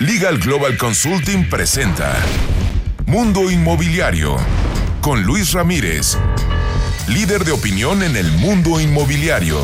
Legal 0.00 0.38
Global 0.38 0.78
Consulting 0.78 1.50
presenta 1.50 2.14
Mundo 3.08 3.50
Inmobiliario 3.50 4.36
con 5.00 5.24
Luis 5.24 5.52
Ramírez, 5.52 6.16
líder 7.08 7.42
de 7.42 7.50
opinión 7.50 8.04
en 8.04 8.14
el 8.14 8.30
mundo 8.30 8.80
inmobiliario. 8.80 9.58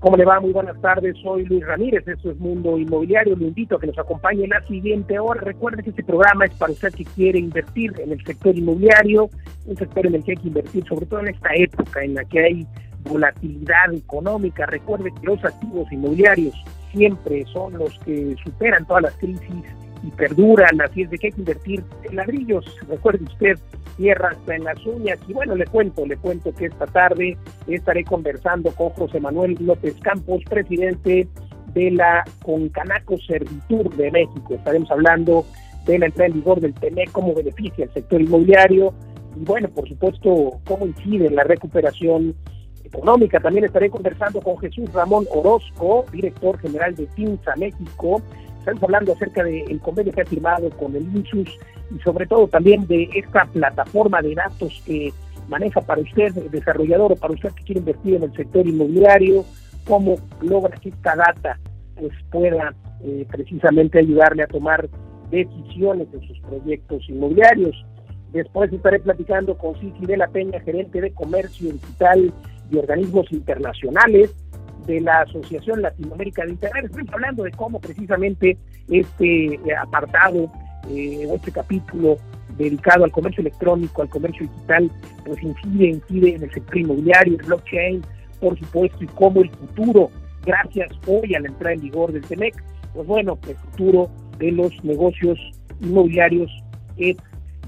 ¿Cómo 0.00 0.18
le 0.18 0.26
va? 0.26 0.40
Muy 0.40 0.52
buenas 0.52 0.78
tardes, 0.82 1.16
soy 1.22 1.46
Luis 1.46 1.64
Ramírez, 1.64 2.06
esto 2.06 2.30
es 2.30 2.38
Mundo 2.38 2.76
Inmobiliario, 2.76 3.34
le 3.34 3.46
invito 3.46 3.76
a 3.76 3.80
que 3.80 3.86
nos 3.86 3.98
acompañe 3.98 4.44
en 4.44 4.50
la 4.50 4.60
siguiente 4.66 5.18
hora. 5.18 5.40
Recuerde 5.40 5.82
que 5.82 5.88
este 5.88 6.04
programa 6.04 6.44
es 6.44 6.52
para 6.56 6.72
usted 6.72 6.92
que 6.92 7.06
quiere 7.06 7.38
invertir 7.38 7.94
en 7.98 8.12
el 8.12 8.22
sector 8.26 8.54
inmobiliario, 8.54 9.30
un 9.64 9.76
sector 9.78 10.06
en 10.06 10.16
el 10.16 10.22
que 10.22 10.32
hay 10.32 10.36
que 10.36 10.48
invertir, 10.48 10.84
sobre 10.86 11.06
todo 11.06 11.20
en 11.20 11.28
esta 11.28 11.48
época 11.54 12.04
en 12.04 12.12
la 12.12 12.24
que 12.24 12.44
hay 12.44 12.66
volatilidad 13.04 13.92
económica. 13.92 14.66
Recuerde 14.66 15.12
que 15.12 15.26
los 15.26 15.44
activos 15.44 15.90
inmobiliarios 15.92 16.54
siempre 16.92 17.44
son 17.52 17.74
los 17.74 17.98
que 18.00 18.36
superan 18.44 18.86
todas 18.86 19.04
las 19.04 19.14
crisis 19.16 19.64
y 20.02 20.10
perduran, 20.10 20.80
así 20.80 21.02
es 21.02 21.10
de 21.10 21.18
que 21.18 21.28
hay 21.28 21.32
que 21.32 21.40
invertir 21.40 21.84
en 22.04 22.16
ladrillos. 22.16 22.64
Recuerde 22.88 23.24
usted, 23.24 23.58
tierra 23.96 24.30
hasta 24.30 24.56
en 24.56 24.64
las 24.64 24.84
uñas. 24.84 25.18
Y 25.28 25.32
bueno, 25.32 25.54
le 25.54 25.64
cuento, 25.66 26.04
le 26.04 26.16
cuento 26.16 26.52
que 26.54 26.66
esta 26.66 26.86
tarde 26.86 27.36
estaré 27.68 28.04
conversando 28.04 28.72
con 28.72 28.90
José 28.90 29.20
Manuel 29.20 29.56
López 29.60 29.94
Campos, 30.02 30.42
presidente 30.48 31.28
de 31.74 31.90
la 31.92 32.24
Concanaco 32.42 33.16
Servitur 33.18 33.94
de 33.96 34.10
México. 34.10 34.54
Estaremos 34.54 34.90
hablando 34.90 35.44
de 35.86 35.98
la 35.98 36.06
entrada 36.06 36.26
en 36.26 36.34
vigor 36.34 36.60
del 36.60 36.74
TEMEC, 36.74 37.10
cómo 37.12 37.34
beneficia 37.34 37.84
al 37.84 37.92
sector 37.92 38.20
inmobiliario 38.20 38.92
y 39.36 39.44
bueno, 39.44 39.68
por 39.68 39.88
supuesto, 39.88 40.60
cómo 40.66 40.86
incide 40.86 41.26
en 41.26 41.36
la 41.36 41.44
recuperación 41.44 42.34
económica. 42.92 43.40
También 43.40 43.64
estaré 43.64 43.90
conversando 43.90 44.40
con 44.40 44.58
Jesús 44.58 44.92
Ramón 44.92 45.26
Orozco, 45.30 46.04
director 46.12 46.58
general 46.58 46.94
de 46.94 47.06
TINSA 47.06 47.56
México. 47.56 48.22
Estamos 48.58 48.82
hablando 48.84 49.12
acerca 49.12 49.42
del 49.42 49.80
convenio 49.80 50.12
que 50.12 50.22
ha 50.22 50.26
firmado 50.26 50.70
con 50.70 50.94
el 50.94 51.02
INSUS 51.02 51.48
y 51.94 51.98
sobre 52.00 52.26
todo 52.26 52.46
también 52.46 52.86
de 52.86 53.08
esta 53.14 53.44
plataforma 53.46 54.22
de 54.22 54.34
datos 54.34 54.82
que 54.86 55.12
maneja 55.48 55.80
para 55.80 56.00
usted, 56.00 56.32
desarrollador, 56.50 57.12
o 57.12 57.16
para 57.16 57.34
usted 57.34 57.50
que 57.54 57.64
quiere 57.64 57.80
invertir 57.80 58.14
en 58.14 58.22
el 58.24 58.32
sector 58.34 58.66
inmobiliario, 58.66 59.44
cómo 59.86 60.14
logra 60.40 60.76
que 60.76 60.90
esta 60.90 61.16
data 61.16 61.58
pues 61.96 62.12
pueda 62.30 62.74
eh, 63.02 63.26
precisamente 63.30 63.98
ayudarle 63.98 64.44
a 64.44 64.46
tomar 64.46 64.88
decisiones 65.30 66.06
en 66.12 66.20
sus 66.28 66.38
proyectos 66.40 67.02
inmobiliarios. 67.08 67.84
Después 68.32 68.72
estaré 68.72 69.00
platicando 69.00 69.58
con 69.58 69.78
Cici 69.80 70.06
de 70.06 70.16
la 70.16 70.28
Peña, 70.28 70.60
gerente 70.60 71.00
de 71.00 71.12
comercio 71.12 71.72
digital 71.72 72.32
y 72.72 72.78
organismos 72.78 73.30
internacionales 73.30 74.34
de 74.86 75.00
la 75.00 75.20
Asociación 75.20 75.82
Latinoamérica 75.82 76.44
de 76.44 76.52
Internet. 76.52 76.86
Estamos 76.86 77.12
hablando 77.12 77.42
de 77.44 77.50
cómo 77.52 77.80
precisamente 77.80 78.56
este 78.88 79.54
eh, 79.54 79.60
apartado 79.80 80.50
eh, 80.90 81.28
este 81.32 81.52
capítulo 81.52 82.16
dedicado 82.56 83.04
al 83.04 83.12
comercio 83.12 83.40
electrónico, 83.42 84.02
al 84.02 84.08
comercio 84.08 84.46
digital, 84.46 84.90
pues 85.24 85.42
incide, 85.42 85.86
incide 85.86 86.34
en 86.34 86.42
el 86.42 86.52
sector 86.52 86.78
inmobiliario, 86.78 87.38
el 87.38 87.46
blockchain, 87.46 88.02
por 88.40 88.58
supuesto, 88.58 89.04
y 89.04 89.06
cómo 89.08 89.42
el 89.42 89.50
futuro, 89.50 90.10
gracias 90.44 90.90
hoy 91.06 91.34
a 91.34 91.40
la 91.40 91.48
entrada 91.48 91.74
en 91.74 91.80
vigor 91.82 92.12
del 92.12 92.22
TEMEC, 92.22 92.54
pues 92.94 93.06
bueno, 93.06 93.38
el 93.48 93.56
futuro 93.56 94.10
de 94.38 94.52
los 94.52 94.72
negocios 94.84 95.38
inmobiliarios 95.80 96.50
es 96.96 97.16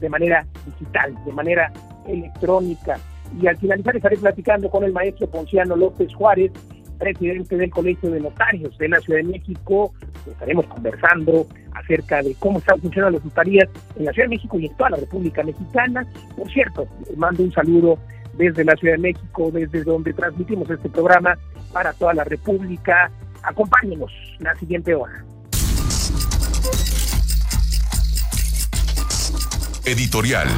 de 0.01 0.09
manera 0.09 0.45
digital, 0.67 1.15
de 1.25 1.33
manera 1.33 1.73
electrónica. 2.07 2.99
Y 3.41 3.47
al 3.47 3.57
finalizar 3.57 3.97
estaré 3.97 4.17
platicando 4.17 4.71
con 4.71 4.85
el 4.85 4.93
maestro 4.93 5.29
Ponciano 5.29 5.77
López 5.77 6.15
Juárez, 6.15 6.53
presidente 6.99 7.57
del 7.57 7.71
Colegio 7.71 8.11
de 8.11 8.21
Notarios 8.21 8.77
de 8.79 8.89
la 8.89 9.01
Ciudad 9.01 9.21
de 9.21 9.25
México. 9.25 9.93
Estaremos 10.27 10.67
conversando 10.67 11.47
acerca 11.73 12.23
de 12.23 12.35
cómo 12.39 12.59
están 12.59 12.81
funcionando 12.81 13.19
las 13.19 13.25
notarías 13.25 13.69
en 13.97 14.05
la 14.05 14.13
Ciudad 14.13 14.29
de 14.29 14.37
México 14.37 14.59
y 14.59 14.67
en 14.67 14.77
toda 14.77 14.91
la 14.91 14.97
República 14.99 15.43
Mexicana. 15.43 16.07
Por 16.37 16.51
cierto, 16.51 16.87
mando 17.17 17.43
un 17.43 17.53
saludo 17.53 17.99
desde 18.37 18.65
la 18.65 18.75
Ciudad 18.77 18.95
de 18.95 19.01
México, 19.01 19.51
desde 19.53 19.85
donde 19.85 20.13
transmitimos 20.13 20.69
este 20.71 20.89
programa 20.89 21.37
para 21.73 21.93
toda 21.93 22.15
la 22.15 22.25
República. 22.25 23.11
Acompáñenos 23.43 24.13
la 24.39 24.55
siguiente 24.57 24.95
hora. 24.95 25.25
Editorial. 29.85 30.49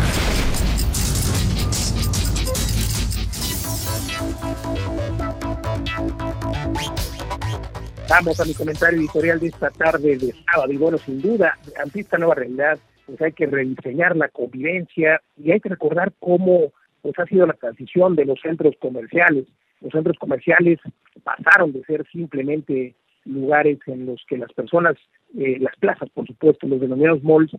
Vamos 8.09 8.39
a 8.39 8.45
mi 8.45 8.55
comentario 8.55 9.01
editorial 9.01 9.41
de 9.41 9.49
esta 9.49 9.69
tarde 9.71 10.17
de 10.17 10.33
sábado. 10.33 10.73
Y 10.73 10.77
bueno, 10.77 10.97
sin 10.97 11.21
duda, 11.21 11.59
ante 11.77 12.01
esta 12.01 12.19
nueva 12.19 12.37
realidad, 12.37 12.79
pues 13.05 13.21
hay 13.21 13.33
que 13.33 13.47
rediseñar 13.47 14.17
la 14.17 14.29
convivencia 14.29 15.21
y 15.37 15.51
hay 15.51 15.59
que 15.59 15.71
recordar 15.71 16.13
cómo 16.21 16.73
pues 17.03 17.19
ha 17.19 17.27
sido 17.27 17.47
la 17.47 17.55
transición 17.55 18.15
de 18.15 18.25
los 18.25 18.41
centros 18.41 18.75
comerciales. 18.81 19.47
Los 19.81 19.93
centros 19.93 20.17
comerciales 20.19 20.79
pasaron 21.25 21.73
de 21.73 21.83
ser 21.85 22.07
simplemente 22.13 22.95
lugares 23.25 23.79
en 23.87 24.07
los 24.07 24.25
que 24.29 24.39
las 24.39 24.53
personas, 24.53 24.95
eh, 25.37 25.59
las 25.59 25.75
plazas, 25.77 26.09
por 26.11 26.29
supuesto, 26.29 26.69
los 26.69 26.81
denominados 26.81 27.25
malls, 27.25 27.51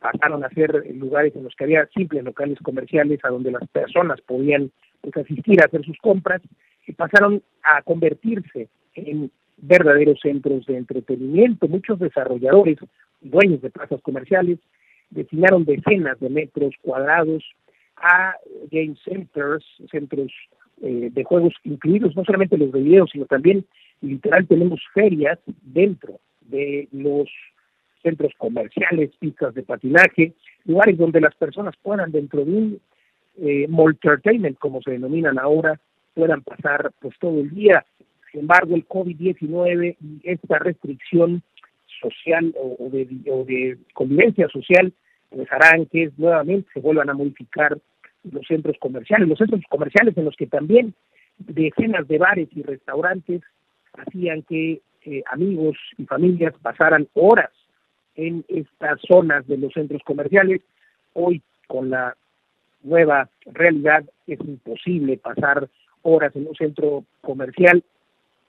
pasaron 0.00 0.44
a 0.44 0.50
ser 0.50 0.84
lugares 0.96 1.36
en 1.36 1.44
los 1.44 1.54
que 1.54 1.62
había 1.62 1.86
simples 1.94 2.24
locales 2.24 2.58
comerciales 2.60 3.20
a 3.22 3.28
donde 3.28 3.52
las 3.52 3.68
personas 3.68 4.20
podían 4.22 4.72
pues, 5.00 5.16
asistir 5.16 5.62
a 5.62 5.66
hacer 5.66 5.84
sus 5.84 5.96
compras 5.98 6.42
y 6.88 6.92
pasaron 6.92 7.40
a 7.62 7.82
convertirse 7.82 8.68
en 8.94 9.30
verdaderos 9.58 10.20
centros 10.20 10.66
de 10.66 10.76
entretenimiento. 10.76 11.68
Muchos 11.68 11.98
desarrolladores, 11.98 12.78
dueños 13.20 13.62
de 13.62 13.70
plazas 13.70 14.00
comerciales, 14.02 14.58
destinaron 15.10 15.64
decenas 15.64 16.18
de 16.20 16.30
metros 16.30 16.74
cuadrados 16.82 17.44
a 17.96 18.34
game 18.70 18.96
centers, 19.04 19.64
centros 19.90 20.32
eh, 20.80 21.10
de 21.12 21.24
juegos 21.24 21.54
incluidos, 21.64 22.16
no 22.16 22.24
solamente 22.24 22.58
los 22.58 22.72
de 22.72 22.80
video, 22.80 23.06
sino 23.06 23.26
también 23.26 23.64
literal 24.00 24.46
tenemos 24.46 24.80
ferias 24.92 25.38
dentro 25.62 26.18
de 26.40 26.88
los 26.90 27.28
centros 28.02 28.32
comerciales, 28.36 29.10
pistas 29.18 29.54
de 29.54 29.62
patinaje, 29.62 30.32
lugares 30.64 30.98
donde 30.98 31.20
las 31.20 31.34
personas 31.36 31.74
puedan 31.82 32.10
dentro 32.10 32.44
de 32.44 32.50
un 32.50 32.80
eh, 33.38 33.68
entertainment, 33.68 34.58
como 34.58 34.82
se 34.82 34.90
denominan 34.90 35.38
ahora, 35.38 35.80
puedan 36.14 36.42
pasar 36.42 36.92
pues 37.00 37.14
todo 37.18 37.40
el 37.40 37.50
día 37.50 37.84
sin 38.32 38.40
embargo, 38.40 38.74
el 38.74 38.88
COVID-19 38.88 39.96
y 40.00 40.20
esta 40.24 40.58
restricción 40.58 41.42
social 42.00 42.54
o, 42.58 42.88
de, 42.90 43.78
convivencia 43.92 44.48
social 44.48 44.92
pues 45.30 45.46
harán 45.52 45.86
que 45.86 46.10
nuevamente 46.16 46.68
se 46.72 46.80
vuelvan 46.80 47.10
a 47.10 47.14
modificar 47.14 47.78
los 48.24 48.46
centros 48.46 48.76
comerciales, 48.80 49.28
los 49.28 49.38
centros 49.38 49.62
comerciales 49.68 50.16
en 50.16 50.24
los 50.24 50.36
que 50.36 50.46
también 50.46 50.94
decenas 51.38 52.08
de 52.08 52.18
bares 52.18 52.48
y 52.52 52.62
restaurantes 52.62 53.42
hacían 53.94 54.42
que 54.42 54.80
eh, 55.04 55.22
amigos 55.30 55.76
y 55.98 56.04
familias 56.04 56.54
pasaran 56.62 57.08
horas 57.14 57.50
en 58.14 58.44
estas 58.48 59.00
zonas 59.06 59.46
de 59.46 59.58
los 59.58 59.72
centros 59.72 60.02
comerciales. 60.04 60.62
Hoy, 61.14 61.42
con 61.66 61.90
la 61.90 62.16
nueva 62.82 63.28
realidad, 63.46 64.04
es 64.26 64.40
imposible 64.40 65.18
pasar 65.18 65.68
horas 66.02 66.34
en 66.36 66.46
un 66.46 66.54
centro 66.54 67.04
comercial 67.20 67.82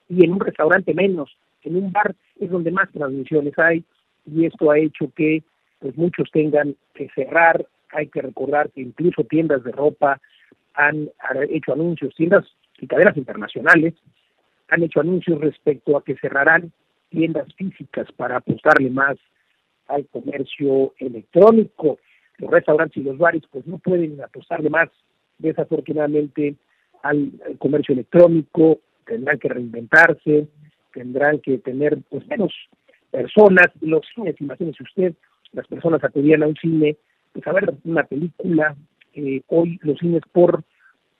y 0.09 0.23
en 0.23 0.33
un 0.33 0.39
restaurante 0.39 0.93
menos, 0.93 1.35
en 1.63 1.75
un 1.77 1.91
bar 1.91 2.15
es 2.39 2.49
donde 2.49 2.71
más 2.71 2.91
transmisiones 2.91 3.57
hay 3.57 3.83
y 4.25 4.45
esto 4.45 4.71
ha 4.71 4.79
hecho 4.79 5.11
que 5.15 5.43
pues 5.79 5.97
muchos 5.97 6.29
tengan 6.31 6.75
que 6.93 7.09
cerrar, 7.13 7.65
hay 7.91 8.07
que 8.07 8.21
recordar 8.21 8.69
que 8.71 8.81
incluso 8.81 9.23
tiendas 9.23 9.63
de 9.63 9.71
ropa 9.71 10.19
han, 10.73 11.09
hecho 11.49 11.73
anuncios, 11.73 12.15
tiendas 12.15 12.45
y 12.79 12.87
cadenas 12.87 13.17
internacionales 13.17 13.93
han 14.69 14.83
hecho 14.83 15.01
anuncios 15.01 15.39
respecto 15.39 15.97
a 15.97 16.03
que 16.03 16.15
cerrarán 16.15 16.71
tiendas 17.09 17.53
físicas 17.55 18.11
para 18.13 18.37
apostarle 18.37 18.89
más 18.89 19.17
al 19.87 20.07
comercio 20.07 20.93
electrónico. 20.97 21.99
Los 22.39 22.49
restaurantes 22.49 22.97
y 22.97 23.03
los 23.03 23.17
bares 23.17 23.43
pues 23.51 23.67
no 23.67 23.77
pueden 23.77 24.19
apostarle 24.21 24.69
más 24.69 24.89
desafortunadamente 25.37 26.55
al 27.03 27.31
comercio 27.59 27.93
electrónico 27.93 28.79
tendrán 29.05 29.39
que 29.39 29.49
reinventarse, 29.49 30.47
tendrán 30.93 31.39
que 31.39 31.57
tener 31.59 31.97
pues 32.09 32.25
menos 32.27 32.53
personas, 33.11 33.67
los 33.81 34.05
cines, 34.13 34.39
imagínese 34.39 34.83
usted, 34.83 35.13
las 35.51 35.67
personas 35.67 36.03
acudían 36.03 36.43
a 36.43 36.47
un 36.47 36.55
cine, 36.55 36.97
pues 37.31 37.45
a 37.47 37.53
ver 37.53 37.73
una 37.83 38.03
película, 38.03 38.75
eh, 39.13 39.41
hoy 39.47 39.79
los 39.83 39.99
cines 39.99 40.23
por 40.31 40.63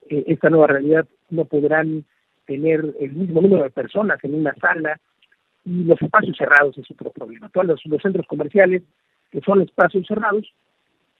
eh, 0.10 0.24
esta 0.28 0.50
nueva 0.50 0.68
realidad 0.68 1.08
no 1.30 1.46
podrán 1.46 2.06
tener 2.46 2.96
el 3.00 3.14
mismo 3.14 3.42
número 3.42 3.64
de 3.64 3.70
personas 3.70 4.20
en 4.24 4.36
una 4.36 4.54
sala 4.56 5.00
y 5.66 5.84
los 5.84 6.02
espacios 6.02 6.36
cerrados 6.38 6.78
es 6.78 6.90
otro 6.92 7.12
problema. 7.12 7.50
Todos 7.50 7.68
los, 7.68 7.86
los 7.86 8.02
centros 8.02 8.28
comerciales 8.28 8.84
que 9.32 9.42
son 9.42 9.62
espacios 9.62 10.06
cerrados 10.08 10.52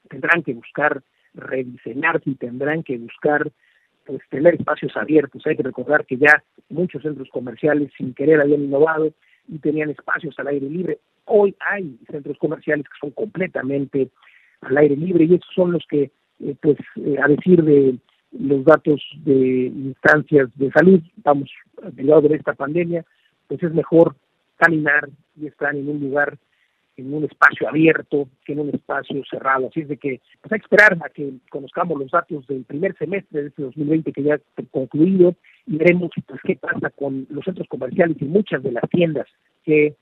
tendrán 0.10 0.44
que 0.44 0.54
buscar 0.54 1.02
rediseñarse 1.34 2.30
y 2.30 2.36
tendrán 2.36 2.84
que 2.84 2.98
buscar 2.98 3.52
pues 4.06 4.22
tener 4.30 4.56
espacios 4.56 4.96
abiertos. 4.96 5.46
Hay 5.46 5.56
que 5.56 5.64
recordar 5.64 6.06
que 6.06 6.18
ya 6.18 6.44
muchos 6.70 7.02
centros 7.02 7.30
comerciales 7.30 7.92
sin 7.98 8.14
querer 8.14 8.42
habían 8.42 8.64
innovado 8.64 9.14
y 9.48 9.60
tenían 9.60 9.90
espacios 9.90 10.38
al 10.40 10.48
aire 10.48 10.70
libre. 10.70 11.00
Hoy 11.26 11.56
hay 11.60 11.98
centros 12.10 12.38
comerciales 12.38 12.86
que 12.86 13.00
son 13.00 13.12
completamente 13.12 14.10
al 14.62 14.78
aire 14.78 14.96
libre 14.96 15.26
y 15.26 15.36
esos 15.36 15.54
son 15.54 15.72
los 15.72 15.86
que, 15.88 16.12
eh, 16.40 16.56
pues, 16.62 16.78
eh, 16.96 17.16
a 17.22 17.28
decir 17.28 17.64
de 17.64 17.98
los 18.32 18.66
datos 18.66 19.02
de 19.24 19.68
instancias 19.68 20.50
de 20.56 20.72
salud, 20.72 21.02
estamos 21.18 21.50
lado 21.98 22.22
de 22.22 22.36
esta 22.36 22.54
pandemia, 22.54 23.06
pues 23.48 23.62
es 23.62 23.74
mejor 23.74 24.16
caminar 24.58 25.10
y 25.40 25.48
estar 25.48 25.76
en 25.76 25.90
un 25.90 26.00
lugar 26.00 26.38
en 26.98 27.14
un 27.14 27.24
espacio 27.26 27.68
abierto 27.68 28.28
que 28.46 28.54
en 28.54 28.60
un 28.60 28.70
espacio 28.70 29.22
cerrado. 29.30 29.68
Así 29.68 29.82
es 29.82 29.88
de 29.88 29.98
que 29.98 30.22
pues 30.42 30.52
hay 30.52 30.60
que 30.60 30.66
esperar 30.66 30.98
a 31.04 31.10
que 31.10 31.34
conozcamos 31.50 32.00
los 32.00 32.12
datos 32.12 32.46
del 32.48 32.64
primer 32.64 32.96
semestre 32.98 33.42
de 33.42 33.48
este 33.48 33.64
2020 33.64 34.12
que 34.12 34.24
ya 34.24 34.36
ha 34.36 34.64
concluido 34.72 35.36
y 35.66 35.78
veremos 35.78 36.12
pues, 36.28 36.42
qué 36.44 36.56
pasa 36.56 36.90
con 36.92 37.26
los 37.30 37.44
centros 37.46 37.68
comerciales 37.68 38.18
y 38.20 38.26
muchas 38.26 38.62
de 38.64 38.72
las 38.72 38.88
tiendas 38.90 39.28
que 39.64 39.96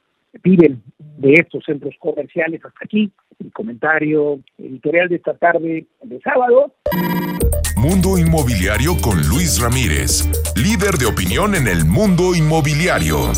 viven 0.44 0.82
de 0.98 1.34
estos 1.34 1.64
centros 1.66 1.96
comerciales. 2.00 2.64
Hasta 2.64 2.80
aquí 2.84 3.12
el 3.40 3.52
comentario 3.52 4.40
editorial 4.58 5.10
de 5.10 5.16
esta 5.16 5.34
tarde 5.36 5.86
de 6.04 6.20
sábado. 6.22 6.74
Mundo 7.78 8.18
Inmobiliario 8.18 8.96
con 9.02 9.18
Luis 9.28 9.60
Ramírez, 9.62 10.30
líder 10.56 10.96
de 11.00 11.08
opinión 11.08 11.56
en 11.56 11.68
el 11.68 11.86
mundo 11.86 12.36
inmobiliario. 12.36 13.32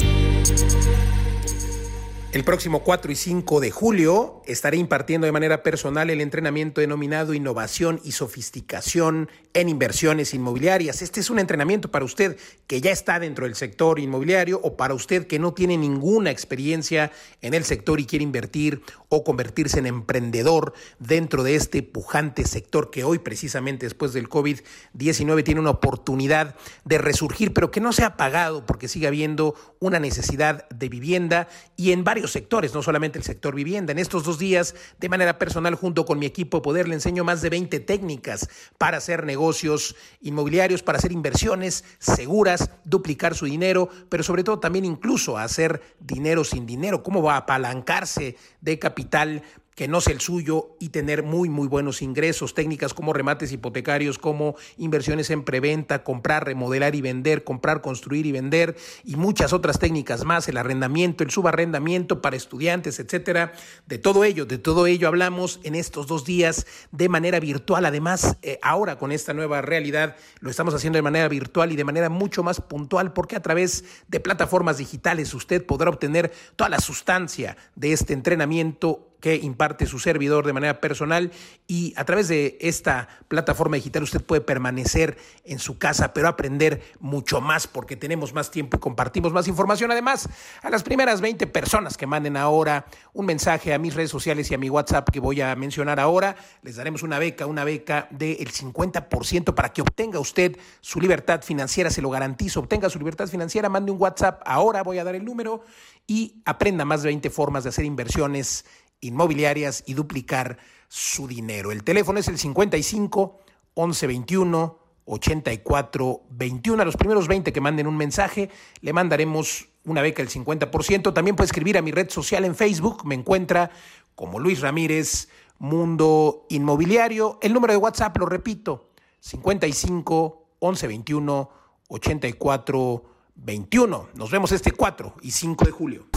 El 2.33 2.43
próximo 2.43 2.81
4 2.81 3.11
y 3.11 3.15
5 3.15 3.59
de 3.59 3.69
julio 3.69 4.41
estaré 4.47 4.77
impartiendo 4.77 5.25
de 5.25 5.31
manera 5.31 5.61
personal 5.61 6.09
el 6.09 6.19
entrenamiento 6.19 6.81
denominado 6.81 7.35
Innovación 7.35 8.01
y 8.03 8.13
Sofisticación 8.13 9.29
en 9.53 9.69
Inversiones 9.69 10.33
Inmobiliarias. 10.33 11.03
Este 11.03 11.19
es 11.19 11.29
un 11.29 11.37
entrenamiento 11.37 11.91
para 11.91 12.05
usted 12.05 12.35
que 12.65 12.81
ya 12.81 12.89
está 12.89 13.19
dentro 13.19 13.45
del 13.45 13.53
sector 13.53 13.99
inmobiliario 13.99 14.59
o 14.63 14.75
para 14.75 14.95
usted 14.95 15.27
que 15.27 15.37
no 15.37 15.53
tiene 15.53 15.77
ninguna 15.77 16.31
experiencia 16.31 17.11
en 17.41 17.53
el 17.53 17.65
sector 17.65 17.99
y 17.99 18.07
quiere 18.07 18.23
invertir 18.23 18.81
o 19.09 19.23
convertirse 19.23 19.77
en 19.77 19.85
emprendedor 19.85 20.73
dentro 20.97 21.43
de 21.43 21.53
este 21.53 21.83
pujante 21.83 22.45
sector 22.45 22.89
que 22.89 23.03
hoy 23.03 23.19
precisamente 23.19 23.85
después 23.85 24.11
del 24.11 24.27
COVID-19 24.27 25.43
tiene 25.43 25.61
una 25.61 25.69
oportunidad 25.69 26.55
de 26.83 26.97
resurgir, 26.97 27.53
pero 27.53 27.69
que 27.69 27.79
no 27.79 27.93
se 27.93 28.03
ha 28.03 28.17
pagado 28.17 28.65
porque 28.65 28.87
sigue 28.87 29.05
habiendo 29.05 29.53
una 29.79 29.99
necesidad 29.99 30.67
de 30.69 30.89
vivienda 30.89 31.47
y 31.77 31.91
en 31.91 32.03
varios 32.03 32.22
sectores, 32.31 32.73
no 32.73 32.81
solamente 32.81 33.17
el 33.17 33.23
sector 33.23 33.55
vivienda. 33.55 33.91
En 33.91 33.99
estos 33.99 34.23
dos 34.23 34.39
días, 34.39 34.75
de 34.99 35.09
manera 35.09 35.37
personal, 35.37 35.75
junto 35.75 36.05
con 36.05 36.19
mi 36.19 36.25
equipo 36.25 36.57
de 36.57 36.63
poder, 36.63 36.87
le 36.87 36.95
enseño 36.95 37.23
más 37.23 37.41
de 37.41 37.49
20 37.49 37.79
técnicas 37.81 38.49
para 38.77 38.97
hacer 38.97 39.25
negocios 39.25 39.95
inmobiliarios, 40.21 40.83
para 40.83 40.97
hacer 40.97 41.11
inversiones 41.11 41.83
seguras, 41.99 42.69
duplicar 42.83 43.35
su 43.35 43.45
dinero, 43.45 43.89
pero 44.09 44.23
sobre 44.23 44.43
todo 44.43 44.59
también 44.59 44.85
incluso 44.85 45.37
hacer 45.37 45.81
dinero 45.99 46.43
sin 46.43 46.65
dinero, 46.65 47.03
cómo 47.03 47.21
va 47.21 47.35
a 47.35 47.37
apalancarse 47.37 48.35
de 48.61 48.79
capital 48.79 49.43
que 49.75 49.87
no 49.87 50.01
sea 50.01 50.13
el 50.13 50.21
suyo 50.21 50.75
y 50.79 50.89
tener 50.89 51.23
muy, 51.23 51.49
muy 51.49 51.67
buenos 51.67 52.01
ingresos, 52.01 52.53
técnicas 52.53 52.93
como 52.93 53.13
remates 53.13 53.51
hipotecarios, 53.51 54.17
como 54.17 54.55
inversiones 54.77 55.29
en 55.29 55.43
preventa, 55.43 56.03
comprar, 56.03 56.45
remodelar 56.45 56.95
y 56.95 57.01
vender, 57.01 57.43
comprar, 57.43 57.81
construir 57.81 58.25
y 58.25 58.31
vender 58.31 58.75
y 59.03 59.15
muchas 59.15 59.53
otras 59.53 59.79
técnicas 59.79 60.25
más, 60.25 60.47
el 60.47 60.57
arrendamiento, 60.57 61.23
el 61.23 61.31
subarrendamiento 61.31 62.21
para 62.21 62.35
estudiantes, 62.35 62.99
etcétera. 62.99 63.53
De 63.87 63.97
todo 63.97 64.23
ello, 64.23 64.45
de 64.45 64.57
todo 64.57 64.87
ello 64.87 65.07
hablamos 65.07 65.59
en 65.63 65.75
estos 65.75 66.07
dos 66.07 66.25
días 66.25 66.65
de 66.91 67.09
manera 67.09 67.39
virtual. 67.39 67.85
Además, 67.85 68.37
eh, 68.41 68.59
ahora 68.61 68.97
con 68.97 69.11
esta 69.11 69.33
nueva 69.33 69.61
realidad 69.61 70.15
lo 70.39 70.49
estamos 70.49 70.73
haciendo 70.73 70.97
de 70.97 71.03
manera 71.03 71.27
virtual 71.27 71.71
y 71.71 71.75
de 71.75 71.83
manera 71.83 72.09
mucho 72.09 72.43
más 72.43 72.61
puntual 72.61 73.13
porque 73.13 73.35
a 73.35 73.41
través 73.41 73.83
de 74.07 74.19
plataformas 74.19 74.77
digitales 74.77 75.33
usted 75.33 75.65
podrá 75.65 75.89
obtener 75.89 76.31
toda 76.55 76.69
la 76.69 76.79
sustancia 76.79 77.57
de 77.75 77.93
este 77.93 78.13
entrenamiento 78.13 79.12
que 79.23 79.37
imparte 79.37 79.85
su 79.85 79.99
servidor 79.99 80.45
de 80.45 80.51
manera 80.51 80.81
personal 80.81 81.31
y 81.65 81.93
a 81.95 82.03
través 82.03 82.27
de 82.27 82.57
esta 82.59 83.07
plataforma 83.29 83.77
digital 83.77 84.03
usted 84.03 84.21
puede 84.21 84.41
permanecer 84.41 85.17
en 85.45 85.59
su 85.59 85.77
casa, 85.77 86.13
pero 86.13 86.27
aprender 86.27 86.83
mucho 86.99 87.39
más 87.39 87.65
porque 87.65 87.95
tenemos 87.95 88.33
más 88.33 88.51
tiempo 88.51 88.75
y 88.75 88.81
compartimos 88.81 89.31
más 89.31 89.47
información. 89.47 89.91
Además, 89.91 90.27
a 90.61 90.69
las 90.69 90.83
primeras 90.83 91.21
20 91.21 91.47
personas 91.47 91.95
que 91.95 92.05
manden 92.05 92.35
ahora 92.35 92.85
un 93.13 93.25
mensaje 93.25 93.73
a 93.73 93.79
mis 93.79 93.95
redes 93.95 94.11
sociales 94.11 94.51
y 94.51 94.55
a 94.55 94.57
mi 94.57 94.69
WhatsApp 94.69 95.09
que 95.09 95.21
voy 95.21 95.39
a 95.39 95.55
mencionar 95.55 96.01
ahora, 96.01 96.35
les 96.61 96.75
daremos 96.75 97.01
una 97.01 97.17
beca, 97.17 97.45
una 97.45 97.63
beca 97.63 98.09
del 98.11 98.51
50% 98.51 99.53
para 99.55 99.71
que 99.71 99.81
obtenga 99.81 100.19
usted 100.19 100.57
su 100.81 100.99
libertad 100.99 101.43
financiera, 101.43 101.89
se 101.89 102.01
lo 102.01 102.09
garantizo, 102.09 102.59
obtenga 102.59 102.89
su 102.89 102.99
libertad 102.99 103.27
financiera, 103.27 103.69
mande 103.69 103.89
un 103.89 104.01
WhatsApp 104.01 104.41
ahora, 104.45 104.83
voy 104.83 104.97
a 104.97 105.05
dar 105.05 105.15
el 105.15 105.23
número 105.23 105.63
y 106.05 106.41
aprenda 106.43 106.83
más 106.83 107.03
de 107.03 107.07
20 107.07 107.29
formas 107.29 107.63
de 107.63 107.69
hacer 107.69 107.85
inversiones 107.85 108.65
inmobiliarias 109.03 109.83
y 109.85 109.93
duplicar 109.93 110.57
su 110.87 111.27
dinero. 111.27 111.71
El 111.71 111.83
teléfono 111.83 112.19
es 112.19 112.27
el 112.27 112.37
55 112.37 113.39
11 113.75 114.07
21 114.07 114.79
84 115.05 116.21
21. 116.29 116.81
A 116.81 116.85
los 116.85 116.97
primeros 116.97 117.27
20 117.27 117.51
que 117.51 117.61
manden 117.61 117.87
un 117.87 117.97
mensaje, 117.97 118.49
le 118.81 118.93
mandaremos 118.93 119.67
una 119.85 120.01
beca 120.01 120.23
del 120.23 120.31
50%. 120.31 121.13
También 121.13 121.35
puede 121.35 121.47
escribir 121.47 121.77
a 121.77 121.81
mi 121.81 121.91
red 121.91 122.09
social 122.09 122.45
en 122.45 122.55
Facebook. 122.55 123.05
Me 123.05 123.15
encuentra 123.15 123.71
como 124.15 124.39
Luis 124.39 124.61
Ramírez, 124.61 125.29
Mundo 125.59 126.45
Inmobiliario. 126.49 127.39
El 127.41 127.53
número 127.53 127.73
de 127.73 127.77
WhatsApp, 127.77 128.15
lo 128.17 128.25
repito, 128.25 128.89
55 129.19 130.47
11 130.59 130.87
21 130.87 131.49
84 131.89 133.03
21. 133.35 134.09
Nos 134.15 134.31
vemos 134.31 134.51
este 134.51 134.71
4 134.71 135.15
y 135.21 135.31
5 135.31 135.65
de 135.65 135.71
julio. 135.71 136.07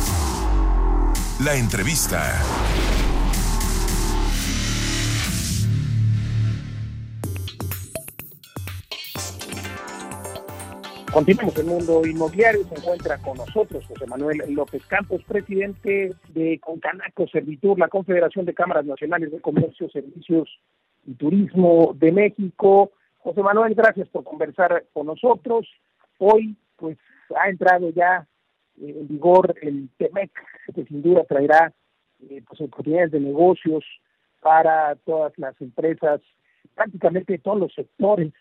La 1.45 1.55
entrevista. 1.55 2.33
Continuamos 11.13 11.59
el 11.59 11.67
mundo 11.67 12.07
inmobiliario. 12.07 12.65
Se 12.65 12.77
encuentra 12.77 13.19
con 13.19 13.37
nosotros 13.37 13.85
José 13.85 14.07
Manuel 14.07 14.39
López 14.49 14.87
Campos, 14.87 15.23
presidente 15.25 16.15
de 16.29 16.59
Concanaco 16.59 17.29
Servitur, 17.29 17.79
la 17.79 17.89
Confederación 17.89 18.47
de 18.47 18.55
Cámaras 18.55 18.87
Nacionales 18.87 19.31
de 19.31 19.41
Comercio, 19.43 19.91
Servicios 19.91 20.49
y 21.05 21.13
Turismo 21.17 21.95
de 21.97 22.13
México. 22.13 22.93
José 23.19 23.43
Manuel, 23.43 23.75
gracias 23.75 24.09
por 24.09 24.25
conversar 24.25 24.87
con 24.95 25.07
nosotros. 25.07 25.69
Hoy, 26.17 26.57
pues, 26.77 26.97
ha 27.39 27.51
entrado 27.51 27.91
ya 27.91 28.27
en 28.81 29.09
vigor 29.09 29.55
el 29.63 29.89
TEMEC, 29.97 30.31
que 30.75 30.85
sin 30.85 31.03
duda 31.03 31.25
traerá 31.25 31.73
eh, 32.29 32.43
pues, 32.47 32.61
oportunidades 32.61 33.13
de 33.13 33.21
negocios 33.21 33.85
para 34.41 34.95
todas 34.97 35.33
las 35.39 35.61
empresas, 35.61 36.21
prácticamente 36.75 37.39
todos 37.39 37.59
los 37.59 37.75
sectores. 37.75 38.33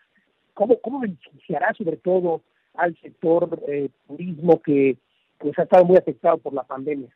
¿Cómo, 0.54 0.80
cómo 0.82 1.00
beneficiará 1.00 1.74
sobre 1.74 1.98
todo 1.98 2.42
al 2.76 2.96
sector 3.02 3.62
eh, 3.68 3.90
turismo 4.08 4.62
que 4.62 4.98
pues 5.38 5.58
ha 5.60 5.64
estado 5.64 5.86
muy 5.86 5.98
afectado 5.98 6.38
por 6.38 6.54
la 6.54 6.64
pandemia? 6.64 7.10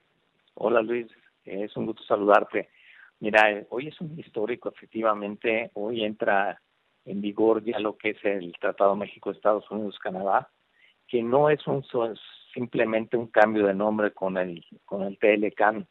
Hola 0.55 0.81
Luis, 0.81 1.07
es 1.45 1.75
un 1.77 1.85
gusto 1.85 2.03
saludarte. 2.03 2.69
Mira, 3.19 3.51
eh, 3.51 3.67
hoy 3.69 3.87
es 3.87 3.99
un 4.01 4.17
histórico, 4.19 4.69
efectivamente, 4.69 5.71
hoy 5.73 6.03
entra 6.03 6.61
en 7.05 7.21
vigor 7.21 7.63
ya 7.63 7.79
lo 7.79 7.97
que 7.97 8.11
es 8.11 8.17
el 8.23 8.53
Tratado 8.59 8.95
México-Estados 8.95 9.69
Unidos-Canadá, 9.71 10.49
que 11.07 11.23
no 11.23 11.49
es 11.49 11.65
un 11.67 11.83
simplemente 12.53 13.17
un 13.17 13.27
cambio 13.27 13.65
de 13.67 13.73
nombre 13.73 14.11
con 14.11 14.37
el, 14.37 14.65
con 14.85 15.03
el 15.03 15.17
TLCAN. 15.17 15.87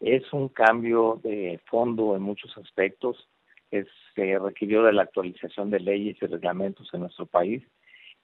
Es 0.00 0.32
un 0.32 0.48
cambio 0.48 1.20
de 1.22 1.60
fondo 1.66 2.16
en 2.16 2.22
muchos 2.22 2.56
aspectos. 2.58 3.28
Es, 3.70 3.86
se 4.14 4.38
requirió 4.38 4.82
de 4.82 4.92
la 4.92 5.02
actualización 5.02 5.70
de 5.70 5.80
leyes 5.80 6.16
y 6.20 6.26
reglamentos 6.26 6.88
en 6.92 7.00
nuestro 7.00 7.26
país 7.26 7.62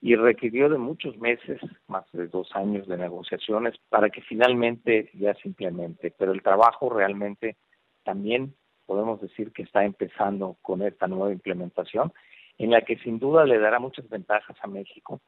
y 0.01 0.17
requirió 0.17 0.69
de 0.69 0.79
muchos 0.79 1.17
meses, 1.19 1.61
más 1.87 2.05
de 2.13 2.27
dos 2.27 2.51
años 2.55 2.89
de 2.89 2.99
negociaciones 2.99 3.75
para 3.89 4.11
que 4.11 4.21
finalmente 4.23 5.11
ya 5.15 5.33
se 5.35 5.49
implemente. 5.49 6.13
Pero 6.19 6.33
el 6.33 6.43
trabajo 6.43 6.91
realmente 6.91 7.57
también 8.03 8.55
podemos 8.85 9.21
decir 9.21 9.53
que 9.53 9.63
está 9.63 9.85
empezando 9.85 10.57
con 10.61 10.83
esta 10.83 11.07
nueva 11.07 11.33
implementación, 11.33 12.13
en 12.59 12.71
la 12.71 12.83
que 12.83 12.99
sin 12.99 13.19
duda 13.19 13.45
le 13.45 13.59
dará 13.59 13.79
muchas 13.79 14.09
ventajas 14.09 14.57
a 14.61 14.67
México, 14.67 15.21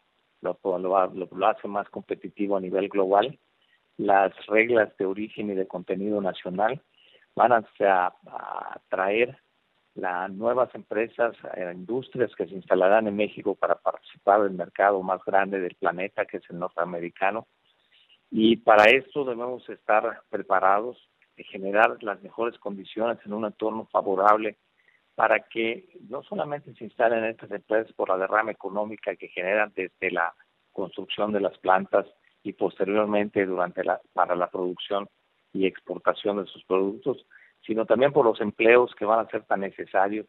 lo, 0.44 1.46
hace 1.46 1.68
más 1.68 1.88
competitivo 1.88 2.56
a 2.56 2.60
nivel 2.60 2.88
global. 2.88 3.38
Las 3.96 4.32
reglas 4.46 4.96
de 4.98 5.06
origen 5.06 5.50
y 5.50 5.54
de 5.54 5.66
contenido 5.66 6.20
nacional 6.20 6.80
van 7.34 7.52
a, 7.52 7.64
atraer 8.74 9.38
las 9.94 10.30
nuevas 10.32 10.74
empresas, 10.74 11.36
e 11.54 11.72
industrias 11.72 12.34
que 12.34 12.46
se 12.46 12.54
instalarán 12.54 13.06
en 13.06 13.16
México 13.16 13.54
para 13.54 13.76
participar 13.76 14.42
del 14.42 14.54
mercado 14.54 15.02
más 15.02 15.24
grande 15.24 15.60
del 15.60 15.76
planeta, 15.76 16.26
que 16.26 16.38
es 16.38 16.50
el 16.50 16.58
norteamericano. 16.58 17.46
Y 18.30 18.56
para 18.56 18.84
esto 18.90 19.24
debemos 19.24 19.68
estar 19.68 20.22
preparados 20.28 20.98
de 21.36 21.44
generar 21.44 22.02
las 22.02 22.20
mejores 22.22 22.58
condiciones 22.58 23.18
en 23.24 23.32
un 23.32 23.44
entorno 23.44 23.86
favorable 23.92 24.56
para 25.14 25.40
que 25.40 25.88
no 26.08 26.22
solamente 26.22 26.74
se 26.74 26.84
instalen 26.84 27.24
estas 27.24 27.50
empresas 27.50 27.92
por 27.92 28.08
la 28.08 28.18
derrama 28.18 28.50
económica 28.50 29.14
que 29.16 29.28
generan 29.28 29.72
desde 29.74 30.10
la 30.10 30.34
construcción 30.72 31.32
de 31.32 31.40
las 31.40 31.56
plantas 31.58 32.06
y 32.42 32.52
posteriormente 32.52 33.46
durante 33.46 33.84
la 33.84 34.00
para 34.12 34.34
la 34.34 34.50
producción 34.50 35.08
y 35.52 35.66
exportación 35.66 36.38
de 36.38 36.46
sus 36.46 36.64
productos, 36.64 37.24
sino 37.64 37.86
también 37.86 38.12
por 38.12 38.26
los 38.26 38.40
empleos 38.40 38.94
que 38.96 39.04
van 39.04 39.20
a 39.20 39.30
ser 39.30 39.44
tan 39.44 39.60
necesarios 39.60 40.26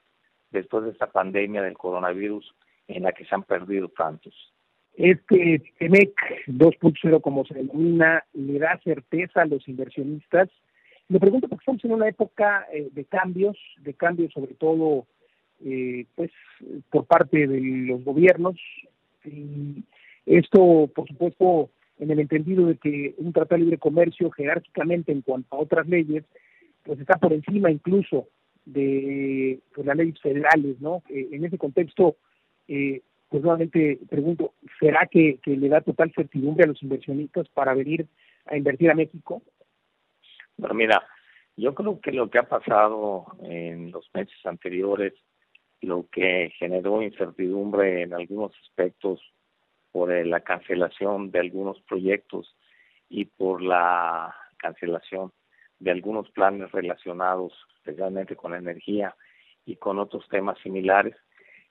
después 0.51 0.85
de 0.85 0.91
esta 0.91 1.07
pandemia 1.07 1.63
del 1.63 1.77
coronavirus 1.77 2.55
en 2.87 3.03
la 3.03 3.11
que 3.11 3.25
se 3.25 3.33
han 3.33 3.43
perdido 3.43 3.89
tantos. 3.89 4.53
Este 4.93 5.61
TEMEC 5.79 6.13
2.0, 6.47 7.21
como 7.21 7.43
se 7.45 7.55
denomina, 7.55 8.23
le 8.33 8.59
da 8.59 8.79
certeza 8.83 9.41
a 9.41 9.45
los 9.45 9.67
inversionistas 9.67 10.49
me 11.07 11.19
pregunto 11.19 11.47
porque 11.47 11.61
estamos 11.61 11.85
en 11.85 11.91
una 11.91 12.07
época 12.07 12.67
eh, 12.73 12.89
de 12.91 13.05
cambios, 13.05 13.57
de 13.77 13.93
cambios 13.93 14.33
sobre 14.33 14.53
todo 14.55 15.05
eh, 15.63 16.05
pues 16.15 16.31
por 16.89 17.05
parte 17.05 17.47
de 17.47 17.61
los 17.61 18.03
gobiernos 18.03 18.55
y 19.23 19.83
esto 20.25 20.89
por 20.93 21.07
supuesto 21.07 21.69
en 21.99 22.11
el 22.11 22.19
entendido 22.19 22.65
de 22.65 22.77
que 22.77 23.13
un 23.17 23.31
tratado 23.31 23.59
de 23.59 23.65
libre 23.65 23.77
comercio 23.77 24.31
jerárquicamente 24.31 25.11
en 25.11 25.21
cuanto 25.21 25.55
a 25.55 25.59
otras 25.59 25.87
leyes 25.87 26.23
pues 26.83 26.99
está 26.99 27.17
por 27.17 27.33
encima 27.33 27.71
incluso 27.71 28.27
de 28.65 29.59
las 29.75 29.95
leyes 29.95 30.19
federales, 30.21 30.81
¿no? 30.81 31.03
Eh, 31.09 31.29
en 31.31 31.45
ese 31.45 31.59
contexto, 31.59 32.15
pues 32.65 33.43
nuevamente 33.43 33.99
pregunto, 34.09 34.53
¿será 34.79 35.05
que, 35.05 35.37
que 35.43 35.55
le 35.55 35.69
da 35.69 35.81
total 35.81 36.11
certidumbre 36.15 36.63
a 36.63 36.67
los 36.67 36.81
inversionistas 36.81 37.47
para 37.49 37.75
venir 37.75 38.07
a 38.47 38.57
invertir 38.57 38.89
a 38.89 38.95
México? 38.95 39.43
Bueno, 40.57 40.75
mira, 40.75 41.07
yo 41.57 41.73
creo 41.73 41.99
que 42.01 42.11
lo 42.11 42.29
que 42.29 42.39
ha 42.39 42.49
pasado 42.49 43.25
en 43.43 43.91
los 43.91 44.09
meses 44.13 44.37
anteriores, 44.45 45.13
lo 45.81 46.07
que 46.11 46.51
generó 46.57 47.01
incertidumbre 47.01 48.03
en 48.03 48.13
algunos 48.13 48.51
aspectos 48.63 49.21
por 49.91 50.09
la 50.25 50.41
cancelación 50.41 51.31
de 51.31 51.39
algunos 51.39 51.81
proyectos 51.83 52.55
y 53.09 53.25
por 53.25 53.61
la 53.61 54.35
cancelación 54.57 55.31
de 55.79 55.91
algunos 55.91 56.29
planes 56.31 56.71
relacionados 56.71 57.53
especialmente 57.77 58.35
con 58.35 58.53
energía 58.53 59.15
y 59.65 59.75
con 59.75 59.99
otros 59.99 60.27
temas 60.29 60.57
similares, 60.59 61.15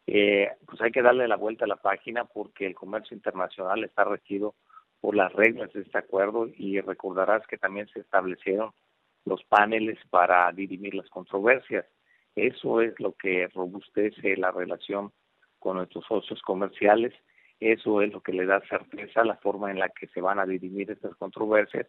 eh, 0.07 0.51
pues 0.67 0.81
hay 0.81 0.93
que 0.93 1.03
darle 1.03 1.27
la 1.27 1.37
vuelta 1.37 1.65
a 1.65 1.69
la 1.69 1.77
página 1.77 2.25
porque 2.25 2.67
el 2.67 2.75
comercio 2.75 3.17
internacional 3.17 3.83
está 3.85 4.05
regido 4.05 4.55
por 5.05 5.17
las 5.17 5.31
reglas 5.35 5.71
de 5.75 5.83
este 5.83 5.99
acuerdo 5.99 6.49
y 6.57 6.81
recordarás 6.81 7.47
que 7.47 7.59
también 7.59 7.87
se 7.89 8.01
establecieron 8.01 8.71
los 9.27 9.45
paneles 9.45 9.99
para 10.09 10.51
dirimir 10.51 10.95
las 10.95 11.11
controversias. 11.11 11.85
Eso 12.35 12.81
es 12.81 12.99
lo 12.99 13.13
que 13.13 13.49
robustece 13.49 14.35
la 14.39 14.51
relación 14.51 15.13
con 15.59 15.77
nuestros 15.77 16.07
socios 16.07 16.41
comerciales, 16.41 17.13
eso 17.61 18.01
es 18.01 18.15
lo 18.15 18.23
que 18.23 18.33
le 18.33 18.47
da 18.47 18.63
certeza 18.67 19.21
a 19.21 19.27
la 19.27 19.37
forma 19.37 19.71
en 19.71 19.79
la 19.79 19.91
que 19.91 20.07
se 20.07 20.23
van 20.23 20.39
a 20.39 20.47
dirimir 20.47 20.91
estas 20.91 21.15
controversias 21.17 21.87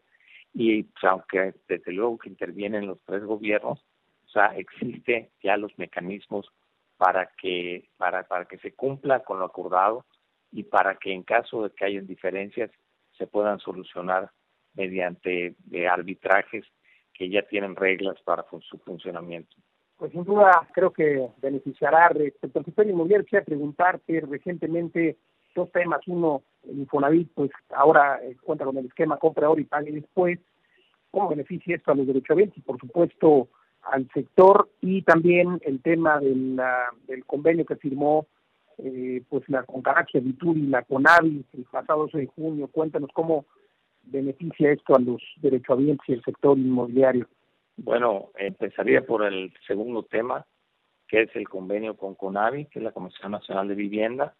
y 0.53 0.83
pues, 0.83 1.03
aunque 1.05 1.53
desde 1.69 1.93
luego 1.93 2.17
que 2.17 2.27
intervienen 2.27 2.85
los 2.85 2.99
tres 3.05 3.23
gobiernos, 3.23 3.79
o 4.25 4.27
sea, 4.27 4.47
existe 4.57 5.31
ya 5.41 5.55
los 5.55 5.71
mecanismos 5.79 6.51
para 6.97 7.31
que 7.37 7.87
para 7.95 8.23
para 8.27 8.43
que 8.43 8.57
se 8.57 8.73
cumpla 8.73 9.21
con 9.21 9.39
lo 9.39 9.45
acordado 9.45 10.03
y 10.51 10.63
para 10.63 10.95
que 10.95 11.13
en 11.13 11.23
caso 11.23 11.63
de 11.63 11.69
que 11.73 11.85
haya 11.85 12.01
diferencias 12.01 12.71
se 13.17 13.27
puedan 13.27 13.59
solucionar 13.59 14.29
mediante 14.73 15.55
eh, 15.71 15.87
arbitrajes 15.87 16.65
que 17.13 17.29
ya 17.29 17.43
tienen 17.43 17.75
reglas 17.75 18.17
para 18.23 18.45
su 18.69 18.77
funcionamiento. 18.79 19.55
Pues 19.97 20.11
sin 20.11 20.25
duda 20.25 20.67
creo 20.73 20.91
que 20.91 21.29
beneficiará 21.41 22.09
respecto 22.09 22.59
al 22.59 22.65
sector 22.65 22.85
inmobiliario. 22.85 23.25
Quisiera 23.25 23.45
preguntarte 23.45 24.21
recientemente 24.21 25.17
dos 25.55 25.71
temas. 25.71 26.01
Uno, 26.07 26.43
el 26.63 26.79
Infonavit, 26.79 27.31
pues 27.33 27.51
ahora 27.69 28.19
eh, 28.21 28.35
cuenta 28.43 28.65
con 28.65 28.77
el 28.77 28.87
esquema 28.87 29.17
compra 29.17 29.47
ahora 29.47 29.61
y 29.61 29.65
pague 29.65 29.91
después. 29.93 30.39
¿Cómo 31.11 31.29
beneficia 31.29 31.77
esto 31.77 31.91
a 31.91 31.95
los 31.95 32.05
derechohabientes 32.05 32.57
y 32.57 32.61
por 32.61 32.77
supuesto 32.77 33.47
al 33.83 34.09
sector? 34.13 34.69
Y 34.81 35.01
también 35.03 35.61
el 35.63 35.81
tema 35.81 36.19
del, 36.19 36.59
del 37.07 37.25
convenio 37.25 37.65
que 37.65 37.77
firmó 37.77 38.27
eh, 38.77 39.23
pues 39.29 39.47
la 39.49 39.63
Concarache 39.63 40.19
Vituri 40.19 40.61
y 40.61 40.67
la 40.67 40.83
CONAVI 40.83 41.45
el 41.53 41.63
pasado 41.65 42.03
12 42.03 42.17
de 42.19 42.25
junio. 42.27 42.67
Cuéntanos 42.67 43.09
cómo 43.13 43.45
beneficia 44.03 44.71
esto 44.71 44.95
a 44.95 44.99
los 44.99 45.21
derechohabientes 45.37 46.07
y 46.07 46.13
el 46.13 46.23
sector 46.23 46.57
inmobiliario. 46.57 47.27
Bueno, 47.77 48.31
empezaría 48.37 49.05
por 49.05 49.25
el 49.25 49.53
segundo 49.67 50.03
tema, 50.03 50.45
que 51.07 51.23
es 51.23 51.35
el 51.35 51.47
convenio 51.47 51.97
con 51.97 52.15
CONAVI, 52.15 52.65
que 52.65 52.79
es 52.79 52.83
la 52.83 52.91
Comisión 52.91 53.31
Nacional 53.31 53.67
de 53.67 53.75
Vivienda. 53.75 54.35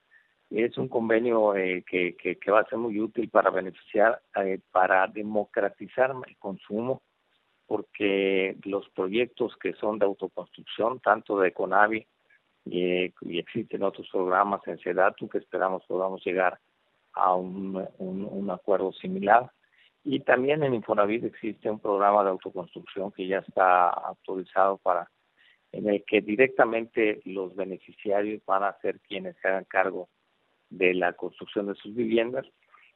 Es 0.50 0.78
un 0.78 0.88
convenio 0.88 1.56
eh, 1.56 1.84
que, 1.90 2.16
que, 2.16 2.52
va 2.52 2.62
a 2.62 2.70
ser 2.70 2.78
muy 2.78 3.00
útil 3.00 3.30
para 3.30 3.50
beneficiar, 3.50 4.22
eh, 4.44 4.60
para 4.72 5.08
democratizar 5.08 6.14
el 6.26 6.38
consumo, 6.38 7.02
porque 7.66 8.56
los 8.64 8.88
proyectos 8.90 9.56
que 9.58 9.74
son 9.74 9.98
de 9.98 10.06
autoconstrucción, 10.06 11.00
tanto 11.00 11.40
de 11.40 11.52
CONAVI 11.52 12.06
y, 12.66 13.14
y 13.22 13.40
existen 13.40 13.84
otros 13.84 14.10
programas 14.12 14.62
en 14.68 14.80
SEDATU 14.80 15.30
que 15.30 15.38
esperamos 15.38 15.84
podamos 15.86 16.24
llegar 16.26 16.60
a 17.14 17.36
un, 17.36 17.88
un, 17.98 18.50
acuerdo 18.50 18.92
similar. 18.94 19.52
Y 20.04 20.20
también 20.20 20.64
en 20.64 20.74
Infonavit 20.74 21.24
existe 21.24 21.70
un 21.70 21.80
programa 21.80 22.24
de 22.24 22.30
autoconstrucción 22.32 23.12
que 23.12 23.28
ya 23.28 23.40
está 23.40 23.88
autorizado 23.90 24.78
para 24.78 25.10
en 25.72 25.90
el 25.90 26.04
que 26.06 26.22
directamente 26.22 27.22
los 27.26 27.56
beneficiarios 27.56 28.42
van 28.46 28.64
a 28.64 28.78
ser 28.80 29.00
quienes 29.02 29.36
se 29.38 29.48
hagan 29.48 29.66
cargo 29.66 30.10
de 30.70 30.94
la 30.94 31.14
construcción 31.14 31.68
de 31.68 31.76
sus 31.76 31.94
viviendas. 31.94 32.46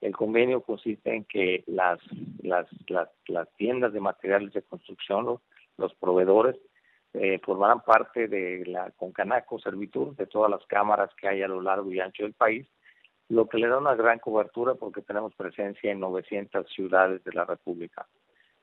El 0.02 0.16
convenio 0.16 0.62
consiste 0.62 1.14
en 1.14 1.26
que 1.26 1.64
las, 1.68 2.00
las, 2.42 2.68
las, 2.88 3.10
las 3.28 3.50
tiendas 3.56 3.92
de 3.92 4.00
materiales 4.00 4.54
de 4.54 4.62
construcción, 4.62 5.26
los, 5.26 5.42
los 5.78 5.94
proveedores, 5.96 6.56
eh, 7.14 7.40
formarán 7.44 7.82
parte 7.82 8.28
de 8.28 8.66
la 8.66 8.92
Concanaco 8.92 9.60
Servitur, 9.60 10.16
de 10.16 10.28
todas 10.28 10.52
las 10.52 10.66
cámaras 10.68 11.10
que 11.16 11.28
hay 11.28 11.42
a 11.42 11.48
lo 11.48 11.62
largo 11.62 11.92
y 11.92 12.00
ancho 12.00 12.24
del 12.24 12.34
país, 12.34 12.68
lo 13.30 13.48
que 13.48 13.58
le 13.58 13.68
da 13.68 13.78
una 13.78 13.96
gran 13.96 14.20
cobertura 14.20 14.76
porque 14.76 15.02
tenemos 15.02 15.34
presencia 15.36 15.92
en 15.92 16.00
900 16.00 16.68
ciudades 16.70 17.24
de 17.24 17.34
la 17.34 17.46
República, 17.46 18.08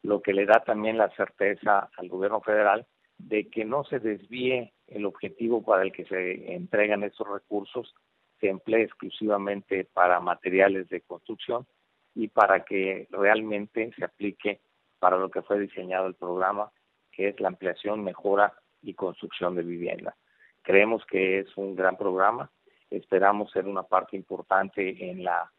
lo 0.03 0.21
que 0.23 0.33
le 0.33 0.47
da 0.47 0.63
también 0.65 0.99
la 0.99 1.11
certeza 1.11 1.89
al 1.97 2.09
gobierno 2.09 2.41
federal 2.41 2.87
de 3.19 3.49
que 3.49 3.65
no 3.65 3.85
se 3.85 3.99
desvíe 3.99 4.73
el 4.89 5.07
objetivo 5.07 5.65
para 5.65 5.83
el 5.83 5.93
que 5.93 6.05
se 6.05 6.55
entregan 6.55 7.03
estos 7.03 7.29
recursos, 7.29 7.95
se 8.41 8.49
emplee 8.49 8.83
exclusivamente 8.83 9.85
para 9.93 10.21
materiales 10.21 10.89
de 10.89 11.01
construcción 11.01 11.67
y 12.15 12.29
para 12.29 12.65
que 12.65 13.09
realmente 13.11 13.93
se 13.97 14.05
aplique 14.05 14.61
para 14.99 15.19
lo 15.19 15.31
que 15.31 15.43
fue 15.43 15.59
diseñado 15.61 16.07
el 16.07 16.15
programa, 16.15 16.71
que 17.17 17.29
es 17.29 17.41
la 17.41 17.49
ampliación, 17.49 18.05
mejora 18.05 18.53
y 18.83 18.95
construcción 18.95 19.55
de 19.55 19.63
vivienda. 19.63 20.15
Creemos 20.63 21.05
que 21.07 21.41
es 21.41 21.57
un 21.57 21.75
gran 21.75 21.97
programa, 21.97 22.51
Esperamos 22.91 23.51
ser 23.51 23.67
una 23.67 23.83
parte 23.83 24.17
importante 24.17 25.11
en 25.11 25.25
la 25.25 25.51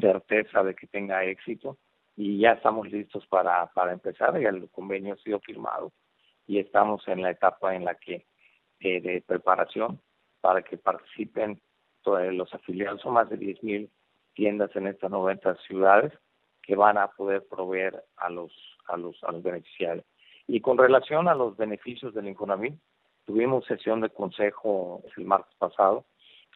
certeza 0.00 0.62
de 0.62 0.74
que 0.74 0.86
tenga 0.86 1.24
éxito 1.24 1.78
y 2.16 2.38
ya 2.38 2.52
estamos 2.52 2.90
listos 2.90 3.26
para, 3.26 3.66
para 3.68 3.92
empezar. 3.92 4.38
Ya 4.40 4.50
el 4.50 4.68
convenio 4.70 5.14
ha 5.14 5.18
sido 5.18 5.40
firmado 5.40 5.92
y 6.46 6.58
estamos 6.58 7.06
en 7.08 7.22
la 7.22 7.30
etapa 7.30 7.74
en 7.74 7.84
la 7.84 7.94
que 7.94 8.26
eh, 8.80 9.00
de 9.00 9.22
preparación 9.22 10.00
para 10.40 10.62
que 10.62 10.76
participen 10.76 11.60
todos 12.02 12.32
los 12.32 12.52
afiliados. 12.52 13.00
Son 13.00 13.14
más 13.14 13.30
de 13.30 13.38
10.000 13.38 13.88
tiendas 14.34 14.74
en 14.76 14.86
estas 14.86 15.10
90 15.10 15.56
ciudades 15.66 16.12
que 16.62 16.76
van 16.76 16.98
a 16.98 17.08
poder 17.08 17.46
proveer 17.48 18.04
a 18.16 18.28
los 18.28 18.52
a 18.86 18.96
los 18.96 19.22
a 19.24 19.32
los 19.32 19.42
beneficiarios. 19.42 20.04
Y 20.48 20.60
con 20.60 20.78
relación 20.78 21.28
a 21.28 21.34
los 21.34 21.56
beneficios 21.56 22.14
del 22.14 22.28
Infonavit, 22.28 22.74
tuvimos 23.24 23.64
sesión 23.66 24.00
de 24.00 24.10
consejo 24.10 25.02
el 25.16 25.24
martes 25.24 25.54
pasado 25.58 26.04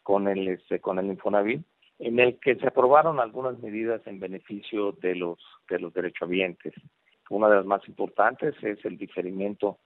con 0.02 0.28
el 0.28 0.48
este, 0.48 0.80
con 0.80 0.98
el 0.98 1.06
Infonavit 1.06 1.62
en 2.00 2.18
el 2.18 2.40
que 2.40 2.56
se 2.56 2.66
aprobaron 2.66 3.20
algunas 3.20 3.58
medidas 3.58 4.00
en 4.06 4.20
beneficio 4.20 4.92
de 4.92 5.14
los 5.14 5.38
de 5.68 5.78
los 5.78 5.92
derechohabientes. 5.92 6.72
Una 7.28 7.48
de 7.48 7.56
las 7.56 7.66
más 7.66 7.86
importantes 7.86 8.54
es 8.62 8.84
el 8.84 8.96
diferimiento 8.96 9.78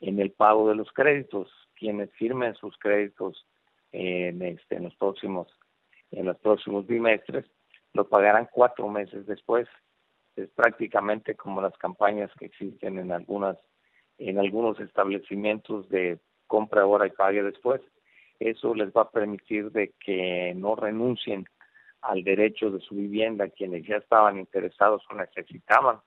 en 0.00 0.20
el 0.20 0.32
pago 0.32 0.68
de 0.68 0.74
los 0.74 0.92
créditos. 0.92 1.50
Quienes 1.74 2.12
firmen 2.12 2.54
sus 2.54 2.76
créditos 2.78 3.46
en, 3.90 4.42
este, 4.42 4.76
en 4.76 4.84
los 4.84 4.94
próximos 4.96 5.48
en 6.10 6.26
los 6.26 6.38
próximos 6.38 6.86
bimestres 6.86 7.46
lo 7.94 8.08
pagarán 8.08 8.48
cuatro 8.52 8.88
meses 8.88 9.26
después. 9.26 9.66
Es 10.36 10.48
prácticamente 10.50 11.34
como 11.34 11.60
las 11.60 11.76
campañas 11.78 12.30
que 12.38 12.46
existen 12.46 12.98
en 12.98 13.12
algunas 13.12 13.56
en 14.18 14.38
algunos 14.38 14.78
establecimientos 14.78 15.88
de 15.88 16.18
compra 16.46 16.82
ahora 16.82 17.06
y 17.06 17.10
pague 17.10 17.42
después 17.42 17.80
eso 18.48 18.74
les 18.74 18.92
va 18.92 19.02
a 19.02 19.10
permitir 19.10 19.70
de 19.70 19.94
que 20.04 20.52
no 20.56 20.74
renuncien 20.74 21.46
al 22.00 22.24
derecho 22.24 22.70
de 22.70 22.80
su 22.80 22.96
vivienda 22.96 23.48
quienes 23.48 23.86
ya 23.86 23.96
estaban 23.96 24.38
interesados 24.38 25.02
o 25.10 25.14
necesitaban 25.14 26.00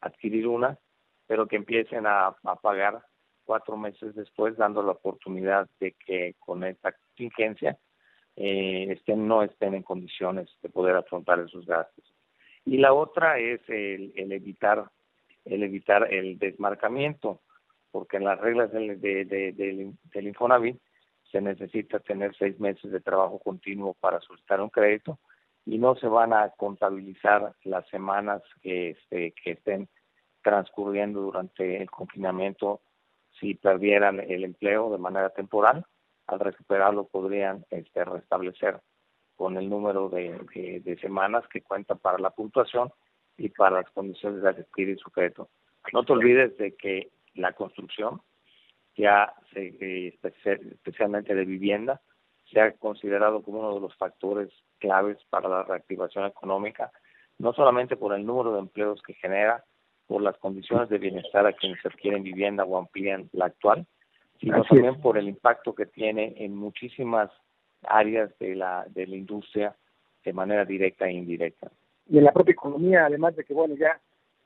adquirir 0.00 0.46
una, 0.46 0.78
pero 1.26 1.46
que 1.46 1.56
empiecen 1.56 2.06
a, 2.06 2.36
pagar 2.62 3.02
cuatro 3.44 3.76
meses 3.76 4.14
después, 4.14 4.56
dando 4.56 4.82
la 4.82 4.92
oportunidad 4.92 5.68
de 5.80 5.92
que 5.92 6.36
con 6.38 6.62
esta 6.62 6.92
contingencia 6.92 7.76
eh, 8.36 8.86
estén, 8.90 9.26
no 9.26 9.42
estén 9.42 9.74
en 9.74 9.82
condiciones 9.82 10.48
de 10.62 10.68
poder 10.68 10.94
afrontar 10.94 11.40
esos 11.40 11.66
gastos. 11.66 12.04
Y 12.70 12.78
la 12.78 12.92
otra 12.92 13.36
es 13.40 13.60
el, 13.66 14.12
evitar 14.14 14.92
el 15.44 15.64
evitar 15.64 16.06
el 16.14 16.38
desmarcamiento, 16.38 17.40
porque 17.90 18.18
en 18.18 18.22
las 18.22 18.38
reglas 18.38 18.70
del, 18.70 19.00
de, 19.00 19.24
del 19.24 20.26
Infonavit 20.28 20.80
se 21.32 21.40
necesita 21.40 21.98
tener 21.98 22.32
seis 22.36 22.60
meses 22.60 22.92
de 22.92 23.00
trabajo 23.00 23.40
continuo 23.40 23.94
para 23.94 24.20
solicitar 24.20 24.60
un 24.60 24.68
crédito 24.68 25.18
y 25.66 25.78
no 25.78 25.96
se 25.96 26.06
van 26.06 26.32
a 26.32 26.50
contabilizar 26.50 27.56
las 27.64 27.88
semanas 27.88 28.40
que, 28.62 28.90
este, 28.90 29.32
que 29.42 29.50
estén 29.50 29.88
transcurriendo 30.40 31.22
durante 31.22 31.82
el 31.82 31.90
confinamiento 31.90 32.82
si 33.40 33.54
perdieran 33.54 34.20
el 34.20 34.44
empleo 34.44 34.92
de 34.92 34.98
manera 34.98 35.30
temporal. 35.30 35.84
Al 36.28 36.38
recuperarlo 36.38 37.08
podrían 37.08 37.66
este, 37.70 38.04
restablecer 38.04 38.80
con 39.40 39.56
el 39.56 39.70
número 39.70 40.10
de, 40.10 40.38
de, 40.84 40.98
semanas 40.98 41.48
que 41.50 41.62
cuentan 41.62 41.96
para 41.96 42.18
la 42.18 42.28
puntuación 42.28 42.92
y 43.38 43.48
para 43.48 43.80
las 43.80 43.90
condiciones 43.92 44.42
de 44.42 44.50
adquirir 44.50 44.98
su 44.98 45.10
crédito. 45.10 45.48
No 45.94 46.04
te 46.04 46.12
olvides 46.12 46.58
de 46.58 46.76
que 46.76 47.08
la 47.32 47.54
construcción, 47.54 48.20
ya 48.98 49.32
se, 49.54 50.12
especialmente 50.22 51.34
de 51.34 51.46
vivienda, 51.46 52.02
se 52.52 52.60
ha 52.60 52.72
considerado 52.72 53.42
como 53.42 53.60
uno 53.60 53.74
de 53.76 53.80
los 53.80 53.96
factores 53.96 54.50
claves 54.78 55.16
para 55.30 55.48
la 55.48 55.62
reactivación 55.62 56.26
económica, 56.26 56.92
no 57.38 57.54
solamente 57.54 57.96
por 57.96 58.12
el 58.12 58.26
número 58.26 58.52
de 58.52 58.58
empleos 58.58 59.00
que 59.00 59.14
genera, 59.14 59.64
por 60.06 60.20
las 60.20 60.36
condiciones 60.36 60.90
de 60.90 60.98
bienestar 60.98 61.46
a 61.46 61.54
quienes 61.54 61.82
adquieren 61.86 62.24
vivienda 62.24 62.64
o 62.64 62.76
amplían 62.76 63.30
la 63.32 63.46
actual, 63.46 63.86
sino 64.38 64.62
también 64.64 65.00
por 65.00 65.16
el 65.16 65.28
impacto 65.28 65.74
que 65.74 65.86
tiene 65.86 66.34
en 66.36 66.54
muchísimas 66.54 67.30
áreas 67.88 68.30
de 68.38 68.54
la, 68.54 68.86
de 68.88 69.06
la 69.06 69.16
industria 69.16 69.74
de 70.24 70.32
manera 70.32 70.64
directa 70.64 71.06
e 71.06 71.12
indirecta. 71.12 71.70
Y 72.08 72.18
en 72.18 72.24
la 72.24 72.32
propia 72.32 72.52
economía, 72.52 73.06
además 73.06 73.36
de 73.36 73.44
que, 73.44 73.54
bueno, 73.54 73.74
ya 73.76 74.00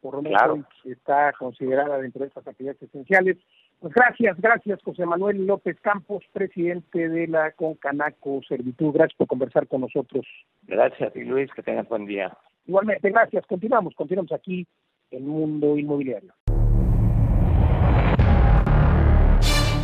por 0.04 0.16
lo 0.16 0.22
menos 0.22 0.66
está 0.84 1.32
considerada 1.32 1.96
dentro 1.96 2.20
de 2.20 2.28
estas 2.28 2.46
actividades 2.46 2.82
esenciales. 2.82 3.38
Pues 3.80 3.94
gracias, 3.94 4.38
gracias 4.38 4.82
José 4.82 5.06
Manuel 5.06 5.46
López 5.46 5.80
Campos, 5.80 6.22
presidente 6.30 7.08
de 7.08 7.26
la 7.26 7.52
Concanaco 7.52 8.42
Servitud. 8.46 8.92
Gracias 8.92 9.16
por 9.16 9.26
conversar 9.26 9.66
con 9.66 9.80
nosotros. 9.80 10.26
Gracias 10.64 11.16
y 11.16 11.24
Luis, 11.24 11.50
que 11.54 11.62
tengas 11.62 11.88
buen 11.88 12.04
día. 12.04 12.36
Igualmente, 12.66 13.08
gracias. 13.08 13.46
Continuamos, 13.46 13.94
continuamos 13.94 14.32
aquí 14.32 14.66
en 15.10 15.26
Mundo 15.26 15.78
Inmobiliario. 15.78 16.34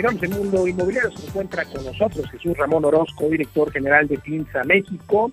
Continuamos 0.00 0.22
en 0.22 0.44
Mundo 0.44 0.66
Inmobiliario. 0.66 1.10
Se 1.10 1.26
encuentra 1.26 1.62
con 1.66 1.84
nosotros 1.84 2.30
Jesús 2.30 2.56
Ramón 2.56 2.86
Orozco, 2.86 3.28
director 3.28 3.70
general 3.70 4.08
de 4.08 4.16
PINSA 4.16 4.64
México. 4.64 5.30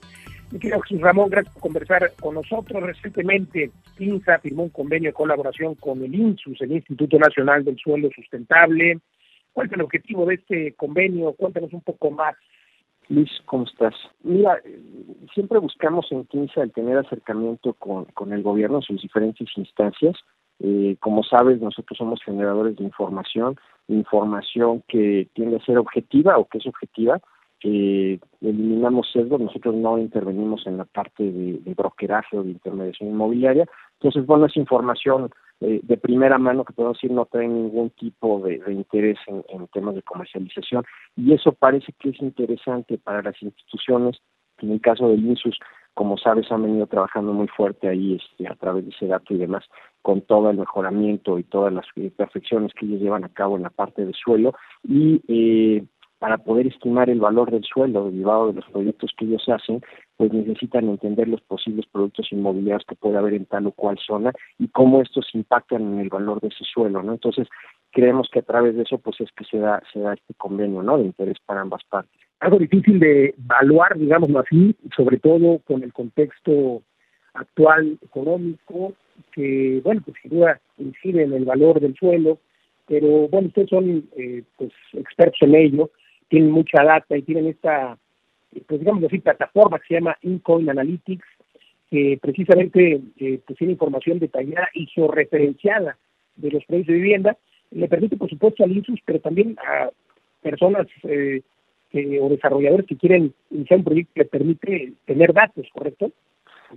Mi 0.52 0.60
querido 0.60 0.82
Jesús 0.82 1.00
Ramón, 1.00 1.30
gracias 1.30 1.54
por 1.54 1.62
conversar 1.62 2.12
con 2.20 2.36
nosotros. 2.36 2.84
Recientemente, 2.84 3.72
PINSA 3.96 4.40
firmó 4.40 4.64
un 4.64 4.70
convenio 4.70 5.12
de 5.12 5.14
colaboración 5.14 5.76
con 5.76 6.04
el 6.04 6.14
INSUS, 6.14 6.60
el 6.60 6.74
Instituto 6.74 7.18
Nacional 7.18 7.64
del 7.64 7.78
Suelo 7.78 8.10
Sustentable, 8.14 9.00
¿Cuál 9.54 9.68
es 9.68 9.74
el 9.74 9.82
objetivo 9.82 10.26
de 10.26 10.36
este 10.36 10.74
convenio? 10.74 11.32
Cuéntanos 11.32 11.72
un 11.72 11.82
poco 11.82 12.12
más. 12.12 12.36
Luis, 13.08 13.32
¿cómo 13.46 13.64
estás? 13.64 13.96
Mira, 14.22 14.62
siempre 15.34 15.60
buscamos 15.60 16.12
en 16.12 16.26
Quinza 16.26 16.62
el 16.62 16.74
tener 16.74 16.98
acercamiento 16.98 17.72
con, 17.74 18.04
con 18.06 18.34
el 18.34 18.44
gobierno 18.44 18.80
en 18.80 18.84
sus 18.84 19.02
diferentes 19.02 19.48
instancias. 19.56 20.18
Eh, 20.60 20.98
como 21.00 21.24
sabes, 21.24 21.62
nosotros 21.62 21.98
somos 21.98 22.22
generadores 22.24 22.76
de 22.78 22.84
información, 22.84 23.58
información 23.88 24.84
que 24.88 25.28
tiende 25.34 25.58
a 25.58 25.66
ser 25.66 25.78
objetiva 25.78 26.38
o 26.38 26.46
que 26.46 26.58
es 26.58 26.68
objetiva, 26.68 27.20
que 27.60 28.20
eliminamos 28.42 29.10
sesgos, 29.12 29.42
nosotros 29.42 29.76
no 29.76 29.98
intervenimos 29.98 30.68
en 30.68 30.78
la 30.78 30.86
parte 30.86 31.24
de, 31.24 31.60
de 31.60 31.74
brokeraje 31.74 32.38
o 32.38 32.44
de 32.44 32.52
intermediación 32.52 33.10
inmobiliaria. 33.10 33.66
Entonces, 34.00 34.26
bueno, 34.26 34.46
es 34.46 34.56
información 34.58 35.32
eh, 35.60 35.80
de 35.82 35.98
primera 35.98 36.38
mano 36.38 36.64
que 36.64 36.74
podemos 36.74 36.98
decir 36.98 37.12
no 37.12 37.26
trae 37.26 37.48
ningún 37.48 37.90
tipo 37.90 38.40
de, 38.42 38.62
interés 38.72 39.18
en, 39.26 39.68
temas 39.74 39.96
de 39.96 40.04
comercialización 40.04 40.86
y 41.16 41.34
eso 41.34 41.52
parece 41.52 41.94
que 42.00 42.10
es 42.10 42.22
interesante 42.22 43.00
para 43.00 43.24
las 43.24 43.42
instituciones 43.42 44.18
en 44.60 44.74
el 44.74 44.82
caso 44.82 45.10
del 45.10 45.26
INSUS 45.26 45.58
como 45.98 46.16
sabes 46.16 46.52
han 46.52 46.62
venido 46.62 46.86
trabajando 46.86 47.34
muy 47.34 47.48
fuerte 47.48 47.90
ahí 47.90 48.20
este, 48.22 48.48
a 48.48 48.54
través 48.54 48.86
de 48.86 48.92
ese 48.92 49.08
dato 49.08 49.34
y 49.34 49.38
demás 49.40 49.64
con 50.04 50.22
todo 50.22 50.52
el 50.52 50.58
mejoramiento 50.58 51.40
y 51.40 51.44
todas 51.44 51.74
las 51.74 51.88
eh, 51.96 52.12
perfecciones 52.16 52.72
que 52.76 52.86
ellos 52.86 53.02
llevan 53.02 53.24
a 53.24 53.30
cabo 53.30 53.58
en 53.58 53.64
la 53.64 53.72
parte 53.72 54.06
de 54.06 54.14
suelo 54.14 54.54
y 54.84 55.20
eh, 55.28 55.84
para 56.20 56.38
poder 56.38 56.68
estimar 56.68 57.10
el 57.10 57.20
valor 57.20 57.50
del 57.50 57.64
suelo 57.64 58.06
derivado 58.06 58.48
de 58.48 58.54
los 58.54 58.66
proyectos 58.66 59.12
que 59.18 59.26
ellos 59.26 59.44
hacen, 59.50 59.82
pues 60.18 60.32
necesitan 60.32 60.88
entender 60.88 61.28
los 61.28 61.42
posibles 61.42 61.88
productos 61.92 62.32
inmobiliarios 62.32 62.86
que 62.88 62.96
puede 62.96 63.18
haber 63.18 63.34
en 63.34 63.46
tal 63.46 63.66
o 63.66 63.72
cual 63.72 63.98
zona 63.98 64.34
y 64.60 64.68
cómo 64.68 65.02
estos 65.02 65.28
impactan 65.34 65.82
en 65.82 66.00
el 66.00 66.10
valor 66.10 66.40
de 66.42 66.50
ese 66.50 66.64
suelo, 66.64 67.02
¿no? 67.02 67.14
Entonces, 67.14 67.48
creemos 67.92 68.30
que 68.32 68.40
a 68.40 68.44
través 68.44 68.76
de 68.76 68.84
eso, 68.84 69.00
pues 69.00 69.20
es 69.20 69.32
que 69.32 69.46
se 69.46 69.58
da, 69.58 69.82
se 69.92 70.00
da 70.00 70.14
este 70.14 70.36
convenio, 70.36 70.84
¿no? 70.84 71.00
De 71.00 71.06
interés 71.06 71.38
para 71.44 71.62
ambas 71.62 71.84
partes. 71.86 72.27
Algo 72.40 72.60
difícil 72.60 73.00
de 73.00 73.34
evaluar, 73.38 73.98
digámoslo 73.98 74.40
así, 74.40 74.76
sobre 74.96 75.18
todo 75.18 75.60
con 75.60 75.84
el 75.84 75.92
contexto 75.92 76.84
actual 77.34 77.98
económico, 78.04 78.94
que, 79.32 79.82
bueno, 79.84 80.02
pues 80.06 80.18
sin 80.22 80.32
duda 80.32 80.60
incide 80.78 81.24
en 81.24 81.34
el 81.34 81.46
valor 81.46 81.80
del 81.80 81.96
suelo, 81.96 82.40
pero 82.88 83.28
bueno, 83.28 83.48
ustedes 83.48 83.70
son 83.70 84.08
eh, 84.16 84.44
pues 84.58 84.72
expertos 84.94 85.42
en 85.42 85.56
ello 85.56 85.90
tienen 86.30 86.52
mucha 86.52 86.84
data 86.84 87.18
y 87.18 87.22
tienen 87.22 87.48
esta, 87.48 87.98
pues 88.68 88.80
digamos 88.80 89.04
así, 89.04 89.20
plataforma 89.20 89.80
que 89.80 89.88
se 89.88 89.94
llama 89.96 90.18
Incoin 90.22 90.70
Analytics, 90.70 91.26
que 91.90 92.20
precisamente 92.22 93.02
eh, 93.18 93.40
pues 93.46 93.58
tiene 93.58 93.74
información 93.74 94.20
detallada 94.20 94.68
y 94.74 94.88
georreferenciada 94.88 95.98
de 96.36 96.52
los 96.52 96.66
precios 96.66 96.88
de 96.88 96.94
vivienda. 96.94 97.38
Le 97.72 97.88
permite, 97.88 98.18
por 98.18 98.30
supuesto, 98.30 98.64
al 98.64 98.72
INSUS, 98.72 99.00
pero 99.06 99.20
también 99.20 99.58
a 99.66 99.90
personas 100.42 100.88
eh, 101.04 101.42
o 101.94 102.30
desarrolladores 102.30 102.86
que 102.86 102.98
quieren 102.98 103.34
iniciar 103.50 103.80
un 103.80 103.86
proyecto 103.86 104.12
le 104.16 104.26
permite 104.26 104.94
tener 105.06 105.34
datos, 105.34 105.68
¿correcto? 105.74 106.12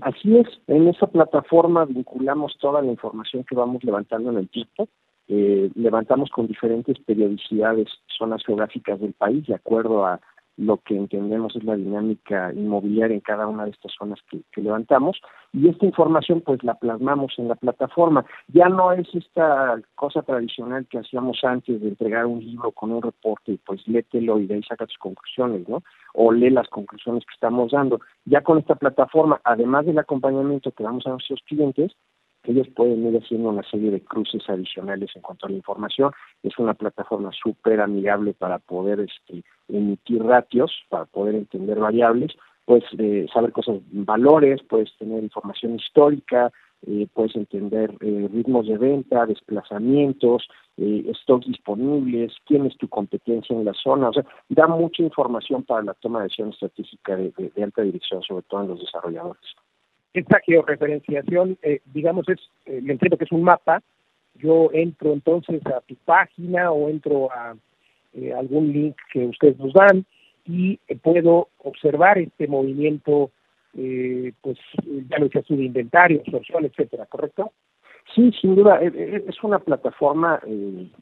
Así 0.01 0.37
es, 0.39 0.47
en 0.69 0.89
esa 0.89 1.09
plataforma 1.09 1.85
vinculamos 1.85 2.57
toda 2.61 2.81
la 2.81 2.91
información 2.91 3.45
que 3.45 3.57
vamos 3.57 3.83
levantando 3.83 4.31
en 4.31 4.39
el 4.39 4.49
tiempo 4.49 4.89
eh, 5.33 5.71
levantamos 5.77 6.29
con 6.31 6.49
diferentes 6.49 6.99
periodicidades 7.07 7.87
zonas 8.19 8.43
geográficas 8.45 8.99
del 8.99 9.13
país 9.13 9.47
de 9.47 9.55
acuerdo 9.55 10.05
a 10.05 10.21
lo 10.57 10.79
que 10.79 10.97
entendemos 10.97 11.57
es 11.57 11.65
la 11.65 11.77
dinámica 11.77 12.53
inmobiliaria 12.53 13.15
en 13.15 13.21
cada 13.21 13.47
una 13.47 13.65
de 13.65 13.71
estas 13.71 13.93
zonas 13.99 14.19
que, 14.31 14.41
levantamos 14.61 15.21
y 15.53 15.69
esta 15.69 15.87
información 15.87 16.43
pues 16.43 16.63
la 16.63 16.75
plasmamos 16.75 17.33
en 17.39 17.49
la 17.49 17.55
plataforma. 17.55 18.25
Ya 18.49 18.69
no 18.69 18.93
es 18.93 19.09
esta 19.15 19.81
cosa 19.95 20.23
tradicional 20.23 20.87
que 20.87 20.99
hacíamos 20.99 21.43
antes 21.43 21.81
de 21.81 21.89
entregar 21.89 22.27
un 22.27 22.41
libro 22.41 22.73
con 22.73 22.93
un 22.93 23.03
reporte 23.03 23.53
y 23.53 23.57
pues 23.57 23.87
lételo 23.89 24.39
y 24.39 24.47
de 24.47 24.57
ahí 24.57 24.63
saca 24.63 24.87
tus 24.87 24.99
conclusiones, 24.99 25.67
¿no? 25.69 25.83
O 26.13 26.31
lee 26.31 26.51
las 26.51 26.69
conclusiones 26.69 27.25
que 27.25 27.35
estamos 27.35 27.73
dando. 27.73 28.01
Ya 28.27 28.43
con 28.43 28.59
esta 28.59 28.75
plataforma, 28.75 29.41
además 29.45 29.87
del 29.87 29.99
acompañamiento 29.99 30.73
que 30.73 30.85
damos 30.85 31.07
a 31.07 31.11
nuestros 31.11 31.41
clientes, 31.47 31.93
ellos 32.45 32.69
pueden 32.75 33.07
ir 33.07 33.21
haciendo 33.23 33.51
una 33.51 33.63
serie 33.71 33.91
de 33.91 34.01
cruces 34.01 34.43
adicionales 34.49 35.11
en 35.15 35.23
cuanto 35.23 35.47
a 35.47 35.51
la 35.51 35.57
información. 35.57 36.13
Es 36.43 36.59
una 36.59 36.75
plataforma 36.75 37.31
súper 37.33 37.81
amigable 37.81 38.33
para 38.33 38.59
poder 38.59 39.01
este, 39.01 39.45
emitir 39.69 40.23
ratios, 40.23 40.73
para 40.89 41.05
poder 41.05 41.35
entender 41.35 41.79
variables, 41.79 42.33
puedes 42.65 42.85
eh, 42.99 43.27
saber 43.33 43.53
cosas, 43.53 43.79
valores, 43.91 44.63
puedes 44.63 44.97
tener 44.97 45.23
información 45.23 45.75
histórica, 45.75 46.53
eh, 46.87 47.09
puedes 47.13 47.35
entender 47.35 47.91
eh, 48.01 48.29
ritmos 48.33 48.69
de 48.69 48.79
venta, 48.79 49.27
desplazamientos, 49.27 50.49
stocks 51.23 51.47
disponibles, 51.47 52.33
quién 52.47 52.65
es 52.65 52.77
tu 52.79 52.89
competencia 52.89 53.55
en 53.55 53.67
la 53.67 53.75
zona, 53.75 54.09
o 54.09 54.13
sea, 54.15 54.25
da 54.49 54.67
mucha 54.67 55.03
información 55.03 55.63
para 55.65 55.83
la 55.83 55.95
toma 55.95 56.21
de 56.21 56.25
decisión 56.25 56.51
estratégica 56.51 57.17
de 57.17 57.63
alta 57.63 57.83
dirección, 57.83 58.23
sobre 58.23 58.45
todo 58.45 58.63
en 58.63 58.69
los 58.69 58.81
desarrolladores. 58.81 59.45
Esta 60.13 60.41
georreferenciación, 60.45 61.57
eh, 61.63 61.81
digamos, 61.93 62.29
es, 62.29 62.41
eh, 62.67 62.83
entiendo 62.87 63.17
que 63.17 63.25
es 63.25 63.33
un 63.33 63.45
mapa. 63.45 63.83
Yo 64.35 64.71
entro 64.73 65.13
entonces 65.13 65.65
a 65.67 65.81
tu 65.83 65.95
página 65.97 66.73
o 66.73 66.89
entro 66.89 67.31
a 67.33 67.55
eh, 68.15 68.33
algún 68.33 68.73
link 68.73 68.97
que 69.13 69.27
ustedes 69.27 69.59
nos 69.59 69.73
dan 69.73 70.05
y 70.47 70.79
puedo 71.03 71.49
observar 71.59 72.19
este 72.19 72.49
movimiento, 72.49 73.31
pues 73.73 74.59
ya 75.09 75.19
lo 75.19 75.27
decías 75.27 75.45
tú, 75.45 75.57
de 75.57 75.65
inventario, 75.65 76.21
absorción, 76.21 76.65
etcétera, 76.65 77.07
¿correcto? 77.07 77.53
Sí, 78.13 78.33
sin 78.41 78.57
duda, 78.57 78.81
es 78.81 79.45
una 79.45 79.61
plataforma 79.61 80.41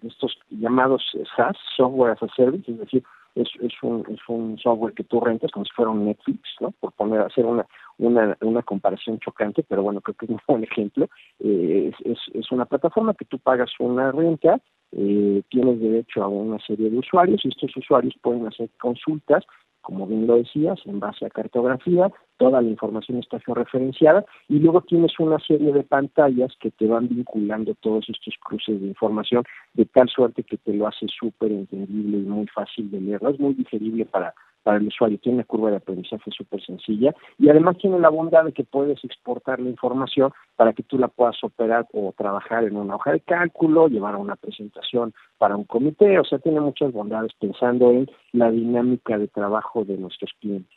estos 0.06 0.38
llamados 0.50 1.02
SaaS, 1.34 1.56
Software 1.76 2.12
as 2.12 2.22
a 2.22 2.28
Service, 2.34 2.70
es 2.70 2.78
decir, 2.78 3.02
es, 3.34 3.48
es, 3.62 3.72
un, 3.82 4.04
es 4.10 4.20
un 4.28 4.58
software 4.58 4.94
que 4.94 5.04
tú 5.04 5.20
rentas 5.20 5.50
como 5.50 5.64
si 5.64 5.72
fuera 5.72 5.90
un 5.90 6.04
Netflix, 6.04 6.40
¿no? 6.60 6.72
Por 6.72 6.92
poner, 6.92 7.20
hacer 7.20 7.46
una, 7.46 7.66
una, 7.98 8.36
una 8.40 8.62
comparación 8.62 9.18
chocante, 9.18 9.64
pero 9.68 9.82
bueno, 9.82 10.00
creo 10.00 10.14
que 10.14 10.26
es 10.26 10.30
un 10.30 10.40
buen 10.48 10.64
ejemplo. 10.64 11.08
Eh, 11.40 11.92
es, 12.04 12.18
es, 12.34 12.52
una 12.52 12.66
plataforma 12.66 13.14
que 13.14 13.24
tú 13.24 13.38
pagas 13.38 13.70
una 13.78 14.12
renta, 14.12 14.60
eh, 14.92 15.42
tienes 15.50 15.80
derecho 15.80 16.22
a 16.22 16.28
una 16.28 16.58
serie 16.60 16.90
de 16.90 16.98
usuarios 16.98 17.44
y 17.44 17.48
estos 17.48 17.76
usuarios 17.76 18.14
pueden 18.22 18.46
hacer 18.46 18.70
consultas 18.80 19.44
como 19.88 20.06
bien 20.06 20.26
lo 20.26 20.36
decías, 20.36 20.78
en 20.84 21.00
base 21.00 21.24
a 21.24 21.30
cartografía, 21.30 22.12
toda 22.36 22.60
la 22.60 22.68
información 22.68 23.20
está 23.20 23.40
georreferenciada 23.40 24.22
y 24.46 24.58
luego 24.58 24.82
tienes 24.82 25.18
una 25.18 25.38
serie 25.38 25.72
de 25.72 25.82
pantallas 25.82 26.52
que 26.60 26.70
te 26.70 26.86
van 26.86 27.08
vinculando 27.08 27.74
todos 27.80 28.06
estos 28.10 28.34
cruces 28.44 28.82
de 28.82 28.86
información 28.86 29.44
de 29.72 29.86
tal 29.86 30.06
suerte 30.10 30.42
que 30.42 30.58
te 30.58 30.74
lo 30.74 30.86
hace 30.86 31.06
súper 31.08 31.52
entendible 31.52 32.18
y 32.18 32.20
muy 32.20 32.46
fácil 32.48 32.90
de 32.90 33.00
leer. 33.00 33.20
Es 33.30 33.40
muy 33.40 33.54
digerible 33.54 34.04
para 34.04 34.34
para 34.68 34.80
el 34.80 34.86
usuario. 34.86 35.16
Tiene 35.16 35.36
una 35.36 35.44
curva 35.44 35.70
de 35.70 35.78
aprendizaje 35.78 36.30
súper 36.30 36.62
sencilla 36.62 37.14
y 37.38 37.48
además 37.48 37.78
tiene 37.78 37.98
la 37.98 38.10
bondad 38.10 38.44
de 38.44 38.52
que 38.52 38.64
puedes 38.64 39.02
exportar 39.02 39.60
la 39.60 39.70
información 39.70 40.30
para 40.56 40.74
que 40.74 40.82
tú 40.82 40.98
la 40.98 41.08
puedas 41.08 41.42
operar 41.42 41.86
o 41.94 42.12
trabajar 42.14 42.64
en 42.64 42.76
una 42.76 42.96
hoja 42.96 43.12
de 43.12 43.20
cálculo, 43.20 43.88
llevar 43.88 44.16
a 44.16 44.18
una 44.18 44.36
presentación 44.36 45.14
para 45.38 45.56
un 45.56 45.64
comité, 45.64 46.18
o 46.18 46.24
sea, 46.24 46.38
tiene 46.38 46.60
muchas 46.60 46.92
bondades 46.92 47.32
pensando 47.40 47.92
en 47.92 48.10
la 48.32 48.50
dinámica 48.50 49.16
de 49.16 49.28
trabajo 49.28 49.86
de 49.86 49.96
nuestros 49.96 50.32
clientes. 50.38 50.76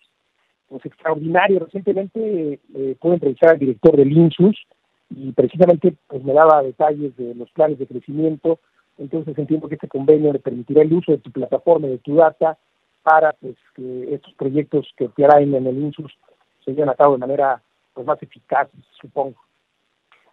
Pues 0.69 0.85
extraordinario. 0.85 1.59
Recientemente 1.59 2.61
eh, 2.73 2.95
pude 2.97 3.15
entrevistar 3.15 3.49
al 3.49 3.59
director 3.59 3.97
del 3.97 4.13
INSUS 4.13 4.55
y 5.09 5.33
precisamente 5.33 5.95
pues 6.07 6.23
me 6.23 6.31
daba 6.31 6.63
detalles 6.63 7.17
de 7.17 7.35
los 7.35 7.51
planes 7.51 7.77
de 7.77 7.87
crecimiento. 7.87 8.57
Entonces 8.97 9.37
entiendo 9.37 9.67
que 9.67 9.75
este 9.75 9.89
convenio 9.89 10.31
le 10.31 10.39
permitirá 10.39 10.81
el 10.81 10.93
uso 10.93 11.11
de 11.11 11.17
tu 11.17 11.29
plataforma, 11.29 11.87
de 11.87 11.97
tu 11.97 12.15
data, 12.15 12.57
para 13.03 13.33
pues, 13.33 13.55
que 13.75 14.13
estos 14.13 14.33
proyectos 14.35 14.87
que 14.97 15.09
harán 15.23 15.53
en 15.53 15.67
el 15.67 15.77
INSUS 15.77 16.11
se 16.63 16.71
lleven 16.71 16.89
a 16.89 16.95
cabo 16.95 17.13
de 17.13 17.19
manera 17.19 17.61
pues, 17.93 18.05
más 18.05 18.21
eficaz, 18.21 18.69
supongo. 18.99 19.35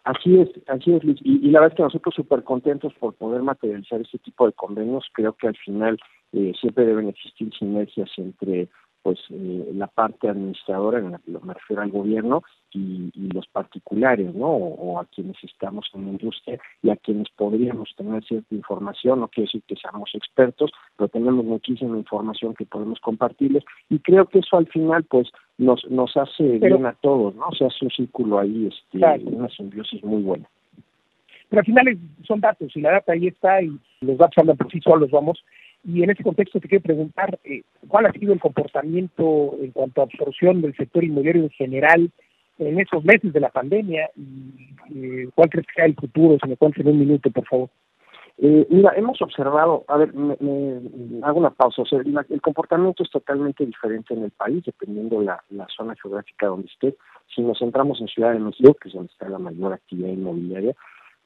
Así 0.05 0.41
es, 0.41 0.49
así 0.69 0.95
es. 0.95 1.03
Y, 1.23 1.51
la 1.51 1.61
verdad 1.61 1.75
es 1.75 1.77
que 1.77 1.83
nosotros 1.83 2.15
súper 2.15 2.43
contentos 2.43 2.95
por 2.95 3.15
poder 3.15 3.43
materializar 3.43 4.01
este 4.01 4.19
tipo 4.19 4.47
de 4.47 4.55
convenios. 4.55 5.05
Creo 5.13 5.35
que 5.35 5.49
al 5.49 5.57
final 5.57 5.99
eh, 6.33 6.53
siempre 6.59 6.87
deben 6.87 7.09
existir 7.09 7.53
sinergias 7.59 8.11
entre 8.17 8.69
pues 9.03 9.19
eh, 9.31 9.71
la 9.75 9.87
parte 9.87 10.29
administradora, 10.29 10.99
en 10.99 11.13
la 11.13 11.19
que 11.19 11.31
me 11.31 11.55
refiero 11.55 11.83
al 11.83 11.91
gobierno, 11.91 12.43
y, 12.73 13.11
los 13.33 13.47
particulares, 13.47 14.35
¿no? 14.35 14.49
O, 14.49 14.99
a 14.99 15.07
quienes 15.07 15.37
estamos 15.43 15.87
en 15.95 16.05
la 16.05 16.11
industria 16.13 16.61
y 16.83 16.91
a 16.91 16.97
quienes 16.97 17.29
podríamos 17.31 17.95
tener 17.97 18.25
cierta 18.25 18.55
información, 18.55 19.21
no 19.21 19.29
quiero 19.29 19.47
decir 19.47 19.63
que 19.67 19.77
seamos 19.77 20.11
expertos, 20.15 20.71
pero 20.97 21.09
tenemos 21.09 21.45
muchísima 21.45 21.97
información 21.97 22.55
que 22.55 22.67
podemos 22.67 23.01
compartirles 23.01 23.65
y 23.89 23.99
creo 23.99 24.27
que 24.27 24.41
eso 24.41 24.57
al 24.57 24.67
final 24.69 25.05
pues 25.05 25.31
nos 25.57 25.89
nos 25.91 26.17
hace 26.17 26.59
bien 26.59 26.87
a 26.87 26.95
todos, 26.95 27.35
¿no? 27.35 27.49
O 27.49 27.55
sea, 27.55 27.69
es 27.69 27.83
un 27.83 27.91
círculo 27.91 28.39
ahí, 28.39 28.67
este, 28.67 28.99
una 29.27 29.49
simbiosis 29.49 30.03
muy 30.05 30.23
buena. 30.23 30.49
Pero 31.49 31.61
al 31.61 31.67
final 31.67 31.99
son 32.27 32.41
datos 32.41 32.77
y 32.77 32.81
la 32.81 32.93
data 32.93 33.13
ahí 33.13 33.29
está 33.29 33.63
y 33.63 33.79
los 34.01 34.19
datos 34.19 34.37
hablan 34.37 34.57
por 34.57 34.71
sí 34.71 34.81
solos, 34.81 35.11
vamos. 35.11 35.43
Y 35.89 36.03
en 36.03 36.11
ese 36.11 36.23
contexto 36.23 36.61
te 36.61 36.69
quiero 36.69 36.83
preguntar, 36.83 37.39
eh, 37.45 37.63
¿cuál 37.89 38.05
ha 38.05 38.13
sido 38.13 38.35
el 38.35 38.41
comportamiento 38.41 39.57
en 39.59 39.71
cuanto 39.71 40.03
a 40.03 40.05
absorción 40.05 40.61
del 40.61 40.77
sector 40.77 41.03
inmobiliario 41.03 41.45
en 41.45 41.51
general 41.51 42.11
en 42.59 42.79
esos 42.79 43.03
meses 43.05 43.33
de 43.33 43.41
la 43.41 43.49
pandemia? 43.49 44.11
¿Y 44.15 44.53
eh, 44.95 45.29
cuál 45.35 45.49
crees 45.49 45.67
que 45.67 45.73
sea 45.77 45.87
el 45.87 45.95
futuro? 45.95 46.37
Si 46.43 46.47
me 46.47 46.59
cuentas 46.59 46.81
en 46.81 46.89
un 46.93 46.99
minuto, 46.99 47.31
por 47.31 47.47
favor. 47.47 47.71
Eh, 48.37 48.67
mira, 48.69 48.93
hemos 48.97 49.23
observado, 49.23 49.87
a 49.89 49.97
ver, 49.97 50.13
me, 50.13 50.35
hago 51.23 51.39
una 51.39 51.51
pausa, 51.51 51.81
o 51.81 51.87
sea, 51.87 52.01
el 52.01 52.41
comportamiento 52.43 53.03
es 53.03 53.11
totalmente 53.11 53.65
diferente 53.65 54.13
en 54.13 54.25
el 54.25 54.31
país, 54.31 54.63
dependiendo 54.67 55.23
la, 55.23 55.43
la 55.49 55.67
zona 55.75 55.97
geográfica 56.03 56.49
donde 56.49 56.69
esté. 56.69 56.97
Si 57.35 57.41
nos 57.41 57.59
centramos 57.59 57.99
en 58.03 58.09
Ciudad 58.09 58.35
de 58.35 58.41
México, 58.41 58.75
que 58.75 58.91
es 58.91 58.95
donde 58.95 59.11
está 59.11 59.27
la 59.31 59.39
mayor 59.39 59.73
actividad 59.73 60.11
inmobiliaria, 60.11 60.77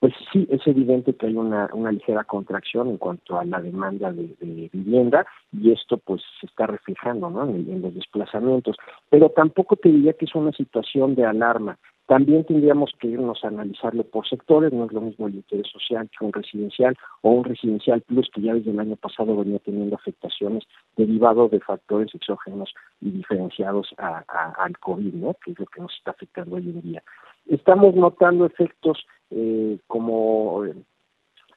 pues 0.02 0.14
sí, 0.32 0.48
es 0.50 0.66
evidente 0.66 1.14
que 1.14 1.26
hay 1.26 1.36
una, 1.36 1.70
una 1.72 1.92
ligera 1.92 2.24
contracción 2.24 2.88
en 2.88 2.96
cuanto 2.96 3.38
a 3.38 3.44
la 3.44 3.60
demanda 3.60 4.10
de, 4.10 4.34
vivienda 4.72 5.24
y 5.52 5.70
esto 5.70 5.96
pues 5.96 6.20
se 6.40 6.46
está 6.46 6.66
reflejando 6.66 7.30
¿no? 7.30 7.44
en, 7.44 7.80
los 7.80 7.94
desplazamientos. 7.94 8.74
Pero 9.10 9.28
tampoco 9.28 9.76
te 9.76 9.90
diría 9.90 10.14
que 10.14 10.24
es 10.24 10.34
una 10.34 10.50
situación 10.50 11.14
de 11.14 11.24
alarma. 11.24 11.78
También 12.06 12.44
tendríamos 12.44 12.90
que 12.98 13.06
irnos 13.06 13.44
a 13.44 13.48
analizarlo 13.48 14.02
por 14.02 14.28
sectores, 14.28 14.72
no 14.72 14.86
es 14.86 14.92
lo 14.92 15.02
mismo 15.02 15.28
el 15.28 15.36
interés 15.36 15.68
social 15.68 16.10
que 16.10 16.24
un 16.24 16.32
residencial 16.32 16.96
o 17.20 17.30
un 17.30 17.44
residencial 17.44 18.00
plus 18.00 18.28
que 18.34 18.42
ya 18.42 18.54
desde 18.54 18.72
el 18.72 18.80
año 18.80 18.96
pasado 18.96 19.36
venía 19.36 19.60
teniendo 19.60 19.94
afectaciones 19.94 20.64
derivado 20.96 21.48
de 21.48 21.60
factores 21.60 22.12
exógenos 22.12 22.74
y 23.00 23.12
diferenciados 23.12 23.94
a, 23.98 24.24
al 24.58 24.76
COVID, 24.80 25.14
¿no? 25.14 25.36
que 25.44 25.52
es 25.52 25.60
lo 25.60 25.66
que 25.66 25.80
nos 25.80 25.94
está 25.94 26.10
afectando 26.10 26.56
hoy 26.56 26.70
en 26.70 26.80
día. 26.80 27.04
Estamos 27.46 27.94
notando 27.94 28.46
efectos 28.46 29.06
eh, 29.34 29.78
como 29.86 30.64
eh, 30.64 30.74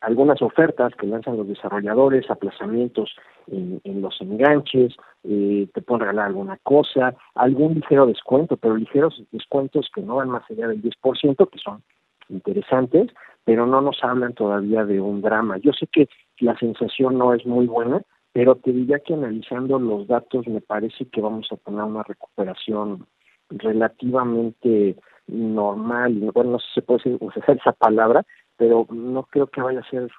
algunas 0.02 0.42
ofertas 0.42 0.94
que 0.96 1.08
lanzan 1.08 1.38
los 1.38 1.48
desarrolladores, 1.48 2.30
aplazamientos 2.30 3.16
en, 3.48 3.82
los 4.02 4.20
enganches, 4.22 4.96
eh, 5.24 5.68
te 5.74 5.82
pueden 5.82 6.02
regalar 6.02 6.28
alguna 6.28 6.58
cosa, 6.64 7.16
algún 7.34 7.76
ligero 7.76 8.06
descuento, 8.06 8.58
pero 8.58 8.76
ligeros 8.76 9.24
descuentos 9.32 9.90
que 9.94 10.02
no 10.02 10.16
van 10.16 10.30
más 10.30 10.44
allá 10.50 10.68
del 10.68 10.82
10%, 10.82 11.50
que 11.50 11.60
son 11.60 11.84
interesantes, 12.30 13.12
pero 13.44 13.66
no 13.68 13.82
nos 13.82 14.04
hablan 14.04 14.34
todavía 14.34 14.86
de 14.86 15.00
un 15.02 15.22
drama. 15.22 15.58
Yo 15.58 15.72
sé 15.74 15.88
que 15.88 16.08
la 16.40 16.58
sensación 16.58 17.18
no 17.18 17.34
es 17.34 17.46
muy 17.46 17.68
buena, 17.68 18.02
pero 18.32 18.56
te 18.56 18.72
diría 18.72 19.00
que 19.00 19.14
analizando 19.14 19.80
los 19.80 20.08
datos 20.08 20.48
me 20.48 20.62
parece 20.62 21.06
que 21.06 21.22
vamos 21.22 21.48
a 21.52 21.58
tener 21.58 21.82
una 21.82 22.04
recuperación 22.04 23.08
relativamente 23.50 24.98
normal, 25.28 26.14
bueno, 26.34 26.52
no 26.52 26.60
sé 26.60 26.66
si 26.68 26.74
se 26.76 26.82
puede 26.82 27.18
usar 27.20 27.58
esa 27.58 27.72
palabra, 27.72 28.26
pero 28.58 28.88
no 28.90 29.24
creo 29.24 29.48
que 29.48 29.62
vaya 29.62 29.80
a 29.80 29.90
ser 29.90 30.10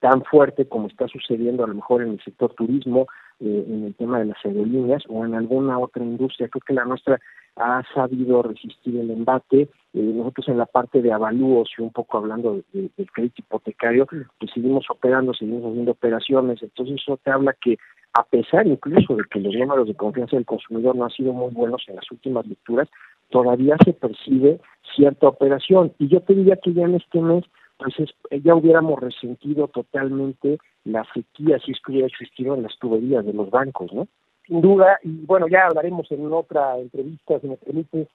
tan 0.00 0.24
fuerte 0.24 0.66
como 0.66 0.88
está 0.88 1.06
sucediendo 1.08 1.62
a 1.62 1.66
lo 1.66 1.74
mejor 1.74 2.02
en 2.02 2.12
el 2.12 2.24
sector 2.24 2.54
turismo, 2.54 3.06
eh, 3.38 3.64
en 3.68 3.84
el 3.84 3.94
tema 3.94 4.18
de 4.18 4.26
las 4.26 4.44
aerolíneas 4.44 5.04
o 5.08 5.24
en 5.24 5.34
alguna 5.34 5.78
otra 5.78 6.02
industria. 6.02 6.48
Creo 6.48 6.62
que 6.66 6.74
la 6.74 6.86
nuestra 6.86 7.20
ha 7.56 7.82
sabido 7.94 8.42
resistir 8.42 8.96
el 8.98 9.10
embate. 9.10 9.68
Eh, 9.92 10.00
nosotros 10.00 10.48
en 10.48 10.58
la 10.58 10.66
parte 10.66 11.02
de 11.02 11.12
avalúos 11.12 11.70
y 11.76 11.82
un 11.82 11.92
poco 11.92 12.18
hablando 12.18 12.62
del 12.72 13.10
crédito 13.12 13.42
hipotecario, 13.42 14.06
pues 14.06 14.50
seguimos 14.52 14.86
operando, 14.88 15.34
seguimos 15.34 15.70
haciendo 15.70 15.92
operaciones. 15.92 16.62
Entonces 16.62 16.96
eso 17.00 17.18
te 17.22 17.30
habla 17.30 17.54
que 17.60 17.76
a 18.14 18.24
pesar 18.24 18.66
incluso 18.66 19.14
de 19.16 19.24
que 19.30 19.38
los 19.38 19.54
números 19.54 19.86
de 19.86 19.94
confianza 19.94 20.36
del 20.36 20.46
consumidor 20.46 20.96
no 20.96 21.04
han 21.04 21.10
sido 21.10 21.32
muy 21.32 21.52
buenos 21.52 21.84
en 21.88 21.96
las 21.96 22.10
últimas 22.10 22.46
lecturas, 22.46 22.88
todavía 23.30 23.76
se 23.84 23.92
percibe 23.92 24.60
cierta 24.94 25.28
operación. 25.28 25.92
Y 25.98 26.08
yo 26.08 26.20
te 26.20 26.34
diría 26.34 26.56
que 26.56 26.72
ya 26.72 26.84
en 26.84 26.96
este 26.96 27.20
mes, 27.20 27.44
pues 27.78 27.94
ya 28.42 28.54
hubiéramos 28.54 29.00
resentido 29.00 29.68
totalmente 29.68 30.58
la 30.84 31.04
sequía 31.14 31.58
si 31.60 31.72
es 31.72 31.80
que 31.80 31.92
hubiera 31.92 32.08
existido 32.08 32.54
en 32.54 32.62
las 32.62 32.78
tuberías 32.78 33.24
de 33.24 33.32
los 33.32 33.50
bancos, 33.50 33.92
¿no? 33.92 34.08
Sin 34.46 34.60
duda, 34.60 34.98
y 35.02 35.24
bueno, 35.26 35.46
ya 35.48 35.66
hablaremos 35.66 36.10
en 36.10 36.32
otra 36.32 36.78
entrevista, 36.78 37.38
si 37.40 37.48
me 37.48 37.56
permite, 37.56 38.08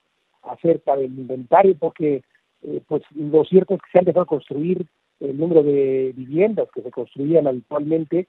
acerca 0.43 0.95
del 0.95 1.17
inventario, 1.17 1.75
porque 1.80 2.23
eh, 2.63 2.82
pues 2.88 3.04
lo 3.15 3.43
cierto 3.45 3.75
es 3.75 3.82
que 3.82 3.91
se 3.91 3.99
han 3.99 4.06
dejado 4.06 4.25
construir 4.25 4.86
el 5.19 5.38
número 5.38 5.63
de 5.63 6.13
viviendas 6.15 6.67
que 6.73 6.82
se 6.82 6.91
construían 6.91 7.47
habitualmente, 7.47 8.28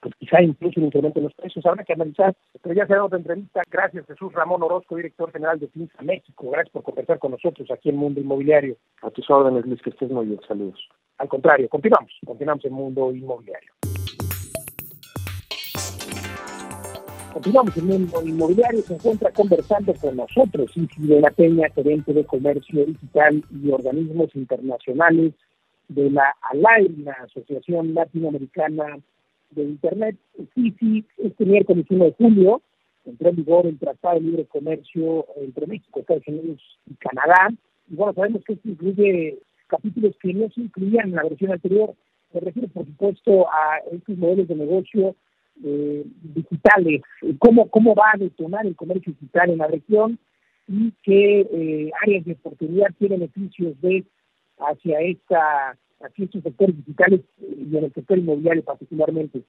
pues 0.00 0.14
quizá 0.18 0.42
incluso 0.42 0.80
un 0.80 0.86
incremento 0.86 1.18
en 1.18 1.24
los 1.24 1.34
precios. 1.34 1.66
Habrá 1.66 1.84
que 1.84 1.92
analizar, 1.92 2.36
pero 2.62 2.74
ya 2.74 2.86
será 2.86 3.04
otra 3.04 3.18
entrevista. 3.18 3.62
Gracias, 3.70 4.06
Jesús 4.06 4.32
Ramón 4.32 4.62
Orozco, 4.62 4.96
director 4.96 5.32
general 5.32 5.58
de 5.58 5.66
PINSA 5.68 6.02
México. 6.02 6.50
Gracias 6.50 6.72
por 6.72 6.82
conversar 6.82 7.18
con 7.18 7.32
nosotros 7.32 7.70
aquí 7.70 7.88
en 7.88 7.96
Mundo 7.96 8.20
Inmobiliario. 8.20 8.76
A 9.02 9.10
tus 9.10 9.28
órdenes, 9.28 9.66
Luis, 9.66 9.82
que 9.82 9.90
estés 9.90 10.10
muy 10.10 10.26
bien. 10.26 10.40
Saludos. 10.46 10.88
Al 11.18 11.28
contrario, 11.28 11.68
continuamos, 11.68 12.12
continuamos 12.24 12.64
en 12.64 12.72
Mundo 12.74 13.12
Inmobiliario. 13.12 13.72
Continuamos 17.32 17.76
en 17.76 17.86
Mundo 17.86 18.22
Inmobiliario, 18.24 18.80
se 18.80 18.94
encuentra 18.94 19.30
conversando 19.30 19.92
con 19.94 20.16
nosotros 20.16 20.74
Isidro 20.74 21.16
de 21.16 21.20
la 21.20 21.30
Peña, 21.30 21.68
gerente 21.74 22.14
de 22.14 22.24
comercio 22.24 22.86
digital 22.86 23.44
y 23.50 23.70
organismos 23.70 24.34
internacionales 24.34 25.34
de 25.88 26.10
la 26.10 26.34
ALAI, 26.42 26.88
la 26.98 27.12
Asociación 27.12 27.94
Latinoamericana 27.94 28.98
de 29.50 29.62
Internet. 29.62 30.16
Sí, 30.54 30.74
sí, 30.78 31.04
este 31.18 31.44
miércoles 31.44 31.86
1 31.88 32.04
de 32.04 32.12
julio 32.12 32.62
entró 33.04 33.28
en 33.30 33.36
vigor 33.36 33.66
el 33.66 33.78
Tratado 33.78 34.16
de 34.16 34.22
Libre 34.22 34.46
Comercio 34.46 35.26
entre 35.36 35.66
México, 35.66 36.00
Estados 36.00 36.26
Unidos 36.26 36.60
y 36.90 36.94
Canadá. 36.94 37.48
Y 37.88 37.94
bueno, 37.94 38.12
sabemos 38.14 38.42
que 38.44 38.54
esto 38.54 38.68
incluye 38.68 39.38
capítulos 39.68 40.16
que 40.20 40.34
no 40.34 40.48
se 40.50 40.60
incluían 40.60 41.08
en 41.08 41.14
la 41.16 41.22
versión 41.22 41.52
anterior. 41.52 41.94
Me 42.32 42.40
refiero, 42.40 42.68
por 42.68 42.86
supuesto, 42.86 43.46
a 43.48 43.78
estos 43.92 44.18
modelos 44.18 44.48
de 44.48 44.54
negocio 44.56 45.14
eh, 45.64 46.04
digitales, 46.34 47.02
cómo, 47.38 47.70
cómo 47.70 47.94
va 47.94 48.10
a 48.12 48.18
detonar 48.18 48.66
el 48.66 48.76
comercio 48.76 49.12
digital 49.12 49.50
en 49.50 49.58
la 49.58 49.68
región 49.68 50.18
y 50.68 50.92
qué 51.02 51.40
eh, 51.40 51.90
áreas 52.02 52.24
de 52.24 52.32
oportunidad, 52.32 52.88
qué 52.98 53.08
beneficios 53.08 53.80
de 53.80 54.04
hacia 54.58 55.00
esta 55.00 55.76
hacia 56.00 56.24
estos 56.24 56.42
sectores 56.42 56.76
digitales 56.76 57.20
y 57.40 57.76
en 57.76 57.84
el 57.84 57.92
sector 57.92 58.18
inmobiliario 58.18 58.64
particularmente. 58.64 59.42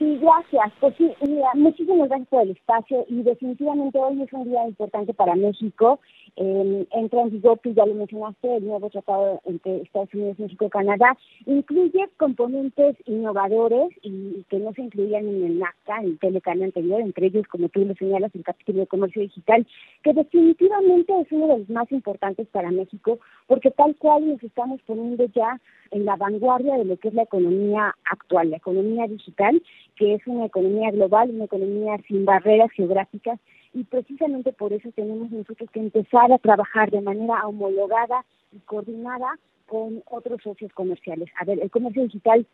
Sí, 0.00 0.18
gracias. 0.18 0.72
Pues 0.80 0.94
sí, 0.96 1.12
mira, 1.20 1.50
muchísimas 1.52 2.08
gracias 2.08 2.28
por 2.30 2.42
el 2.44 2.52
espacio 2.52 3.04
y 3.06 3.22
definitivamente 3.22 3.98
hoy 3.98 4.22
es 4.22 4.32
un 4.32 4.44
día 4.44 4.66
importante 4.66 5.12
para 5.12 5.34
México. 5.34 6.00
Entra 6.36 7.20
en 7.20 7.30
vigor, 7.30 7.60
ya 7.64 7.84
lo 7.84 7.92
mencionaste, 7.92 8.56
el 8.56 8.66
nuevo 8.66 8.88
tratado 8.88 9.42
entre 9.44 9.82
Estados 9.82 10.08
Unidos, 10.14 10.38
México 10.38 10.64
y 10.64 10.70
Canadá. 10.70 11.18
Incluye 11.44 12.08
componentes 12.16 12.96
innovadores 13.04 13.90
y 14.00 14.42
que 14.48 14.58
no 14.58 14.72
se 14.72 14.80
incluían 14.80 15.28
en 15.28 15.44
el 15.44 15.58
NAFTA, 15.58 15.98
en 15.98 16.04
el 16.06 16.18
Telecan 16.18 16.62
anterior, 16.62 17.02
entre 17.02 17.26
ellos, 17.26 17.46
como 17.48 17.68
tú 17.68 17.84
lo 17.84 17.94
señalas, 17.96 18.34
el 18.34 18.42
capítulo 18.42 18.80
de 18.80 18.86
comercio 18.86 19.20
digital, 19.20 19.66
que 20.02 20.14
definitivamente 20.14 21.12
es 21.20 21.30
uno 21.30 21.48
de 21.48 21.58
los 21.58 21.68
más 21.68 21.92
importantes 21.92 22.48
para 22.48 22.70
México, 22.70 23.18
porque 23.46 23.70
tal 23.70 23.94
cual 23.96 24.26
nos 24.26 24.42
estamos 24.42 24.80
poniendo 24.86 25.26
ya 25.26 25.60
en 25.90 26.04
la 26.06 26.16
vanguardia 26.16 26.78
de 26.78 26.84
lo 26.84 26.96
que 26.96 27.08
es 27.08 27.14
la 27.14 27.24
economía 27.24 27.94
actual, 28.10 28.50
la 28.50 28.58
economía 28.58 29.08
digital, 29.08 29.60
que 30.00 30.14
es 30.14 30.26
una 30.26 30.46
economía 30.46 30.90
global, 30.92 31.28
una 31.28 31.44
economía 31.44 31.98
sin 32.08 32.24
barreras 32.24 32.70
geográficas, 32.70 33.38
y 33.74 33.84
precisamente 33.84 34.50
por 34.50 34.72
eso 34.72 34.88
tenemos 34.92 35.30
nosotros 35.30 35.68
que 35.70 35.78
empezar 35.78 36.32
a 36.32 36.38
trabajar 36.38 36.90
de 36.90 37.02
manera 37.02 37.46
homologada 37.46 38.24
y 38.50 38.60
coordinada 38.60 39.38
con 39.66 40.02
otros 40.06 40.40
socios 40.42 40.72
comerciales. 40.72 41.28
A 41.38 41.44
ver, 41.44 41.60
el 41.60 41.70
comercio 41.70 42.04
digital 42.04 42.46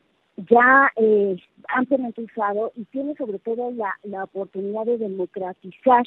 ya 0.50 0.90
eh, 0.96 1.36
ampliamente 1.68 2.22
usado 2.22 2.72
y 2.74 2.84
tiene 2.86 3.14
sobre 3.14 3.38
todo 3.38 3.70
la, 3.70 3.94
la 4.02 4.24
oportunidad 4.24 4.84
de 4.84 4.98
democratizar 4.98 6.04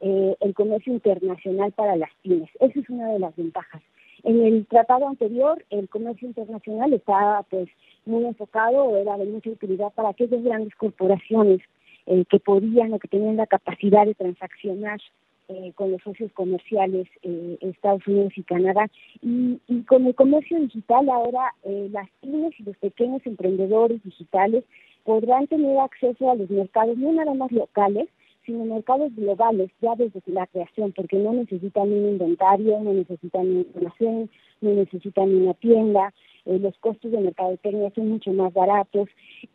eh, 0.00 0.36
el 0.38 0.52
comercio 0.52 0.92
internacional 0.92 1.72
para 1.72 1.96
las 1.96 2.10
pymes. 2.20 2.50
Esa 2.60 2.78
es 2.78 2.90
una 2.90 3.08
de 3.08 3.20
las 3.20 3.34
ventajas. 3.36 3.80
En 4.22 4.44
el 4.44 4.66
tratado 4.66 5.08
anterior, 5.08 5.64
el 5.70 5.88
comercio 5.88 6.28
internacional 6.28 6.92
estaba 6.92 7.42
pues 7.44 7.70
muy 8.06 8.24
enfocado 8.24 8.96
era 8.96 9.16
de 9.16 9.26
mucha 9.26 9.50
utilidad 9.50 9.92
para 9.94 10.10
aquellas 10.10 10.42
grandes 10.42 10.74
corporaciones 10.76 11.60
eh, 12.06 12.24
que 12.28 12.38
podían 12.38 12.92
o 12.92 12.98
que 12.98 13.08
tenían 13.08 13.36
la 13.36 13.46
capacidad 13.46 14.04
de 14.06 14.14
transaccionar 14.14 15.00
eh, 15.48 15.72
con 15.74 15.92
los 15.92 16.00
socios 16.00 16.32
comerciales 16.32 17.06
eh, 17.22 17.58
Estados 17.60 18.06
Unidos 18.06 18.32
y 18.34 18.42
Canadá. 18.44 18.90
Y, 19.20 19.60
y 19.68 19.82
con 19.82 20.06
el 20.06 20.14
comercio 20.14 20.58
digital 20.58 21.06
ahora 21.10 21.52
eh, 21.64 21.88
las 21.92 22.08
pymes 22.22 22.58
y 22.58 22.62
los 22.62 22.74
pequeños 22.78 23.20
emprendedores 23.26 24.02
digitales 24.02 24.64
podrán 25.04 25.46
tener 25.46 25.78
acceso 25.80 26.30
a 26.30 26.34
los 26.34 26.48
mercados 26.48 26.96
no 26.96 27.12
nada 27.12 27.34
más 27.34 27.52
locales, 27.52 28.08
sino 28.44 28.64
mercados 28.64 29.14
globales 29.14 29.70
ya 29.80 29.94
desde 29.96 30.20
la 30.26 30.46
creación, 30.46 30.92
porque 30.92 31.16
no 31.16 31.32
necesitan 31.32 31.92
un 31.92 32.10
inventario, 32.10 32.80
no 32.80 32.92
necesitan 32.92 33.46
un 33.46 33.66
almacén, 33.74 34.30
no 34.60 34.70
necesitan 34.70 35.34
una 35.34 35.54
tienda, 35.54 36.12
eh, 36.46 36.58
los 36.58 36.76
costos 36.78 37.10
de 37.10 37.20
mercadotecnia 37.20 37.90
son 37.94 38.10
mucho 38.10 38.32
más 38.32 38.52
baratos. 38.52 39.08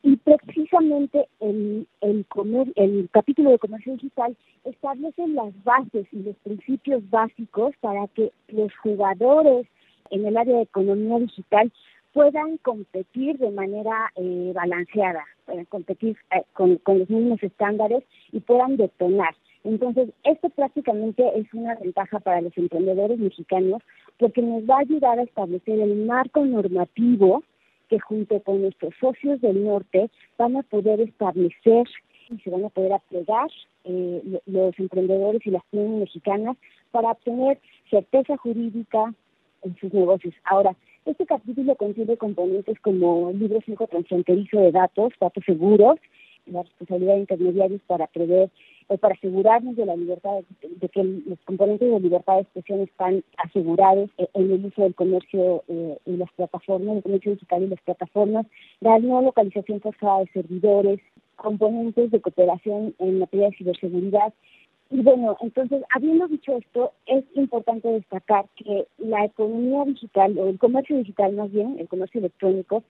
Y 0.03 0.15
precisamente 0.17 1.27
el, 1.39 1.87
el, 2.01 2.25
comer, 2.27 2.71
el 2.75 3.09
capítulo 3.11 3.51
de 3.51 3.59
comercio 3.59 3.93
digital 3.93 4.35
establece 4.65 5.27
las 5.27 5.53
bases 5.63 6.07
y 6.11 6.23
los 6.23 6.35
principios 6.37 7.07
básicos 7.09 7.75
para 7.81 8.07
que 8.09 8.31
los 8.47 8.75
jugadores 8.77 9.67
en 10.11 10.25
el 10.25 10.37
área 10.37 10.57
de 10.57 10.63
economía 10.63 11.19
digital 11.19 11.71
puedan 12.19 12.57
competir 12.57 13.37
de 13.37 13.49
manera 13.49 14.11
eh, 14.17 14.51
balanceada, 14.53 15.23
puedan 15.45 15.63
competir 15.63 16.17
eh, 16.35 16.43
con, 16.51 16.75
con, 16.79 16.99
los 16.99 17.09
mismos 17.09 17.41
estándares 17.41 18.03
y 18.33 18.41
puedan 18.41 18.75
detonar. 18.75 19.33
Entonces, 19.63 20.09
esto 20.25 20.49
prácticamente 20.49 21.23
es 21.39 21.47
una 21.53 21.75
ventaja 21.75 22.19
para 22.19 22.41
los 22.41 22.51
emprendedores 22.57 23.19
mexicanos 23.19 23.81
porque 24.17 24.41
nos 24.41 24.63
va 24.63 24.75
a 24.75 24.81
ayudar 24.81 25.17
a 25.17 25.23
establecer 25.23 25.79
el 25.79 25.95
marco 26.07 26.43
normativo 26.43 27.41
que 27.87 28.01
junto 28.01 28.41
con 28.41 28.63
nuestros 28.63 28.93
socios 28.99 29.39
del 29.39 29.63
norte 29.63 30.09
van 30.37 30.57
a 30.57 30.63
poder 30.63 30.99
establecer 30.99 31.87
y 32.29 32.37
se 32.39 32.49
van 32.49 32.65
a 32.65 32.69
poder 32.69 32.91
apegar 32.91 33.47
eh, 33.85 34.41
los 34.45 34.77
emprendedores 34.77 35.41
y 35.45 35.51
las 35.51 35.63
pymes 35.71 36.01
mexicanas 36.01 36.57
para 36.91 37.11
obtener 37.11 37.59
certeza 37.89 38.35
jurídica 38.35 39.13
en 39.63 39.77
sus 39.77 39.93
negocios. 39.93 40.33
Ahora, 40.43 40.75
este 41.09 41.25
capítulo 41.25 41.75
contiene 41.75 42.17
componentes 42.17 42.79
como 42.81 43.31
libro 43.31 43.59
5 43.65 43.87
transfronterizo 43.87 44.59
de 44.59 44.71
datos, 44.71 45.11
datos 45.19 45.43
seguros, 45.43 45.97
la 46.45 46.61
responsabilidad 46.61 47.15
de 47.15 47.21
intermediarios 47.21 47.81
para 47.87 48.05
prever 48.07 48.49
o 48.87 48.97
para 48.97 49.15
asegurarnos 49.15 49.75
de 49.75 49.85
la 49.85 49.95
libertad, 49.95 50.41
de, 50.61 50.89
que 50.89 51.03
los 51.03 51.39
componentes 51.45 51.91
de 51.91 51.99
libertad 51.99 52.35
de 52.35 52.41
expresión 52.41 52.81
están 52.81 53.23
asegurados 53.37 54.09
en 54.17 54.51
el 54.51 54.65
uso 54.65 54.83
del 54.83 54.95
comercio 54.95 55.63
eh, 55.67 55.97
y 56.05 56.17
las 56.17 56.31
plataformas, 56.33 56.97
el 56.97 57.03
comercio 57.03 57.31
digital 57.33 57.63
y 57.63 57.67
las 57.67 57.81
plataformas, 57.81 58.45
la 58.79 58.99
no 58.99 59.21
localización 59.21 59.81
forzada 59.81 60.19
de 60.19 60.31
servidores, 60.31 60.99
componentes 61.35 62.11
de 62.11 62.21
cooperación 62.21 62.93
en 62.99 63.19
materia 63.19 63.49
de 63.49 63.57
ciberseguridad 63.57 64.33
y 64.91 65.01
bueno, 65.01 65.37
entonces, 65.41 65.83
habiendo 65.93 66.27
dicho 66.27 66.57
esto, 66.57 66.93
es 67.05 67.23
importante 67.35 67.87
destacar 67.89 68.45
que 68.55 68.87
la 68.97 69.25
economía 69.25 69.85
digital, 69.85 70.37
o 70.39 70.49
el 70.49 70.57
comercio 70.57 70.97
digital 70.97 71.33
más 71.33 71.51
bien, 71.51 71.77
el 71.79 71.87
comercio 71.87 72.19
electrónico, 72.19 72.83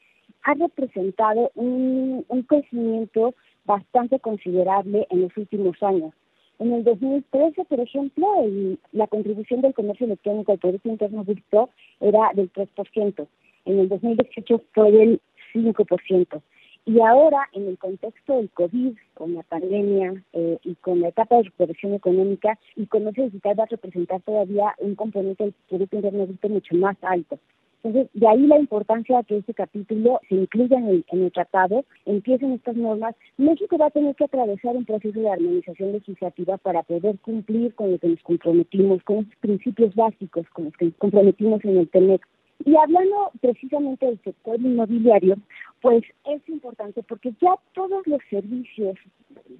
ha 0.44 0.54
representado 0.54 1.52
un, 1.56 2.26
un 2.30 2.44
crecimiento 2.44 3.34
bastante 3.66 4.20
considerable 4.20 5.08
en 5.10 5.22
los 5.24 5.36
últimos 5.36 5.82
años. 5.84 6.14
En 6.60 6.74
el 6.74 6.84
2013, 6.86 7.66
por 7.66 7.80
ejemplo, 7.82 8.28
el, 8.44 8.80
la 8.94 9.08
contribución 9.08 9.62
del 9.62 9.74
comercio 9.74 10.06
electrónico 10.06 10.54
al 10.54 10.60
Producto 10.60 10.90
Interno 10.90 11.24
Bruto 11.24 11.70
era 12.00 12.32
del 12.34 12.52
3%. 12.52 13.28
En 13.66 13.80
el 13.80 13.90
2018 13.90 14.62
fue 14.74 14.92
del 14.92 15.22
5%. 15.54 16.42
Y 16.90 17.00
ahora, 17.02 17.48
en 17.54 17.68
el 17.68 17.78
contexto 17.78 18.38
del 18.38 18.50
COVID, 18.50 18.98
con 19.14 19.36
la 19.36 19.44
pandemia 19.44 20.24
eh, 20.34 20.58
y 20.64 20.74
con 20.74 21.02
la 21.02 21.10
etapa 21.10 21.36
de 21.36 21.44
recuperación 21.44 21.94
económica, 21.94 22.58
el 22.78 22.90
comercio 22.90 23.26
digital 23.26 23.60
va 23.60 23.66
a 23.66 23.68
representar 23.68 24.20
todavía 24.24 24.74
un 24.80 24.96
componente 24.96 25.44
del 25.44 25.54
Producto 25.70 25.98
Interno 25.98 26.26
Bruto 26.26 26.50
mucho 26.50 26.76
más 26.78 26.98
alto. 27.04 27.38
Entonces, 27.84 28.10
de 28.16 28.28
ahí 28.28 28.48
la 28.48 28.58
importancia 28.58 29.20
de 29.20 29.24
que 29.26 29.38
este 29.38 29.54
capítulo 29.54 30.20
se 30.30 30.34
incluya 30.34 30.80
en 30.80 30.88
el, 30.88 31.06
en 31.12 31.26
el 31.26 31.32
tratado, 31.32 31.86
empiecen 32.08 32.54
estas 32.54 32.76
normas. 32.76 33.14
México 33.38 33.78
va 33.78 33.86
a 33.86 33.92
tener 33.92 34.16
que 34.16 34.24
atravesar 34.24 34.76
un 34.76 34.86
proceso 34.86 35.20
de 35.20 35.30
armonización 35.30 35.92
legislativa 35.92 36.58
para 36.58 36.82
poder 36.82 37.20
cumplir 37.20 37.76
con 37.76 37.92
lo 37.92 38.00
que 38.00 38.08
nos 38.08 38.24
comprometimos, 38.24 39.04
con 39.04 39.18
esos 39.18 39.36
principios 39.42 39.94
básicos 39.94 40.50
con 40.54 40.66
los 40.66 40.74
que 40.76 40.86
nos 40.86 40.96
comprometimos 40.96 41.64
en 41.66 41.78
el 41.78 41.88
TENEC. 41.88 42.26
Y 42.66 42.76
hablando 42.76 43.32
precisamente 43.40 44.06
del 44.06 44.20
sector 44.22 44.60
inmobiliario, 44.60 45.38
pues 45.82 46.04
es 46.26 46.48
importante 46.50 47.04
porque 47.04 47.34
ya 47.42 47.56
todos 47.74 48.06
los 48.08 48.20
servicios, 48.30 48.98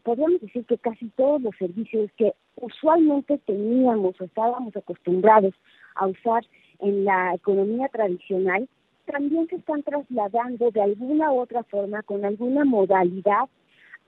podríamos 0.04 0.42
decir 0.42 0.66
que 0.66 0.78
casi 0.78 1.08
todos 1.16 1.42
los 1.42 1.56
servicios 1.58 2.10
que 2.18 2.34
usualmente 2.56 3.38
teníamos 3.40 4.20
o 4.20 4.24
estábamos 4.24 4.76
acostumbrados 4.76 5.54
a 5.96 6.08
usar 6.08 6.46
en 6.80 7.06
la 7.06 7.34
economía 7.36 7.88
tradicional, 7.90 8.68
también 9.06 9.48
se 9.48 9.56
están 9.56 9.84
trasladando 9.84 10.72
de 10.72 10.82
alguna 10.82 11.32
u 11.32 11.40
otra 11.40 11.64
forma, 11.64 12.04
con 12.04 12.26
alguna 12.26 12.64
modalidad, 12.66 13.50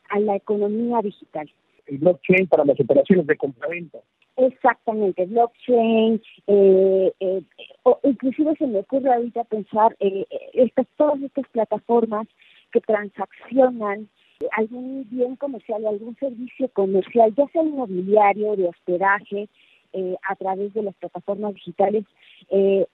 a 0.09 0.19
la 0.19 0.35
economía 0.35 1.01
digital. 1.01 1.49
El 1.87 1.97
blockchain 1.99 2.47
para 2.47 2.65
las 2.65 2.79
operaciones 2.79 3.25
de 3.25 3.37
compraventa. 3.37 3.99
Exactamente, 4.41 5.25
blockchain, 5.27 6.19
eh, 6.47 7.13
eh, 7.19 7.41
o 7.83 7.99
inclusive 8.03 8.55
se 8.55 8.65
me 8.65 8.79
ocurre 8.79 9.13
ahorita 9.13 9.43
pensar 9.43 9.95
eh, 9.99 10.25
estas 10.53 10.87
todas 10.97 11.21
estas 11.21 11.47
plataformas 11.49 12.27
que 12.71 12.81
transaccionan 12.81 14.09
algún 14.53 15.05
bien 15.11 15.35
comercial, 15.35 15.85
algún 15.85 16.15
servicio 16.15 16.69
comercial, 16.69 17.31
ya 17.35 17.45
sea 17.49 17.61
inmobiliario, 17.61 18.55
de 18.55 18.69
hospedaje, 18.69 19.47
eh, 19.93 20.15
a 20.27 20.35
través 20.35 20.73
de 20.73 20.81
las 20.81 20.95
plataformas 20.95 21.53
digitales. 21.53 22.05
Eh, 22.49 22.87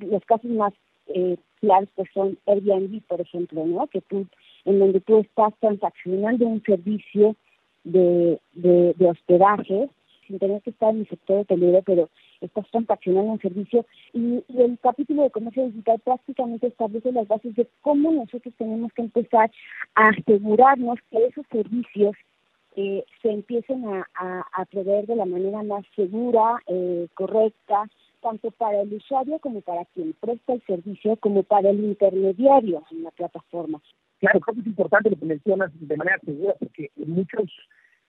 los 0.00 0.24
casos 0.24 0.50
más 0.50 0.72
eh, 1.14 1.36
claros 1.60 1.88
pues 1.94 2.08
son 2.12 2.36
Airbnb, 2.46 3.02
por 3.06 3.20
ejemplo, 3.20 3.64
¿no? 3.66 3.86
Que 3.86 4.00
tú, 4.00 4.26
en 4.64 4.80
donde 4.80 4.98
tú 5.00 5.18
estás 5.20 5.54
transaccionando 5.60 6.44
un 6.44 6.60
servicio 6.64 7.36
de, 7.84 8.40
de 8.54 9.06
hospedaje 9.06 9.88
sin 10.28 10.38
tener 10.38 10.62
que 10.62 10.70
estar 10.70 10.94
en 10.94 11.00
el 11.00 11.08
sector 11.08 11.38
hotelero, 11.38 11.82
pero 11.82 12.08
estás 12.40 12.70
transaccionando 12.70 13.32
un 13.32 13.40
servicio 13.40 13.84
y, 14.12 14.44
y, 14.48 14.60
el 14.60 14.78
capítulo 14.80 15.24
de 15.24 15.30
comercio 15.30 15.66
digital 15.66 15.98
prácticamente 16.04 16.68
establece 16.68 17.10
las 17.10 17.26
bases 17.26 17.56
de 17.56 17.66
cómo 17.80 18.12
nosotros 18.12 18.54
tenemos 18.56 18.92
que 18.92 19.02
empezar 19.02 19.50
a 19.96 20.08
asegurarnos 20.08 20.98
que 21.10 21.24
esos 21.26 21.46
servicios 21.50 22.14
eh, 22.76 23.04
se 23.22 23.30
empiecen 23.30 23.84
a, 23.88 24.06
a, 24.52 24.64
proveer 24.66 25.06
de 25.06 25.16
la 25.16 25.24
manera 25.24 25.64
más 25.64 25.84
segura, 25.96 26.62
eh, 26.68 27.08
correcta, 27.14 27.90
tanto 28.20 28.52
para 28.52 28.82
el 28.82 28.94
usuario 28.94 29.40
como 29.40 29.62
para 29.62 29.84
quien 29.86 30.12
presta 30.20 30.52
el 30.52 30.62
servicio, 30.64 31.16
como 31.16 31.42
para 31.42 31.70
el 31.70 31.82
intermediario 31.82 32.84
en 32.92 33.02
la 33.02 33.10
plataforma. 33.10 33.80
Claro, 34.20 34.38
creo 34.40 34.54
que 34.54 34.60
es 34.60 34.66
importante 34.68 35.10
lo 35.10 35.16
que 35.16 35.24
mencionas 35.24 35.70
de 35.74 35.96
manera 35.96 36.20
segura, 36.24 36.54
porque 36.58 36.90
muchos 36.96 37.50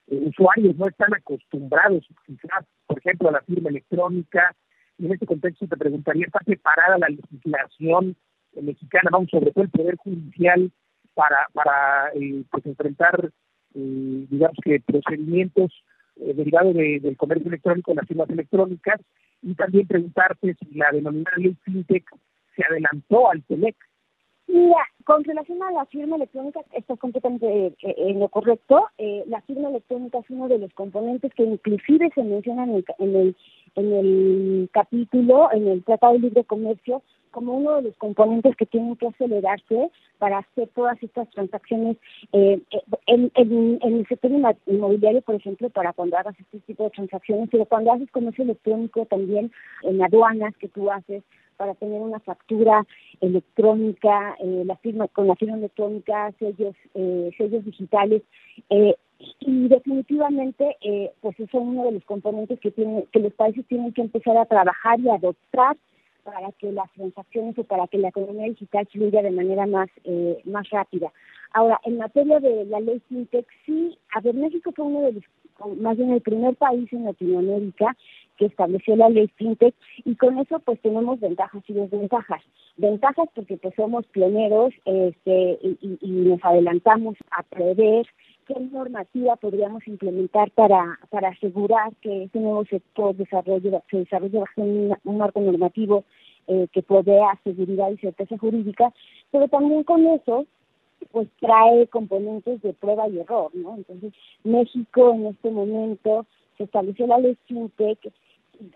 usuarios 0.10 0.76
no 0.76 0.88
están 0.88 1.14
acostumbrados, 1.14 2.08
quizás, 2.26 2.66
por 2.88 2.98
ejemplo, 3.00 3.30
a 3.30 3.34
la 3.34 3.42
firma 3.42 3.70
electrónica. 3.70 4.56
En 4.98 5.12
este 5.12 5.26
contexto 5.26 5.68
te 5.68 5.78
preguntaría, 5.78 6.26
¿está 6.26 6.40
preparada 6.40 6.98
la 6.98 7.08
legislación 7.10 8.16
mexicana, 8.62 9.10
vamos, 9.12 9.30
sobre 9.30 9.52
todo 9.52 9.64
el 9.64 9.70
Poder 9.70 9.96
Judicial, 9.98 10.72
para, 11.14 11.48
para 11.54 12.12
pues 12.50 12.66
enfrentar 12.66 13.32
eh, 13.76 14.26
digamos 14.30 14.58
que 14.64 14.80
procedimientos 14.80 15.72
eh, 16.16 16.34
derivados 16.34 16.74
del 16.74 17.16
comercio 17.18 17.48
electrónico, 17.48 17.94
las 17.94 18.08
firmas 18.08 18.30
electrónicas, 18.30 19.00
y 19.42 19.54
también 19.54 19.88
preguntarte 19.88 20.56
si 20.56 20.76
la 20.76 20.92
denominada 20.92 21.38
ley 21.38 21.56
FinTech 21.64 22.06
se 22.56 22.64
adelantó 22.66 23.30
al 23.30 23.44
TELEC. 23.44 23.76
Mira, 24.52 24.78
con 25.06 25.24
relación 25.24 25.62
a 25.62 25.72
la 25.72 25.86
firma 25.86 26.16
electrónica, 26.16 26.62
está 26.74 26.96
completamente 26.96 27.68
eh, 27.68 27.76
en 27.84 28.20
lo 28.20 28.30
correcto. 28.30 28.88
la 29.28 29.42
firma 29.42 29.70
electrónica 29.70 30.18
es 30.18 30.30
uno 30.30 30.48
de 30.48 30.58
los 30.58 30.74
componentes 30.74 31.32
que 31.36 31.44
inclusive 31.44 32.10
se 32.16 32.24
mencionan 32.24 32.72
en 32.72 32.84
en 32.98 33.16
el, 33.16 33.36
en 33.76 33.94
el 33.94 34.70
capítulo, 34.74 35.52
en 35.52 35.68
el 35.68 35.84
Tratado 35.84 36.14
de 36.14 36.20
Libre 36.20 36.44
Comercio, 36.46 37.04
como 37.30 37.54
uno 37.58 37.76
de 37.76 37.84
los 37.84 37.96
componentes 37.98 38.56
que 38.56 38.66
tienen 38.66 38.96
que 38.96 39.08
acelerarse 39.08 39.92
para 40.18 40.40
hacer 40.40 40.68
todas 40.70 41.02
estas 41.04 41.30
transacciones 41.30 41.98
eh, 42.34 42.60
en, 43.06 43.32
en, 43.36 43.80
el 43.82 44.08
sector 44.08 44.32
inmobiliario, 44.66 45.22
por 45.22 45.36
ejemplo, 45.36 45.70
para 45.70 45.94
cuando 45.94 46.18
hagas 46.18 46.36
este 46.40 46.60
tipo 46.62 46.86
de 46.86 46.90
transacciones, 46.90 47.50
pero 47.52 47.66
cuando 47.66 47.92
haces 47.92 48.10
comercio 48.10 48.44
electrónico 48.44 49.06
también 49.06 49.52
en 49.84 50.02
aduanas 50.02 50.56
que 50.58 50.70
tú 50.70 50.90
haces 50.90 51.24
para 51.60 51.76
tener 51.76 52.02
una 52.02 52.22
factura 52.22 52.88
electrónica, 53.20 54.38
eh, 54.40 54.64
la 54.66 54.78
firma 54.78 55.10
con 55.10 55.28
la 55.28 55.36
firma 55.36 55.58
electrónica, 55.58 56.32
sellos, 56.40 56.74
eh, 56.94 57.32
sellos 57.38 57.66
digitales. 57.66 58.24
Eh, 58.70 58.96
y 59.42 59.68
definitivamente, 59.68 60.78
eh, 60.82 61.12
pues 61.20 61.38
eso 61.38 61.58
es 61.58 61.64
uno 61.66 61.84
de 61.84 61.92
los 61.92 62.06
componentes 62.06 62.62
que, 62.62 62.72
tiene, 62.72 63.06
que 63.12 63.20
los 63.20 63.34
países 63.34 63.66
tienen 63.68 63.92
que 63.92 64.02
empezar 64.02 64.38
a 64.38 64.46
trabajar 64.46 65.02
y 65.02 65.10
adoptar 65.10 65.76
para 66.24 66.50
que 66.54 66.72
las 66.72 66.90
transacciones 66.94 67.58
o 67.60 67.66
para 67.66 67.88
que 67.88 67.98
la 67.98 68.08
economía 68.08 68.46
digital 68.46 68.88
fluya 68.90 69.22
de 69.22 69.32
manera 69.32 69.66
más, 69.66 69.90
eh, 70.06 70.42
más 70.46 70.70
rápida. 70.70 71.12
Ahora, 71.52 71.82
en 71.84 71.98
materia 71.98 72.40
de 72.40 72.64
la 72.66 72.80
ley 72.80 73.02
FinTech, 73.10 73.46
sí, 73.66 73.98
a 74.14 74.22
ver, 74.22 74.36
México 74.36 74.72
fue 74.74 74.86
uno 74.86 75.02
de 75.02 75.14
los, 75.14 75.24
más 75.80 75.98
bien 75.98 76.12
el 76.12 76.22
primer 76.22 76.56
país 76.56 76.92
en 76.94 77.06
Latinoamérica 77.06 77.96
que 78.38 78.46
estableció 78.46 78.96
la 78.96 79.10
ley 79.10 79.28
FinTech 79.36 79.76
y 80.06 80.16
con 80.16 80.40
eso 80.40 80.60
pues 80.60 80.80
tenemos 80.82 81.20
ventajas 81.20 81.62
y 81.68 81.74
desventajas. 81.74 82.42
Ventajas 82.78 83.28
porque 83.36 83.58
pues 83.58 83.76
somos 83.76 84.06
pioneros 84.08 84.74
este, 84.86 85.60
y, 85.62 85.98
y 86.02 86.10
nos 86.10 86.44
adelantamos 86.44 87.16
a 87.32 87.44
prever 87.44 88.08
qué 88.50 88.60
normativa 88.60 89.36
podríamos 89.36 89.88
implementar 89.88 90.50
para, 90.52 91.00
para 91.10 91.30
asegurar 91.30 91.94
que 92.02 92.24
este 92.24 92.40
nuevo 92.40 92.66
sector 92.66 93.16
desarrolle, 93.16 93.80
se 93.92 93.98
desarrolle 93.98 94.40
bajo 94.40 94.62
un, 94.62 94.96
marco 95.18 95.40
normativo 95.40 96.04
eh, 96.48 96.68
que 96.72 96.82
provea 96.82 97.40
seguridad 97.44 97.92
y 97.92 97.98
certeza 97.98 98.38
jurídica, 98.38 98.92
pero 99.32 99.48
también 99.50 99.84
con 99.84 100.06
eso 100.08 100.48
pues 101.12 101.28
trae 101.40 101.88
componentes 101.88 102.62
de 102.62 102.74
prueba 102.74 103.08
y 103.10 103.20
error, 103.20 103.52
¿no? 103.54 103.76
Entonces, 103.76 104.14
México 104.44 105.14
en 105.14 105.28
este 105.28 105.52
momento 105.52 106.26
se 106.58 106.64
estableció 106.64 107.08
la 107.08 107.20
ley 107.20 107.38
FinTech, 107.48 108.12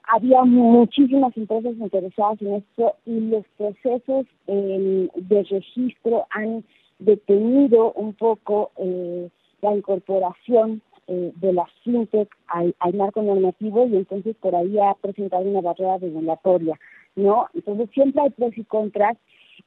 había 0.08 0.44
muchísimas 0.44 1.36
empresas 1.36 1.74
interesadas 1.78 2.42
en 2.42 2.54
esto 2.54 2.96
y 3.06 3.20
los 3.20 3.46
procesos 3.58 4.26
eh, 4.48 5.10
de 5.16 5.44
registro 5.44 6.26
han 6.30 6.64
detenido 7.00 7.92
un 7.94 8.14
poco 8.14 8.72
eh, 8.78 9.30
la 9.62 9.76
incorporación 9.76 10.82
eh, 11.08 11.34
de 11.36 11.54
la 11.54 11.66
fintech 11.84 12.30
al, 12.48 12.74
marco 12.94 13.22
normativo 13.22 13.86
y 13.88 13.98
entonces 13.98 14.36
por 14.38 14.56
ahí 14.56 14.80
ha 14.80 14.94
presentado 14.94 15.44
una 15.44 15.62
barrera 15.62 15.98
regulatoria, 15.98 16.80
¿no? 17.16 17.48
Entonces 17.54 17.90
siempre 17.94 18.22
hay 18.22 18.30
pros 18.30 18.58
y 18.58 18.64
contras, 18.64 19.18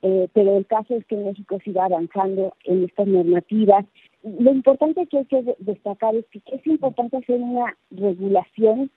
eh, 0.03 0.29
pero 0.33 0.57
el 0.57 0.66
caso 0.66 0.94
es 0.94 1.05
que 1.07 1.16
México 1.16 1.59
siga 1.64 1.85
avanzando 1.85 2.55
en 2.64 2.85
estas 2.85 3.07
normativas. 3.07 3.85
Lo 4.22 4.53
importante 4.53 5.07
que 5.07 5.18
hay 5.18 5.27
que 5.27 5.57
destacar 5.59 6.14
es 6.14 6.27
que 6.27 6.40
es 6.46 6.66
importante 6.66 7.16
hacer 7.16 7.40
una 7.40 7.77
regulación 7.90 8.90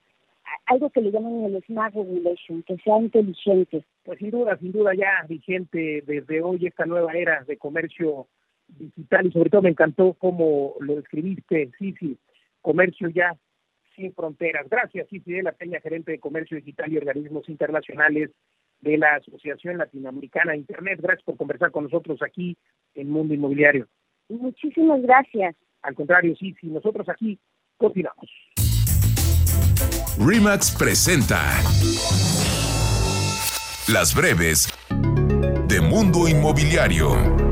algo 0.66 0.90
que 0.90 1.02
le 1.02 1.12
llaman 1.12 1.44
el 1.44 1.64
Smart 1.64 1.94
Regulation, 1.96 2.64
que 2.64 2.78
sea 2.78 3.00
inteligente. 3.00 3.84
Pues 4.04 4.20
sin 4.20 4.32
duda, 4.32 4.58
sin 4.58 4.72
duda 4.72 4.94
ya 4.96 5.26
vigente 5.28 6.04
desde 6.06 6.42
hoy 6.42 6.66
esta 6.66 6.86
nueva 6.86 7.14
era 7.14 7.44
de 7.44 7.58
comercio 7.58 8.28
digital 8.68 9.28
y 9.28 9.32
sobre 9.32 9.50
todo 9.50 9.62
me 9.64 9.70
encantó 9.70 10.14
cómo 10.14 10.76
lo 10.80 10.96
describiste, 10.96 11.72
sí, 11.78 12.18
comercio 12.62 13.10
ya 13.10 13.36
sin 13.96 14.14
fronteras. 14.14 14.70
Gracias, 14.70 15.08
Cici 15.10 15.34
de 15.34 15.44
la 15.44 15.52
Peña, 15.52 15.82
gerente 15.82 16.12
de 16.12 16.20
comercio 16.20 16.58
digital 16.58 16.92
y 16.92 16.98
organismos 16.98 17.50
internacionales 17.50 18.32
de 18.82 18.98
la 18.98 19.16
Asociación 19.16 19.78
Latinoamericana 19.78 20.54
de 20.54 20.60
Internet. 20.60 21.00
Gracias 21.02 21.24
por 21.24 21.38
conversar 21.38 21.72
con 21.72 21.86
nosotros 21.86 22.20
aquí 22.22 22.58
en 22.96 23.10
Mundo 23.10 23.34
Inmobiliario. 23.34 23.88
Muchísimas 24.30 25.02
gracias. 25.02 25.56
Al 25.82 25.96
contrario, 25.96 26.36
sí, 26.38 26.56
sí, 26.60 26.68
nosotros 26.68 27.08
aquí 27.10 27.40
continuamos. 27.78 28.30
Remax 30.20 30.76
presenta 30.78 31.40
Las 33.88 34.14
breves 34.14 34.68
de 35.68 35.82
Mundo 35.82 36.28
Inmobiliario. 36.28 37.49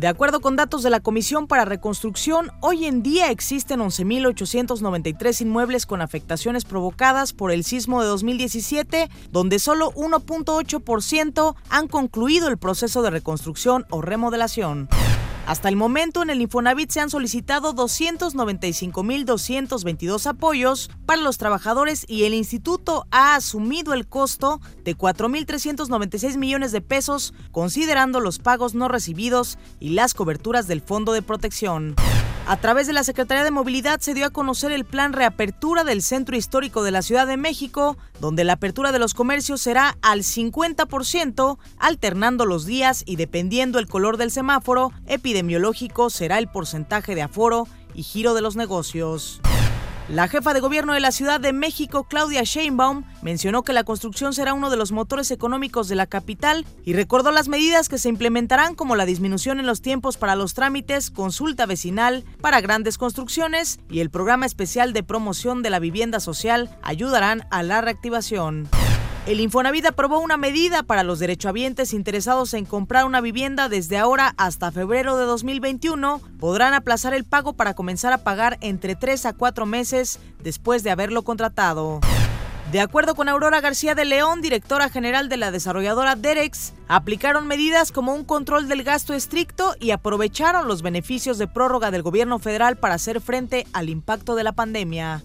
De 0.00 0.08
acuerdo 0.08 0.40
con 0.40 0.56
datos 0.56 0.82
de 0.82 0.88
la 0.88 1.00
Comisión 1.00 1.46
para 1.46 1.66
Reconstrucción, 1.66 2.52
hoy 2.60 2.86
en 2.86 3.02
día 3.02 3.30
existen 3.30 3.80
11.893 3.80 5.42
inmuebles 5.42 5.84
con 5.84 6.00
afectaciones 6.00 6.64
provocadas 6.64 7.34
por 7.34 7.50
el 7.52 7.64
sismo 7.64 8.00
de 8.00 8.08
2017, 8.08 9.10
donde 9.30 9.58
solo 9.58 9.92
1.8% 9.92 11.54
han 11.68 11.86
concluido 11.86 12.48
el 12.48 12.56
proceso 12.56 13.02
de 13.02 13.10
reconstrucción 13.10 13.84
o 13.90 14.00
remodelación. 14.00 14.88
Hasta 15.50 15.68
el 15.68 15.74
momento, 15.74 16.22
en 16.22 16.30
el 16.30 16.40
Infonavit 16.42 16.92
se 16.92 17.00
han 17.00 17.10
solicitado 17.10 17.74
295.222 17.74 20.26
apoyos 20.26 20.92
para 21.06 21.22
los 21.22 21.38
trabajadores 21.38 22.04
y 22.06 22.22
el 22.22 22.34
instituto 22.34 23.08
ha 23.10 23.34
asumido 23.34 23.92
el 23.92 24.06
costo 24.06 24.60
de 24.84 24.96
4.396 24.96 26.36
millones 26.36 26.70
de 26.70 26.82
pesos, 26.82 27.34
considerando 27.50 28.20
los 28.20 28.38
pagos 28.38 28.76
no 28.76 28.86
recibidos 28.86 29.58
y 29.80 29.88
las 29.88 30.14
coberturas 30.14 30.68
del 30.68 30.82
Fondo 30.82 31.12
de 31.12 31.22
Protección. 31.22 31.96
A 32.50 32.56
través 32.56 32.88
de 32.88 32.92
la 32.92 33.04
Secretaría 33.04 33.44
de 33.44 33.52
Movilidad 33.52 34.00
se 34.00 34.12
dio 34.12 34.26
a 34.26 34.30
conocer 34.30 34.72
el 34.72 34.84
plan 34.84 35.12
reapertura 35.12 35.84
del 35.84 36.02
Centro 36.02 36.36
Histórico 36.36 36.82
de 36.82 36.90
la 36.90 37.00
Ciudad 37.00 37.24
de 37.28 37.36
México, 37.36 37.96
donde 38.18 38.42
la 38.42 38.54
apertura 38.54 38.90
de 38.90 38.98
los 38.98 39.14
comercios 39.14 39.60
será 39.60 39.96
al 40.02 40.24
50%, 40.24 41.58
alternando 41.78 42.46
los 42.46 42.66
días 42.66 43.04
y 43.06 43.14
dependiendo 43.14 43.78
el 43.78 43.86
color 43.86 44.16
del 44.16 44.32
semáforo 44.32 44.90
epidemiológico 45.06 46.10
será 46.10 46.38
el 46.38 46.48
porcentaje 46.48 47.14
de 47.14 47.22
aforo 47.22 47.68
y 47.94 48.02
giro 48.02 48.34
de 48.34 48.40
los 48.40 48.56
negocios. 48.56 49.40
La 50.10 50.26
jefa 50.26 50.52
de 50.52 50.58
gobierno 50.58 50.92
de 50.92 50.98
la 50.98 51.12
Ciudad 51.12 51.38
de 51.38 51.52
México, 51.52 52.02
Claudia 52.02 52.42
Sheinbaum, 52.42 53.04
mencionó 53.22 53.62
que 53.62 53.72
la 53.72 53.84
construcción 53.84 54.32
será 54.32 54.54
uno 54.54 54.68
de 54.68 54.76
los 54.76 54.90
motores 54.90 55.30
económicos 55.30 55.86
de 55.86 55.94
la 55.94 56.08
capital 56.08 56.66
y 56.84 56.94
recordó 56.94 57.30
las 57.30 57.46
medidas 57.46 57.88
que 57.88 57.96
se 57.96 58.08
implementarán 58.08 58.74
como 58.74 58.96
la 58.96 59.06
disminución 59.06 59.60
en 59.60 59.66
los 59.66 59.82
tiempos 59.82 60.16
para 60.16 60.34
los 60.34 60.54
trámites, 60.54 61.12
consulta 61.12 61.64
vecinal 61.64 62.24
para 62.40 62.60
grandes 62.60 62.98
construcciones 62.98 63.78
y 63.88 64.00
el 64.00 64.10
programa 64.10 64.46
especial 64.46 64.92
de 64.92 65.04
promoción 65.04 65.62
de 65.62 65.70
la 65.70 65.78
vivienda 65.78 66.18
social 66.18 66.76
ayudarán 66.82 67.46
a 67.52 67.62
la 67.62 67.80
reactivación. 67.80 68.68
El 69.26 69.38
Infonavit 69.40 69.84
aprobó 69.84 70.18
una 70.20 70.38
medida 70.38 70.82
para 70.82 71.04
los 71.04 71.18
derechohabientes 71.18 71.92
interesados 71.92 72.54
en 72.54 72.64
comprar 72.64 73.04
una 73.04 73.20
vivienda 73.20 73.68
desde 73.68 73.98
ahora 73.98 74.34
hasta 74.38 74.72
febrero 74.72 75.16
de 75.18 75.24
2021. 75.24 76.22
Podrán 76.38 76.72
aplazar 76.72 77.12
el 77.12 77.24
pago 77.24 77.52
para 77.52 77.74
comenzar 77.74 78.14
a 78.14 78.24
pagar 78.24 78.56
entre 78.62 78.96
3 78.96 79.26
a 79.26 79.32
4 79.34 79.66
meses 79.66 80.18
después 80.42 80.82
de 80.82 80.90
haberlo 80.90 81.22
contratado. 81.22 82.00
De 82.72 82.80
acuerdo 82.80 83.14
con 83.14 83.28
Aurora 83.28 83.60
García 83.60 83.94
de 83.94 84.04
León, 84.04 84.40
directora 84.40 84.88
general 84.88 85.28
de 85.28 85.36
la 85.36 85.50
desarrolladora 85.50 86.16
Derex, 86.16 86.72
aplicaron 86.88 87.46
medidas 87.46 87.92
como 87.92 88.14
un 88.14 88.24
control 88.24 88.68
del 88.68 88.84
gasto 88.84 89.12
estricto 89.12 89.74
y 89.80 89.90
aprovecharon 89.90 90.66
los 90.66 90.80
beneficios 90.80 91.36
de 91.36 91.46
prórroga 91.46 91.90
del 91.90 92.02
gobierno 92.02 92.38
federal 92.38 92.76
para 92.76 92.94
hacer 92.94 93.20
frente 93.20 93.66
al 93.72 93.90
impacto 93.90 94.34
de 94.34 94.44
la 94.44 94.52
pandemia. 94.52 95.22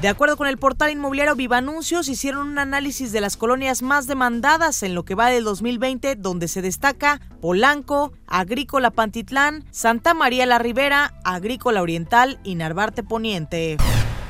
De 0.00 0.06
acuerdo 0.06 0.36
con 0.36 0.46
el 0.46 0.58
portal 0.58 0.92
inmobiliario 0.92 1.34
Viva 1.34 1.56
Anuncios, 1.56 2.08
hicieron 2.08 2.46
un 2.46 2.58
análisis 2.60 3.10
de 3.10 3.20
las 3.20 3.36
colonias 3.36 3.82
más 3.82 4.06
demandadas 4.06 4.84
en 4.84 4.94
lo 4.94 5.04
que 5.04 5.16
va 5.16 5.28
del 5.28 5.42
2020, 5.42 6.14
donde 6.14 6.46
se 6.46 6.62
destaca 6.62 7.20
Polanco, 7.40 8.12
Agrícola 8.28 8.92
Pantitlán, 8.92 9.64
Santa 9.72 10.14
María 10.14 10.46
la 10.46 10.58
Ribera, 10.58 11.14
Agrícola 11.24 11.82
Oriental 11.82 12.38
y 12.44 12.54
Narvarte 12.54 13.02
Poniente. 13.02 13.76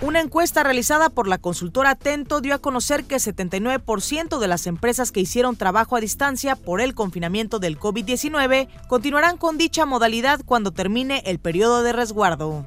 Una 0.01 0.21
encuesta 0.21 0.63
realizada 0.63 1.11
por 1.11 1.29
la 1.29 1.37
consultora 1.37 1.91
Atento 1.91 2.41
dio 2.41 2.55
a 2.55 2.61
conocer 2.61 3.05
que 3.05 3.17
79% 3.17 4.39
de 4.39 4.49
las 4.49 4.67
empresas 4.67 5.13
que 5.13 5.21
hicieron 5.21 5.57
trabajo 5.57 5.97
a 5.97 6.01
distancia 6.01 6.57
por 6.57 6.81
el 6.81 6.95
confinamiento 6.95 7.59
del 7.59 7.79
COVID-19 7.79 8.69
continuarán 8.89 9.37
con 9.37 9.59
dicha 9.59 9.85
modalidad 9.85 10.41
cuando 10.47 10.71
termine 10.71 11.23
el 11.27 11.41
periodo 11.41 11.83
de 11.83 11.93
resguardo 11.93 12.65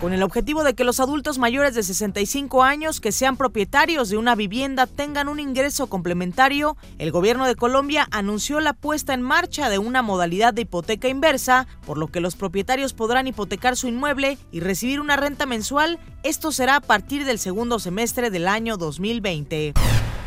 con 0.00 0.14
el 0.14 0.22
objetivo 0.22 0.64
de 0.64 0.74
que 0.74 0.84
los 0.84 0.98
adultos 0.98 1.38
mayores 1.38 1.74
de 1.74 1.82
65 1.82 2.62
años 2.62 3.00
que 3.00 3.12
sean 3.12 3.36
propietarios 3.36 4.08
de 4.08 4.16
una 4.16 4.34
vivienda 4.34 4.86
tengan 4.86 5.28
un 5.28 5.38
ingreso 5.38 5.88
complementario, 5.88 6.76
el 6.98 7.12
gobierno 7.12 7.46
de 7.46 7.54
Colombia 7.54 8.08
anunció 8.10 8.60
la 8.60 8.72
puesta 8.72 9.12
en 9.12 9.20
marcha 9.20 9.68
de 9.68 9.78
una 9.78 10.00
modalidad 10.00 10.54
de 10.54 10.62
hipoteca 10.62 11.08
inversa, 11.08 11.66
por 11.84 11.98
lo 11.98 12.08
que 12.08 12.20
los 12.20 12.34
propietarios 12.34 12.94
podrán 12.94 13.26
hipotecar 13.26 13.76
su 13.76 13.88
inmueble 13.88 14.38
y 14.50 14.60
recibir 14.60 15.00
una 15.00 15.16
renta 15.16 15.44
mensual. 15.44 15.98
Esto 16.22 16.50
será 16.50 16.76
a 16.76 16.80
partir 16.80 17.26
del 17.26 17.38
segundo 17.38 17.78
semestre 17.78 18.30
del 18.30 18.48
año 18.48 18.78
2020. 18.78 19.74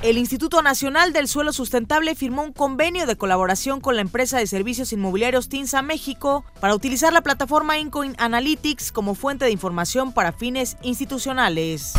El 0.03 0.17
Instituto 0.17 0.61
Nacional 0.61 1.13
del 1.13 1.30
Suelo 1.30 1.53
Sustentable 1.53 2.13
firmó 2.13 2.43
un 2.43 2.51
convenio 2.51 3.05
de 3.05 3.15
colaboración 3.15 3.80
con 3.80 3.95
la 3.95 4.01
empresa 4.01 4.38
de 4.38 4.47
servicios 4.47 4.91
inmobiliarios 4.91 5.47
TINSA 5.47 5.82
México 5.82 6.43
para 6.59 6.76
utilizar 6.76 7.13
la 7.13 7.21
plataforma 7.21 7.78
Incoin 7.78 8.13
Analytics 8.17 8.91
como 8.91 9.15
fuente 9.15 9.45
de 9.45 9.51
información 9.51 9.62
para 10.14 10.34
fines 10.34 10.76
institucionales. 10.82 11.93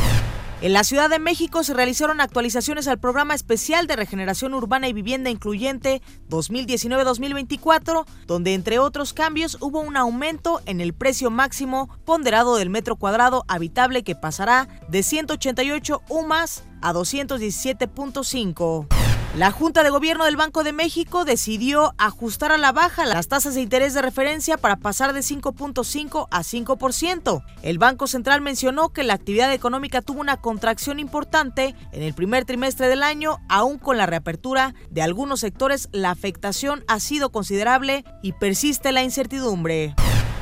En 0.60 0.72
la 0.72 0.84
Ciudad 0.84 1.10
de 1.10 1.18
México 1.18 1.64
se 1.64 1.74
realizaron 1.74 2.20
actualizaciones 2.20 2.86
al 2.88 2.98
programa 2.98 3.34
especial 3.34 3.86
de 3.86 3.96
regeneración 3.96 4.54
urbana 4.54 4.88
y 4.88 4.92
vivienda 4.92 5.30
incluyente 5.30 6.02
2019-2024, 6.28 8.04
donde 8.26 8.54
entre 8.54 8.78
otros 8.78 9.14
cambios 9.14 9.56
hubo 9.60 9.80
un 9.80 9.96
aumento 9.96 10.60
en 10.66 10.80
el 10.80 10.92
precio 10.92 11.30
máximo 11.30 11.88
ponderado 12.04 12.56
del 12.56 12.70
metro 12.70 12.96
cuadrado 12.96 13.44
habitable 13.48 14.04
que 14.04 14.14
pasará 14.14 14.68
de 14.88 15.02
188 15.02 16.02
UMAS 16.08 16.64
a 16.82 16.92
217.5. 16.92 19.03
La 19.36 19.50
Junta 19.50 19.82
de 19.82 19.90
Gobierno 19.90 20.26
del 20.26 20.36
Banco 20.36 20.62
de 20.62 20.72
México 20.72 21.24
decidió 21.24 21.92
ajustar 21.98 22.52
a 22.52 22.56
la 22.56 22.70
baja 22.70 23.04
las 23.04 23.26
tasas 23.26 23.56
de 23.56 23.62
interés 23.62 23.92
de 23.92 24.00
referencia 24.00 24.56
para 24.56 24.76
pasar 24.76 25.12
de 25.12 25.22
5.5 25.22 26.28
a 26.30 26.42
5%. 26.42 27.42
El 27.62 27.78
Banco 27.78 28.06
Central 28.06 28.42
mencionó 28.42 28.90
que 28.90 29.02
la 29.02 29.14
actividad 29.14 29.52
económica 29.52 30.02
tuvo 30.02 30.20
una 30.20 30.36
contracción 30.36 31.00
importante 31.00 31.74
en 31.90 32.02
el 32.04 32.14
primer 32.14 32.44
trimestre 32.44 32.86
del 32.86 33.02
año, 33.02 33.38
aún 33.48 33.78
con 33.78 33.96
la 33.96 34.06
reapertura 34.06 34.76
de 34.90 35.02
algunos 35.02 35.40
sectores, 35.40 35.88
la 35.90 36.12
afectación 36.12 36.84
ha 36.86 37.00
sido 37.00 37.32
considerable 37.32 38.04
y 38.22 38.34
persiste 38.34 38.92
la 38.92 39.02
incertidumbre. 39.02 39.96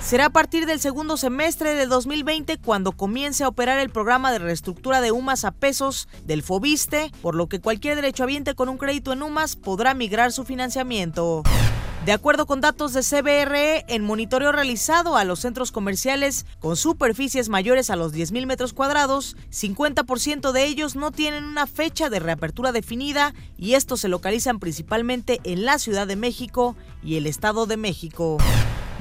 Será 0.04 0.26
a 0.26 0.30
partir 0.30 0.66
del 0.66 0.80
segundo 0.80 1.16
semestre 1.16 1.74
de 1.74 1.86
2020 1.86 2.58
cuando 2.58 2.92
comience 2.92 3.44
a 3.44 3.48
operar 3.48 3.78
el 3.78 3.88
programa 3.88 4.32
de 4.32 4.40
reestructura 4.40 5.00
de 5.00 5.12
UMAS 5.12 5.44
a 5.44 5.52
pesos 5.52 6.08
del 6.24 6.42
FOBISTE, 6.42 7.12
por 7.22 7.36
lo 7.36 7.48
que 7.48 7.60
cualquier 7.60 7.94
derechohabiente 7.94 8.54
con 8.54 8.68
un 8.68 8.78
crédito 8.78 9.12
en 9.12 9.22
UMAS 9.22 9.54
podrá 9.56 9.94
migrar 9.94 10.32
su 10.32 10.44
financiamiento. 10.44 11.44
De 12.04 12.10
acuerdo 12.10 12.46
con 12.46 12.60
datos 12.60 12.92
de 12.92 13.02
CBRE, 13.02 13.84
en 13.86 14.04
monitoreo 14.04 14.50
realizado 14.50 15.16
a 15.16 15.22
los 15.22 15.38
centros 15.38 15.70
comerciales 15.70 16.46
con 16.58 16.76
superficies 16.76 17.48
mayores 17.48 17.88
a 17.88 17.96
los 17.96 18.12
10.000 18.12 18.44
metros 18.46 18.72
cuadrados, 18.72 19.36
50% 19.50 20.50
de 20.50 20.64
ellos 20.64 20.96
no 20.96 21.12
tienen 21.12 21.44
una 21.44 21.68
fecha 21.68 22.10
de 22.10 22.18
reapertura 22.18 22.72
definida 22.72 23.34
y 23.56 23.74
estos 23.74 24.00
se 24.00 24.08
localizan 24.08 24.58
principalmente 24.58 25.40
en 25.44 25.64
la 25.64 25.78
Ciudad 25.78 26.08
de 26.08 26.16
México 26.16 26.74
y 27.04 27.16
el 27.16 27.28
Estado 27.28 27.66
de 27.66 27.76
México. 27.76 28.38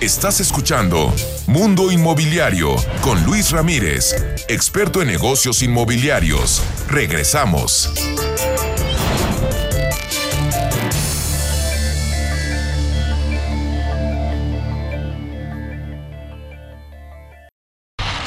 Estás 0.07 0.39
escuchando 0.39 1.13
Mundo 1.49 1.91
Inmobiliario 1.91 2.77
con 3.01 3.25
Luis 3.25 3.51
Ramírez, 3.51 4.15
experto 4.47 5.03
en 5.03 5.09
negocios 5.09 5.65
inmobiliarios. 5.65 6.63
Regresamos. 6.87 7.91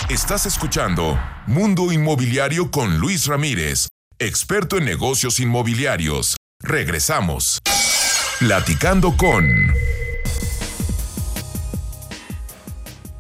Estás 0.10 0.46
escuchando 0.48 1.18
Mundo 1.48 1.94
Inmobiliario 1.94 2.72
con 2.72 2.98
Luis 2.98 3.26
Ramírez, 3.26 3.88
experto 4.20 4.78
en 4.78 4.84
negocios 4.84 5.40
inmobiliarios. 5.40 6.36
Regresamos. 6.62 7.60
Platicando 8.40 9.16
con... 9.16 9.79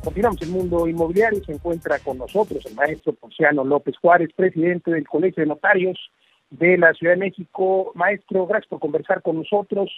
Continuamos 0.03 0.41
el 0.41 0.49
mundo 0.49 0.87
inmobiliario. 0.87 1.43
Se 1.43 1.51
encuentra 1.51 1.99
con 1.99 2.17
nosotros 2.17 2.65
el 2.65 2.73
maestro 2.73 3.13
Ponciano 3.13 3.65
López 3.65 3.97
Juárez, 3.97 4.29
presidente 4.33 4.91
del 4.91 5.05
Colegio 5.05 5.43
de 5.43 5.47
Notarios 5.47 5.97
de 6.49 6.77
la 6.77 6.93
Ciudad 6.93 7.13
de 7.13 7.19
México. 7.19 7.91
Maestro, 7.95 8.47
gracias 8.47 8.69
por 8.69 8.79
conversar 8.79 9.21
con 9.21 9.35
nosotros. 9.35 9.91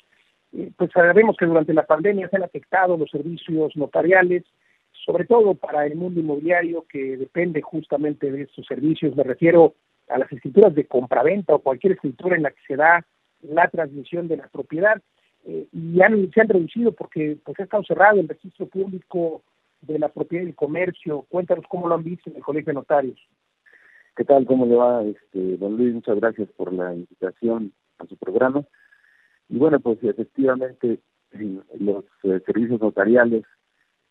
Eh, 0.54 0.72
pues 0.76 0.90
sabemos 0.92 1.38
que 1.38 1.46
durante 1.46 1.74
la 1.74 1.86
pandemia 1.86 2.28
se 2.30 2.36
han 2.36 2.44
afectado 2.44 2.98
los 2.98 3.12
servicios 3.12 3.76
notariales, 3.76 4.44
sobre 5.06 5.26
todo 5.26 5.54
para 5.54 5.86
el 5.86 5.96
mundo 5.96 6.20
inmobiliario 6.20 6.84
que 6.90 7.16
depende 7.16 7.62
justamente 7.62 8.32
de 8.32 8.42
estos 8.42 8.66
servicios. 8.66 9.16
Me 9.16 9.24
refiero 9.24 9.76
a 10.10 10.18
las 10.18 10.32
escrituras 10.32 10.74
de 10.74 10.88
compraventa 10.88 11.54
o 11.54 11.60
cualquier 11.60 11.94
escritura 11.94 12.36
en 12.36 12.44
la 12.44 12.50
que 12.50 12.62
se 12.68 12.76
da 12.76 13.06
la 13.44 13.70
transmisión 13.70 14.28
de 14.28 14.38
la 14.38 14.48
propiedad. 14.48 15.00
Eh, 15.46 15.68
y 15.72 15.98
se 16.34 16.42
han 16.42 16.50
reducido 16.50 16.92
porque 16.92 17.38
pues, 17.44 17.60
ha 17.60 17.64
estado 17.64 17.84
cerrado 17.84 18.20
el 18.20 18.28
registro 18.28 18.66
público 18.66 19.44
de 19.82 20.00
la 20.00 20.10
propiedad 20.10 20.46
y 20.46 20.50
el 20.50 20.56
comercio. 20.56 21.26
Cuéntanos 21.30 21.66
cómo 21.68 21.88
lo 21.88 21.96
han 21.96 22.04
visto 22.04 22.30
en 22.30 22.38
el 22.38 22.44
Colegio 22.44 22.72
de 22.72 22.76
Notarios. 22.76 23.20
¿Qué 24.16 24.24
tal? 24.26 24.46
¿Cómo 24.46 24.66
le 24.66 24.76
va, 24.76 25.04
este, 25.04 25.58
don 25.58 25.78
Luis? 25.78 25.94
Muchas 25.94 26.20
gracias 26.20 26.50
por 26.50 26.74
la 26.74 26.94
invitación 26.94 27.74
a 27.98 28.06
su 28.06 28.18
programa. 28.18 28.64
Y 29.50 29.58
bueno, 29.58 29.80
pues 29.80 30.04
efectivamente 30.04 31.00
los 31.80 32.06
eh, 32.24 32.42
servicios 32.46 32.82
notariales, 32.82 33.44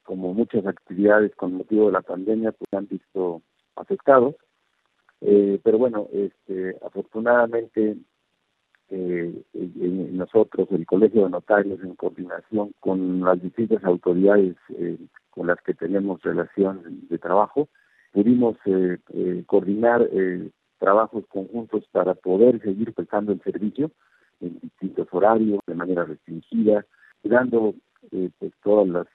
como 0.03 0.33
muchas 0.35 0.67
actividades 0.67 1.35
con 1.37 1.55
motivo 1.55 1.87
de 1.87 1.93
la 1.93 2.03
pandemia, 2.03 2.53
pues 2.53 2.69
han 2.73 2.89
visto 2.89 3.43
afectados. 3.77 4.37
Eh, 5.21 5.61
pero 5.63 5.79
bueno, 5.79 6.09
este, 6.13 6.77
afortunadamente 6.83 7.97
eh, 8.91 9.43
nosotros, 10.13 10.69
el 10.71 10.87
Colegio 10.87 11.25
de 11.25 11.31
Notarios, 11.31 11.81
en 11.83 11.95
coordinación 11.95 12.73
con 12.81 13.21
las 13.21 13.41
distintas 13.41 13.83
autoridades 13.85 14.57
eh, 14.77 14.99
con 15.31 15.47
las 15.47 15.61
que 15.63 15.75
tenemos 15.75 16.23
relación 16.23 17.07
de 17.09 17.19
trabajo, 17.19 17.69
pudimos 18.13 18.57
eh, 18.67 18.99
eh, 19.15 19.45
coordinar 19.47 20.09
eh, 20.13 20.51
trabajos 20.79 21.25
conjuntos 21.29 21.85
para 21.93 22.15
poder 22.15 22.61
seguir 22.63 22.93
prestando 22.93 23.33
el 23.33 23.41
servicio 23.43 23.91
en 24.41 24.59
distintos 24.61 25.09
horarios, 25.13 25.61
de 25.67 25.75
manera 25.75 26.05
restringida, 26.05 26.87
dando 27.23 27.75
pues 28.11 28.53
todas 28.63 28.89
las, 28.89 29.07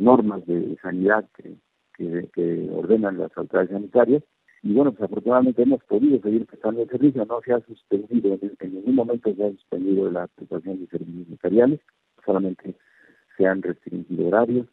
normas 0.00 0.44
de 0.46 0.78
sanidad 0.80 1.28
que, 1.36 2.26
que, 2.32 2.70
ordenan 2.72 3.18
las 3.18 3.36
autoridades 3.36 3.70
sanitarias. 3.70 4.22
Y 4.66 4.72
bueno, 4.72 4.90
pues 4.90 5.04
afortunadamente 5.04 5.62
hemos 5.62 5.80
podido 5.84 6.20
seguir 6.20 6.44
prestando 6.44 6.82
el 6.82 6.88
servicio, 6.88 7.24
no 7.24 7.40
se 7.40 7.52
ha 7.52 7.60
suspendido, 7.60 8.36
en, 8.42 8.74
ningún 8.74 8.96
momento 8.96 9.32
se 9.32 9.44
ha 9.44 9.50
suspendido 9.52 10.10
la 10.10 10.26
prestación 10.26 10.80
de 10.80 10.88
servicios 10.88 11.28
notariales, 11.28 11.80
solamente 12.24 12.74
se 13.36 13.46
han 13.46 13.62
restringido 13.62 14.26
horarios, 14.26 14.66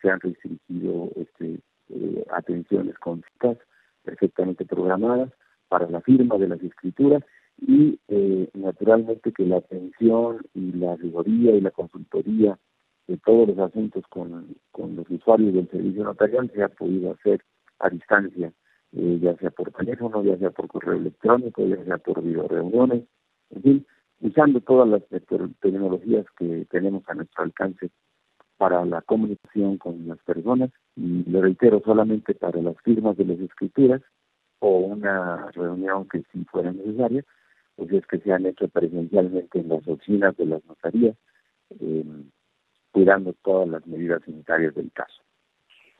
se 0.00 0.08
han 0.08 0.20
restringido 0.20 1.10
este, 1.16 1.58
eh, 1.88 2.24
atenciones 2.30 2.96
con 2.98 3.24
citas 3.32 3.58
perfectamente 4.04 4.64
programadas 4.64 5.32
para 5.68 5.90
la 5.90 6.00
firma 6.00 6.38
de 6.38 6.46
las 6.46 6.62
escrituras 6.62 7.24
y 7.60 7.98
eh, 8.06 8.48
naturalmente 8.54 9.32
que 9.32 9.46
la 9.46 9.56
atención 9.56 10.46
y 10.54 10.70
la 10.74 10.94
rigoría 10.94 11.56
y 11.56 11.60
la 11.60 11.72
consultoría 11.72 12.56
de 13.08 13.16
todos 13.16 13.48
los 13.48 13.58
asuntos 13.58 14.04
con, 14.10 14.54
con 14.70 14.94
los 14.94 15.10
usuarios 15.10 15.54
del 15.54 15.68
servicio 15.70 16.04
notarial 16.04 16.48
se 16.54 16.62
ha 16.62 16.68
podido 16.68 17.10
hacer 17.10 17.42
a 17.80 17.90
distancia, 17.90 18.52
eh, 18.92 19.18
ya 19.20 19.36
sea 19.36 19.50
por 19.50 19.70
teléfono, 19.72 20.22
ya 20.24 20.36
sea 20.38 20.50
por 20.50 20.68
correo 20.68 20.94
electrónico, 20.94 21.64
ya 21.64 21.82
sea 21.84 21.98
por 21.98 22.22
videoreuniones, 22.22 23.04
en 23.50 23.62
fin, 23.62 23.86
usando 24.20 24.60
todas 24.60 24.88
las 24.88 25.02
tecnologías 25.60 26.26
que 26.38 26.66
tenemos 26.70 27.02
a 27.08 27.14
nuestro 27.14 27.44
alcance 27.44 27.90
para 28.56 28.84
la 28.84 29.00
comunicación 29.02 29.78
con 29.78 30.06
las 30.06 30.18
personas 30.18 30.70
y 30.94 31.24
le 31.24 31.40
reitero 31.40 31.80
solamente 31.84 32.34
para 32.34 32.60
las 32.60 32.76
firmas 32.82 33.16
de 33.16 33.24
las 33.24 33.40
escrituras 33.40 34.02
o 34.58 34.80
una 34.80 35.50
reunión 35.52 36.06
que 36.08 36.22
si 36.30 36.44
fuera 36.44 36.70
necesaria, 36.70 37.24
pues 37.76 37.90
es 37.92 38.06
que 38.06 38.18
se 38.18 38.32
han 38.32 38.44
hecho 38.44 38.68
presencialmente 38.68 39.60
en 39.60 39.70
las 39.70 39.86
oficinas 39.88 40.36
de 40.36 40.44
las 40.44 40.64
notarías, 40.66 41.16
eh, 41.80 42.04
cuidando 42.92 43.32
todas 43.42 43.68
las 43.68 43.86
medidas 43.86 44.22
sanitarias 44.24 44.74
del 44.74 44.92
caso. 44.92 45.22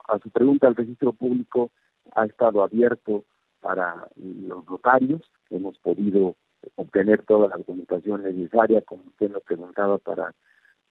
A 0.08 0.18
su 0.18 0.28
pregunta, 0.28 0.68
el 0.68 0.76
registro 0.76 1.14
público 1.14 1.70
ha 2.14 2.24
estado 2.26 2.62
abierto 2.62 3.24
para 3.60 4.08
los 4.16 4.68
notarios, 4.68 5.22
hemos 5.50 5.78
podido 5.78 6.36
obtener 6.76 7.22
toda 7.22 7.48
la 7.48 7.56
documentación 7.56 8.22
necesaria, 8.22 8.82
como 8.82 9.04
usted 9.04 9.30
nos 9.30 9.42
preguntaba, 9.42 9.98
para 9.98 10.34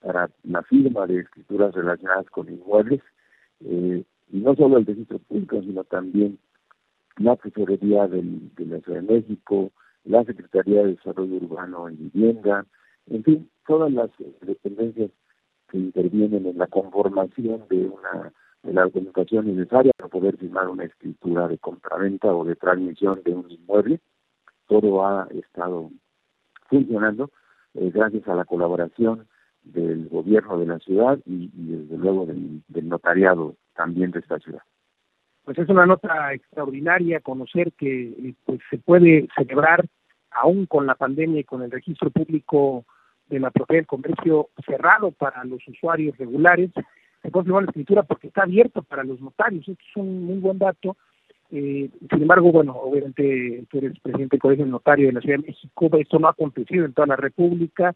para 0.02 0.30
la 0.44 0.64
firma 0.64 1.06
de 1.08 1.20
escrituras 1.20 1.74
relacionadas 1.74 2.30
con 2.30 2.50
inmuebles, 2.50 3.02
eh, 3.66 4.04
y 4.32 4.38
no 4.38 4.56
solo 4.56 4.78
el 4.78 4.86
registro 4.86 5.20
público, 5.20 5.62
sino 5.62 5.84
también 5.84 6.40
la 7.18 7.36
Tesorería 7.36 8.08
del, 8.08 8.54
de 8.56 8.66
la 8.66 8.78
de 8.78 9.02
México, 9.02 9.72
la 10.06 10.24
Secretaría 10.24 10.84
de 10.84 10.96
Desarrollo 10.96 11.36
Urbano 11.36 11.90
y 11.90 11.96
Vivienda, 11.96 12.66
en 13.08 13.24
fin, 13.24 13.50
todas 13.68 13.92
las 13.92 14.10
dependencias 14.42 15.12
que 15.70 15.78
intervienen 15.78 16.46
en 16.46 16.58
la 16.58 16.68
conformación 16.68 17.66
de 17.70 17.88
una 17.88 18.32
la 18.64 18.84
documentación 18.84 19.56
necesaria 19.56 19.94
para 19.96 20.10
poder 20.10 20.38
firmar 20.38 20.68
una 20.68 20.84
escritura 20.84 21.48
de 21.48 21.58
compraventa 21.58 22.34
o 22.34 22.44
de 22.44 22.56
transmisión 22.56 23.22
de 23.24 23.34
un 23.34 23.50
inmueble. 23.50 24.00
Todo 24.68 25.06
ha 25.06 25.28
estado 25.32 25.90
funcionando 26.70 27.32
eh, 27.74 27.92
gracias 27.94 28.28
a 28.28 28.36
la 28.36 28.46
colaboración 28.46 29.28
del 29.64 30.08
gobierno 30.10 30.60
de 30.60 30.66
la 30.66 30.80
ciudad 30.80 31.20
y, 31.26 31.50
desde 31.54 31.98
luego 31.98 32.26
del, 32.26 32.62
notariado 32.88 33.56
también 33.76 34.12
de 34.12 34.20
esta 34.20 34.40
ciudad. 34.40 34.62
Pues 35.44 35.58
es 35.58 35.70
una 35.70 35.86
nota 35.86 36.34
extraordinaria 36.34 37.22
conocer 37.22 37.72
que 37.74 38.10
eh, 38.10 38.34
pues 38.46 38.60
se 38.70 38.78
puede 38.78 39.28
celebrar 39.36 39.86
aún 40.32 40.66
con 40.66 40.86
la 40.86 40.96
pandemia 40.96 41.40
y 41.42 41.44
con 41.44 41.64
el 41.64 41.72
registro 41.72 42.10
público 42.10 42.86
de 43.28 43.40
la 43.40 43.52
propiedad 43.52 43.80
del 43.80 43.88
comercio 43.88 44.50
cerrado 44.66 45.12
para 45.12 45.44
los 45.44 45.66
usuarios 45.68 46.18
regulares, 46.18 46.72
se 47.22 47.30
firmar 47.30 47.64
la 47.64 47.70
escritura 47.70 48.04
porque 48.04 48.28
está 48.28 48.44
abierto 48.44 48.82
para 48.84 49.04
los 49.04 49.20
notarios. 49.20 49.68
Esto 49.68 49.84
es 49.90 49.96
un 49.98 50.26
muy 50.26 50.40
buen 50.40 50.58
dato. 50.58 50.98
Eh, 51.52 51.90
sin 52.10 52.22
embargo, 52.22 52.52
bueno, 52.52 52.74
obviamente 52.74 53.66
tú 53.70 53.80
eres 53.80 54.00
presidente 54.00 54.36
del 54.36 54.42
Colegio 54.42 54.66
Notario 54.66 55.08
de 55.08 55.14
la 55.14 55.22
Ciudad 55.22 55.40
de 55.40 55.48
México, 55.48 55.90
esto 55.98 56.20
no 56.20 56.28
ha 56.28 56.32
acontecido 56.32 56.86
en 56.86 56.94
toda 56.94 57.08
la 57.08 57.16
República. 57.16 57.96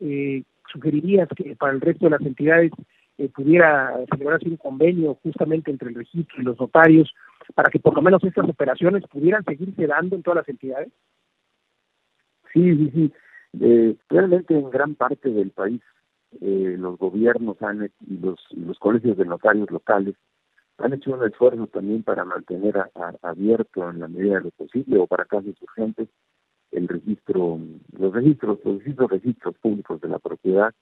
Eh, 0.00 0.42
sugerirías 0.72 1.28
que 1.36 1.54
para 1.56 1.72
el 1.72 1.80
resto 1.80 2.06
de 2.06 2.10
las 2.10 2.22
entidades 2.22 2.72
eh, 3.18 3.28
pudiera 3.28 3.94
celebrarse 4.10 4.48
un 4.48 4.56
convenio 4.56 5.18
justamente 5.22 5.70
entre 5.70 5.88
el 5.88 5.94
registro 5.94 6.40
y 6.40 6.44
los 6.44 6.58
notarios 6.58 7.14
para 7.54 7.70
que 7.70 7.78
por 7.78 7.94
lo 7.94 8.02
menos 8.02 8.22
estas 8.24 8.48
operaciones 8.48 9.04
pudieran 9.06 9.44
seguirse 9.44 9.86
dando 9.86 10.16
en 10.16 10.22
todas 10.22 10.38
las 10.38 10.48
entidades? 10.48 10.90
Sí, 12.52 12.76
sí, 12.76 12.90
sí. 12.92 13.12
Eh, 13.60 13.96
realmente 14.08 14.54
en 14.54 14.70
gran 14.70 14.94
parte 14.94 15.30
del 15.30 15.50
país 15.50 15.80
eh, 16.40 16.76
los 16.78 16.98
gobiernos 16.98 17.60
han 17.62 17.90
y 18.06 18.18
los, 18.18 18.40
los 18.52 18.78
colegios 18.78 19.16
de 19.16 19.24
notarios 19.24 19.70
locales 19.70 20.14
han 20.78 20.92
hecho 20.92 21.14
un 21.14 21.24
esfuerzo 21.24 21.66
también 21.68 22.02
para 22.02 22.24
mantener 22.24 22.90
abierto 23.22 23.88
en 23.88 24.00
la 24.00 24.08
medida 24.08 24.36
de 24.36 24.42
lo 24.42 24.50
posible 24.50 24.98
o 24.98 25.06
para 25.06 25.24
casos 25.24 25.54
urgentes 25.62 26.08
el 26.72 26.88
registro, 26.88 27.58
los 27.98 28.12
registros, 28.12 28.58
los 28.64 28.76
distintos 28.76 29.10
registros 29.10 29.56
públicos 29.58 30.00
de 30.00 30.08
la 30.08 30.18
propiedad 30.18 30.74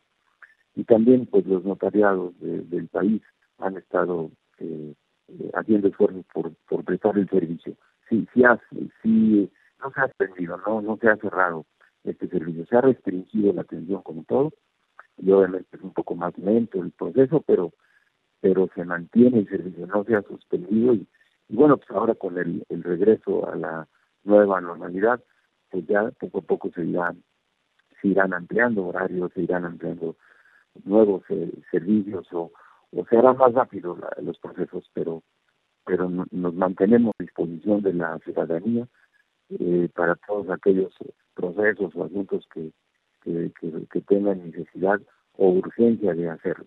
y 0.74 0.84
también 0.84 1.26
pues 1.26 1.46
los 1.46 1.64
notariados 1.64 2.32
del 2.40 2.88
país 2.88 3.22
han 3.58 3.76
estado 3.76 4.30
eh, 4.58 4.94
eh, 5.28 5.50
haciendo 5.54 5.88
esfuerzos 5.88 6.24
por, 6.32 6.52
por 6.68 6.84
prestar 6.84 7.16
el 7.16 7.28
servicio. 7.28 7.76
Sí, 8.08 8.26
sí, 8.34 8.42
sí, 9.02 9.50
no 9.80 9.92
se 9.92 10.00
ha 10.00 10.06
extendido, 10.06 10.58
no, 10.66 10.82
no 10.82 10.96
se 10.96 11.08
ha 11.08 11.16
cerrado 11.16 11.64
este 12.02 12.28
servicio, 12.28 12.66
se 12.66 12.76
ha 12.76 12.80
restringido 12.80 13.52
la 13.52 13.62
atención 13.62 14.02
como 14.02 14.24
todo 14.24 14.52
y 15.18 15.30
obviamente 15.30 15.76
es 15.76 15.82
un 15.82 15.92
poco 15.92 16.14
más 16.14 16.36
lento 16.38 16.82
el 16.82 16.90
proceso, 16.92 17.42
pero 17.46 17.72
pero 18.40 18.68
se 18.74 18.84
mantiene 18.84 19.38
el 19.38 19.48
servicio, 19.48 19.86
no 19.86 20.04
se 20.04 20.14
ha 20.14 20.22
suspendido 20.22 20.92
y, 20.92 21.08
y 21.48 21.56
bueno, 21.56 21.78
pues 21.78 21.90
ahora 21.92 22.14
con 22.14 22.36
el, 22.36 22.62
regreso 22.68 23.48
a 23.50 23.56
la 23.56 23.88
nueva 24.22 24.60
normalidad, 24.60 25.18
pues 25.70 25.86
ya 25.86 26.10
poco 26.20 26.38
a 26.38 26.42
poco 26.42 26.70
se 26.74 26.84
irán, 26.84 27.22
se 28.02 28.08
irán 28.08 28.34
ampliando 28.34 28.86
horarios, 28.86 29.32
se 29.32 29.40
irán 29.40 29.64
ampliando 29.64 30.16
nuevos 30.84 31.22
eh, 31.30 31.50
servicios 31.70 32.26
o, 32.32 32.52
o 32.92 33.06
se 33.06 33.16
harán 33.16 33.38
más 33.38 33.54
rápido 33.54 33.96
los 34.20 34.38
procesos, 34.38 34.90
pero 34.92 35.22
pero 35.86 36.08
nos 36.08 36.54
mantenemos 36.54 37.14
a 37.18 37.22
disposición 37.22 37.82
de 37.82 37.92
la 37.94 38.18
ciudadanía 38.20 38.86
eh, 39.50 39.88
para 39.94 40.16
todos 40.16 40.48
aquellos 40.50 40.92
procesos 41.34 41.94
o 41.94 42.04
asuntos 42.04 42.46
que, 42.52 42.72
que, 43.24 43.50
que, 43.90 44.00
tengan 44.02 44.44
necesidad 44.44 45.00
o 45.36 45.48
urgencia 45.48 46.14
de 46.14 46.28
hacerlo. 46.28 46.66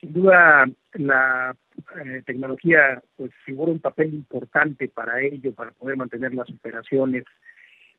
Sin 0.00 0.12
duda, 0.12 0.66
la 0.94 1.56
eh, 2.04 2.22
tecnología 2.26 3.02
pues 3.16 3.30
figura 3.44 3.72
un 3.72 3.78
papel 3.78 4.12
importante 4.14 4.88
para 4.88 5.20
ello, 5.22 5.52
para 5.54 5.70
poder 5.72 5.96
mantener 5.96 6.34
las 6.34 6.50
operaciones. 6.50 7.24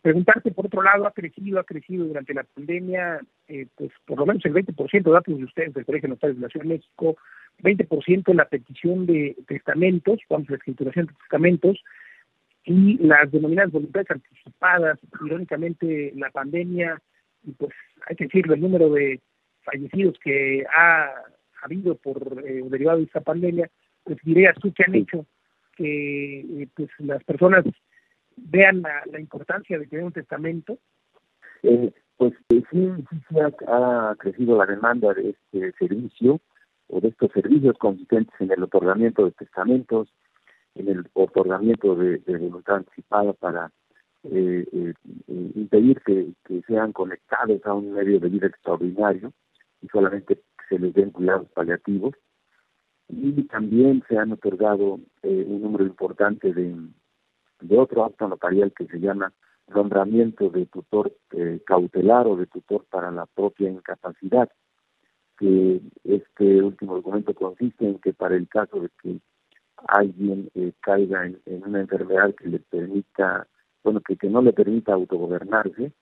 Preguntarte, 0.01 0.51
por 0.51 0.67
otro 0.67 0.83
lado, 0.83 1.07
ha 1.07 1.11
crecido, 1.11 1.59
ha 1.59 1.63
crecido 1.63 2.05
durante 2.05 2.33
la 2.33 2.43
pandemia, 2.43 3.21
eh, 3.47 3.65
pues 3.75 3.91
por 4.05 4.19
lo 4.19 4.25
menos 4.27 4.45
el 4.45 4.53
20% 4.53 5.03
de 5.03 5.11
datos 5.11 5.37
de 5.37 5.43
ustedes 5.45 5.73
del 5.73 5.85
Colegio 5.85 6.09
Notario 6.09 6.35
de 6.35 6.41
la 6.41 6.49
Ciudad 6.49 6.65
de 6.65 6.73
México, 6.75 7.17
20% 7.63 8.33
la 8.35 8.45
petición 8.45 9.05
de 9.07 9.35
testamentos, 9.47 10.19
vamos, 10.29 10.49
la 10.49 10.57
escrituración 10.57 11.07
de 11.07 11.13
testamentos, 11.13 11.81
y 12.65 12.97
las 12.97 13.31
denominadas 13.31 13.71
voluntades 13.71 14.09
anticipadas, 14.09 14.99
irónicamente 15.23 16.11
la 16.15 16.31
pandemia, 16.31 17.01
y 17.45 17.51
pues 17.53 17.71
hay 18.07 18.15
que 18.15 18.25
decirlo, 18.25 18.53
el 18.53 18.61
número 18.61 18.89
de 18.89 19.21
fallecidos 19.63 20.17
que 20.19 20.65
ha 20.75 21.11
habido 21.61 21.95
por 21.95 22.43
eh, 22.45 22.61
derivado 22.65 22.99
de 22.99 23.05
esta 23.05 23.21
pandemia, 23.21 23.69
pues 24.03 24.17
dirías 24.23 24.55
tú 24.59 24.71
que 24.73 24.83
han 24.83 24.95
hecho 24.95 25.25
que 25.75 26.39
eh, 26.39 26.67
pues 26.75 26.89
las 26.99 27.23
personas 27.23 27.65
vean 28.37 28.81
la, 28.81 29.19
importancia 29.19 29.77
de 29.77 29.87
tener 29.87 30.05
un 30.05 30.11
testamento. 30.11 30.77
Eh, 31.63 31.91
pues 32.17 32.33
sí, 32.49 32.63
sí, 32.71 32.89
sí 33.29 33.35
ha, 33.67 34.15
crecido 34.17 34.57
la 34.57 34.65
demanda 34.65 35.13
de 35.13 35.31
este 35.31 35.71
servicio 35.77 36.39
o 36.87 37.01
de 37.01 37.09
estos 37.09 37.31
servicios 37.31 37.77
consistentes 37.77 38.33
en 38.39 38.51
el 38.51 38.63
otorgamiento 38.63 39.25
de 39.25 39.31
testamentos, 39.31 40.07
en 40.75 40.87
el 40.87 41.09
otorgamiento 41.13 41.95
de, 41.95 42.19
voluntad 42.27 42.77
anticipada 42.77 43.33
para 43.33 43.71
eh, 44.32 44.65
eh, 44.71 44.93
impedir 45.55 46.01
que, 46.01 46.34
sean 46.67 46.91
conectados 46.93 47.65
a 47.65 47.73
un 47.73 47.93
medio 47.93 48.19
de 48.19 48.30
vida 48.30 48.47
extraordinario 48.47 49.34
y 49.82 49.88
solamente 49.88 50.41
se 50.69 50.80
les 50.80 50.93
den 50.93 51.11
cuidados 51.11 51.47
paliativos. 51.51 52.15
Y 53.07 53.43
también 53.43 54.03
se 54.07 54.17
han 54.17 54.32
otorgado 54.32 54.99
eh, 55.21 55.45
un 55.47 55.61
número 55.61 55.86
importante 55.86 56.53
de, 56.53 56.76
de 57.61 57.78
otro 57.78 58.03
acto 58.03 58.28
notarial 58.28 58.73
que 58.76 58.88
se 58.88 58.99
llama 58.99 59.32
nombramiento 59.67 60.49
de 60.49 60.65
tutor 60.67 61.11
cautelar 61.65 62.28
o 62.28 62.36
de 62.36 62.45
tutor 62.45 62.86
para 62.86 63.09
la 63.11 63.26
propia 63.26 63.69
incapacidad, 63.69 64.49
que 65.39 65.82
este 66.03 66.61
último 66.61 66.95
documento 66.95 67.34
consiste 67.34 67.88
en 67.88 67.99
que 67.99 68.13
para 68.13 68.36
el 68.36 68.47
caso 68.47 68.80
de 68.80 68.89
que 69.01 69.19
alguien 69.88 70.49
eh, 70.55 70.71
caiga 70.82 71.26
en, 71.26 71.39
una 71.45 71.82
enfermedad 71.82 72.34
que 72.36 72.47
le 72.47 72.59
permita, 72.59 73.47
bueno, 73.86 74.01
que, 74.01 74.17
que 74.17 74.29
no 74.29 74.41
le 74.41 74.51
permita 74.51 74.93
autogobernarse, 74.93 75.93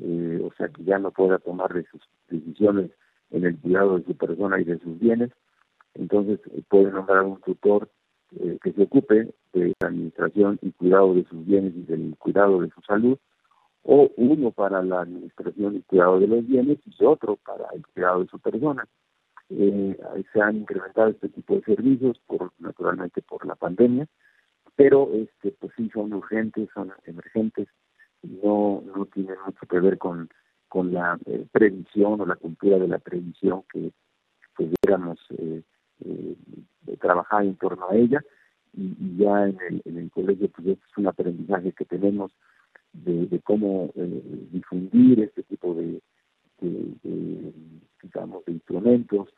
eh, 0.00 0.40
o 0.44 0.52
sea, 0.56 0.68
que 0.68 0.84
ya 0.84 0.98
no 0.98 1.10
pueda 1.10 1.38
tomar 1.38 1.72
sus 1.90 2.02
decisiones 2.28 2.90
en 3.30 3.44
el 3.46 3.58
cuidado 3.58 3.98
de 3.98 4.04
su 4.04 4.14
persona 4.14 4.60
y 4.60 4.64
de 4.64 4.78
sus 4.78 4.98
bienes, 5.00 5.30
entonces 5.94 6.38
eh, 6.52 6.62
puede 6.68 6.92
nombrar 6.92 7.24
un 7.24 7.40
tutor 7.40 7.90
que 8.62 8.72
se 8.72 8.84
ocupe 8.84 9.34
de 9.52 9.74
la 9.80 9.88
administración 9.88 10.56
y 10.62 10.70
cuidado 10.70 11.14
de 11.14 11.24
sus 11.24 11.44
bienes 11.44 11.74
y 11.74 11.82
del 11.82 12.14
cuidado 12.16 12.60
de 12.60 12.70
su 12.70 12.80
salud, 12.82 13.18
o 13.82 14.08
uno 14.16 14.52
para 14.52 14.82
la 14.82 15.00
administración 15.00 15.74
y 15.76 15.82
cuidado 15.82 16.20
de 16.20 16.28
los 16.28 16.46
bienes 16.46 16.78
y 16.84 17.04
otro 17.04 17.36
para 17.44 17.66
el 17.74 17.84
cuidado 17.88 18.20
de 18.20 18.28
su 18.28 18.38
persona. 18.38 18.86
Eh, 19.48 19.98
se 20.32 20.40
han 20.40 20.58
incrementado 20.58 21.08
este 21.08 21.28
tipo 21.28 21.56
de 21.56 21.62
servicios 21.62 22.20
por 22.28 22.52
naturalmente 22.60 23.20
por 23.22 23.44
la 23.44 23.56
pandemia 23.56 24.06
pero 24.76 25.10
este 25.12 25.52
pues 25.58 25.72
sí 25.76 25.90
son 25.92 26.12
urgentes 26.12 26.68
son 26.74 26.92
emergentes 27.04 27.68
no 28.22 28.82
no 28.94 29.06
tienen 29.06 29.36
mucho 29.44 29.66
que 29.66 29.80
ver 29.80 29.98
con 29.98 30.30
con 30.68 30.92
la 30.92 31.18
eh, 31.26 31.46
previsión 31.50 32.20
o 32.20 32.26
la 32.26 32.36
cultura 32.36 32.78
de 32.78 32.88
la 32.88 32.98
previsión 32.98 33.64
que 33.72 33.92
pudiéramos 34.54 35.18
eh, 35.38 35.62
eh, 36.04 36.96
trabajar 37.00 37.44
en 37.44 37.56
torno 37.56 37.88
a 37.88 37.96
ella. 37.96 38.22
Y, 38.72 39.16
ya 39.18 39.48
en 39.48 39.58
el, 39.68 39.82
en 39.84 39.98
el 39.98 40.10
colegio 40.10 40.48
pues 40.48 40.68
es 40.68 40.78
un 40.96 41.08
aprendizaje 41.08 41.72
que 41.72 41.84
tenemos 41.84 42.32
de, 42.92 43.40
cómo 43.44 43.90
eh, 43.94 44.22
difundir 44.50 45.20
este 45.20 45.42
tipo 45.42 45.74
de, 45.74 46.00
digamos, 48.02 48.44
de 48.44 48.52
instrumentos, 48.52 49.28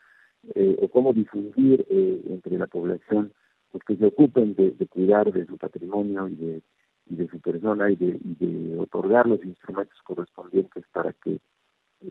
eh, 0.54 0.76
o 0.80 0.88
cómo 0.88 1.12
difundir 1.12 1.86
entre 2.28 2.58
la 2.58 2.66
población 2.66 3.32
pues, 3.72 3.84
que 3.84 3.96
se 3.96 4.06
ocupen 4.06 4.54
de, 4.54 4.86
cuidar 4.86 5.32
de 5.32 5.46
su 5.46 5.56
patrimonio 5.56 6.28
y 6.28 6.62
de, 7.06 7.28
su 7.28 7.40
persona 7.40 7.90
y 7.90 7.96
de, 7.96 8.18
de 8.22 8.78
otorgar 8.78 9.26
los 9.26 9.42
instrumentos 9.44 9.98
correspondientes 10.02 10.84
para 10.92 11.12
que 11.12 11.40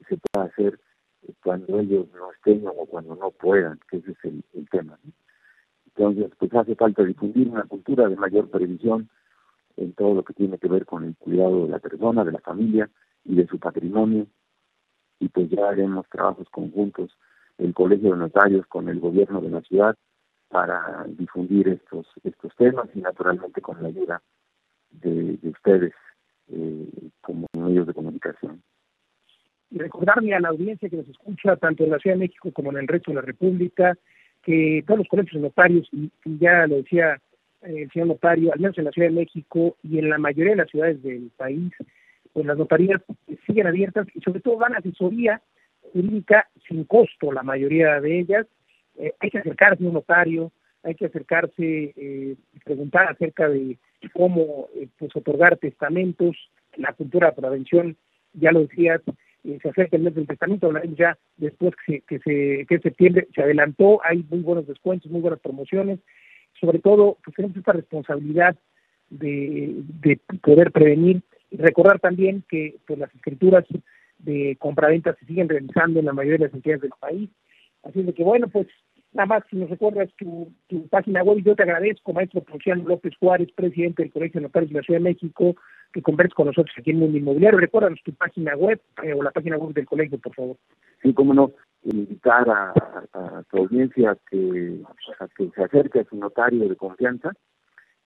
se 0.08 0.18
pueda 0.18 0.48
hacer 0.48 0.80
cuando 1.44 1.80
ellos 1.80 2.08
no 2.14 2.32
estén 2.32 2.66
o 2.68 2.86
cuando 2.86 3.16
no 3.16 3.32
puedan, 3.32 3.80
que 3.90 3.98
ese 3.98 4.12
es 4.12 4.26
el, 4.26 4.44
tema. 4.70 4.98
Entonces, 5.86 6.32
pues 6.38 6.54
hace 6.54 6.76
falta 6.76 7.04
difundir 7.04 7.50
una 7.50 7.64
cultura 7.64 8.08
de 8.08 8.16
mayor 8.16 8.50
previsión 8.50 9.10
en 9.78 9.94
todo 9.94 10.16
lo 10.16 10.24
que 10.24 10.34
tiene 10.34 10.58
que 10.58 10.68
ver 10.68 10.86
con 10.86 11.04
el 11.04 11.16
cuidado 11.18 11.66
de 11.66 11.70
la 11.70 11.80
persona, 11.80 12.24
de 12.24 12.32
la 12.32 12.40
familia 12.40 12.90
y 13.26 13.36
de 13.36 13.48
su 13.48 13.60
patrimonio, 13.60 14.28
y 15.20 15.28
pues 15.30 15.50
ya 15.50 15.70
haremos 15.70 16.08
trabajos 16.10 16.50
conjuntos 16.50 17.16
el 17.58 17.74
Colegio 17.74 18.12
de 18.12 18.18
Notarios 18.18 18.66
con 18.68 18.90
el 18.90 19.00
gobierno 19.00 19.42
de 19.42 19.50
la 19.50 19.62
ciudad 19.62 19.96
para 20.52 21.06
difundir 21.08 21.68
estos 21.70 22.08
estos 22.24 22.56
temas 22.56 22.88
y 22.94 23.00
naturalmente 23.00 23.62
con 23.62 23.82
la 23.82 23.88
ayuda 23.88 24.22
de, 24.92 25.38
ustedes 25.44 25.94
eh, 26.50 26.88
como 27.22 27.48
medios 27.58 27.88
de 27.88 27.94
comunicación. 27.94 28.62
Y 29.70 29.78
recordarle 29.78 30.36
a 30.36 30.42
la 30.42 30.50
audiencia 30.50 30.90
que 30.90 30.98
nos 30.98 31.08
escucha 31.08 31.56
tanto 31.56 31.86
en 31.86 31.92
la 31.92 32.00
Ciudad 32.00 32.16
de 32.16 32.26
México 32.28 32.52
como 32.52 32.72
en 32.72 32.78
el 32.78 32.88
resto 32.88 33.12
de 33.12 33.16
la 33.16 33.22
República 33.22 33.98
que 34.44 34.84
todos 34.86 35.00
los 35.00 35.08
colegios 35.08 35.42
de 35.42 35.48
notarios, 35.48 35.88
y, 35.94 36.12
ya 36.26 36.68
lo 36.68 36.78
decía 36.78 37.22
eh, 37.62 37.84
el 37.84 37.92
señor 37.92 38.10
notario, 38.10 38.52
al 38.52 38.60
menos 38.60 38.78
en 38.78 38.86
la 38.86 38.92
Ciudad 38.92 39.08
de 39.08 39.16
México 39.16 39.78
y 39.84 40.00
en 40.00 40.10
la 40.10 40.18
mayoría 40.18 40.52
de 40.52 40.58
las 40.58 40.70
ciudades 40.70 41.02
del 41.02 41.32
país, 41.38 41.72
pues 42.34 42.46
las 42.46 42.58
notarías 42.58 43.02
siguen 43.46 43.68
abiertas 43.68 44.08
y 44.14 44.20
sobre 44.22 44.42
todo 44.42 44.60
dan 44.60 44.76
asesoría 44.76 45.42
jurídica 45.94 46.50
sin 46.68 46.84
costo, 46.86 47.32
la 47.32 47.44
mayoría 47.44 48.00
de 48.02 48.20
ellas. 48.20 48.48
Eh, 48.98 49.14
hay 49.20 49.30
que 49.30 49.40
acercarse 49.40 49.84
a 49.84 49.88
un 49.88 49.94
notario, 49.94 50.52
hay 50.84 50.96
que 50.96 51.06
acercarse 51.06 51.94
eh, 51.96 52.36
y 52.54 52.60
preguntar 52.60 53.08
acerca 53.10 53.48
de 53.48 53.78
cómo 54.14 54.68
eh, 54.76 54.88
pues 54.98 55.16
otorgar 55.16 55.58
testamentos, 55.58 56.36
la 56.76 56.94
cultura 56.94 57.30
de 57.30 57.42
prevención, 57.42 57.98
ya 58.34 58.52
lo 58.52 58.62
decías, 58.62 59.02
se 59.44 59.70
acerca 59.70 59.98
el 59.98 60.04
mes 60.04 60.16
del 60.16 60.28
testamento, 60.28 60.72
ya 60.96 61.18
después 61.38 61.74
que, 61.86 61.94
se, 61.94 62.02
que, 62.02 62.20
se, 62.20 62.66
que 62.68 62.80
septiembre 62.80 63.28
se 63.34 63.42
adelantó, 63.42 64.00
hay 64.04 64.24
muy 64.30 64.40
buenos 64.40 64.68
descuentos, 64.68 65.12
muy 65.12 65.22
buenas 65.22 65.40
promociones, 65.40 66.00
sobre 66.60 66.80
todo 66.80 67.18
pues 67.24 67.36
tenemos 67.36 67.58
esta 67.58 67.74
responsabilidad 67.74 68.56
de, 69.10 69.74
de 70.02 70.20
poder 70.42 70.72
prevenir 70.72 71.22
y 71.50 71.58
recordar 71.58 72.00
también 72.00 72.44
que 72.48 72.76
pues 72.86 73.00
las 73.00 73.14
escrituras 73.16 73.66
de 74.20 74.56
compraventas 74.60 75.18
se 75.20 75.26
siguen 75.26 75.50
realizando 75.50 76.00
en 76.00 76.06
la 76.06 76.14
mayoría 76.14 76.38
de 76.38 76.46
las 76.46 76.54
entidades 76.54 76.82
del 76.82 76.94
país. 77.00 77.30
Así 77.84 78.04
que, 78.14 78.24
bueno, 78.24 78.48
pues 78.48 78.68
nada 79.14 79.28
más 79.28 79.44
si 79.50 79.58
nos 79.58 79.70
recuerdas 79.70 80.10
tu, 80.18 80.52
tu 80.68 80.88
página 80.88 81.24
web, 81.24 81.44
yo 81.44 81.56
te 81.56 81.64
agradezco, 81.64 82.14
maestro 82.14 82.42
Ponciano 82.42 82.84
López 82.88 83.14
Juárez, 83.20 83.52
presidente 83.54 84.04
del 84.04 84.12
Colegio 84.12 84.40
de 84.40 84.48
Notarios 84.48 84.72
de 84.72 84.78
la 84.78 84.84
Ciudad 84.84 85.00
de 85.00 85.10
México, 85.10 85.56
que 85.92 86.02
converses 86.02 86.34
con 86.34 86.48
nosotros 86.48 86.74
aquí 86.78 86.92
en 86.92 87.00
Mundo 87.00 87.18
Inmobiliario. 87.18 87.60
Recuérdanos 87.60 88.00
tu 88.04 88.14
página 88.14 88.56
web 88.56 88.80
eh, 89.04 89.14
o 89.14 89.24
la 89.24 89.32
página 89.32 89.58
web 89.58 89.74
del 89.74 89.86
colegio, 89.86 90.18
por 90.20 90.34
favor. 90.34 90.58
Sí, 91.02 91.14
cómo 91.14 91.34
no, 91.34 91.52
invitar 91.84 92.50
a, 92.50 92.74
a, 93.14 93.44
tu 93.50 93.58
audiencia 93.58 94.18
que, 94.30 94.82
a 95.20 95.28
que 95.28 95.50
se 95.50 95.64
acerque 95.64 96.00
a 96.00 96.06
su 96.06 96.16
notario 96.16 96.70
de 96.70 96.76
confianza, 96.76 97.34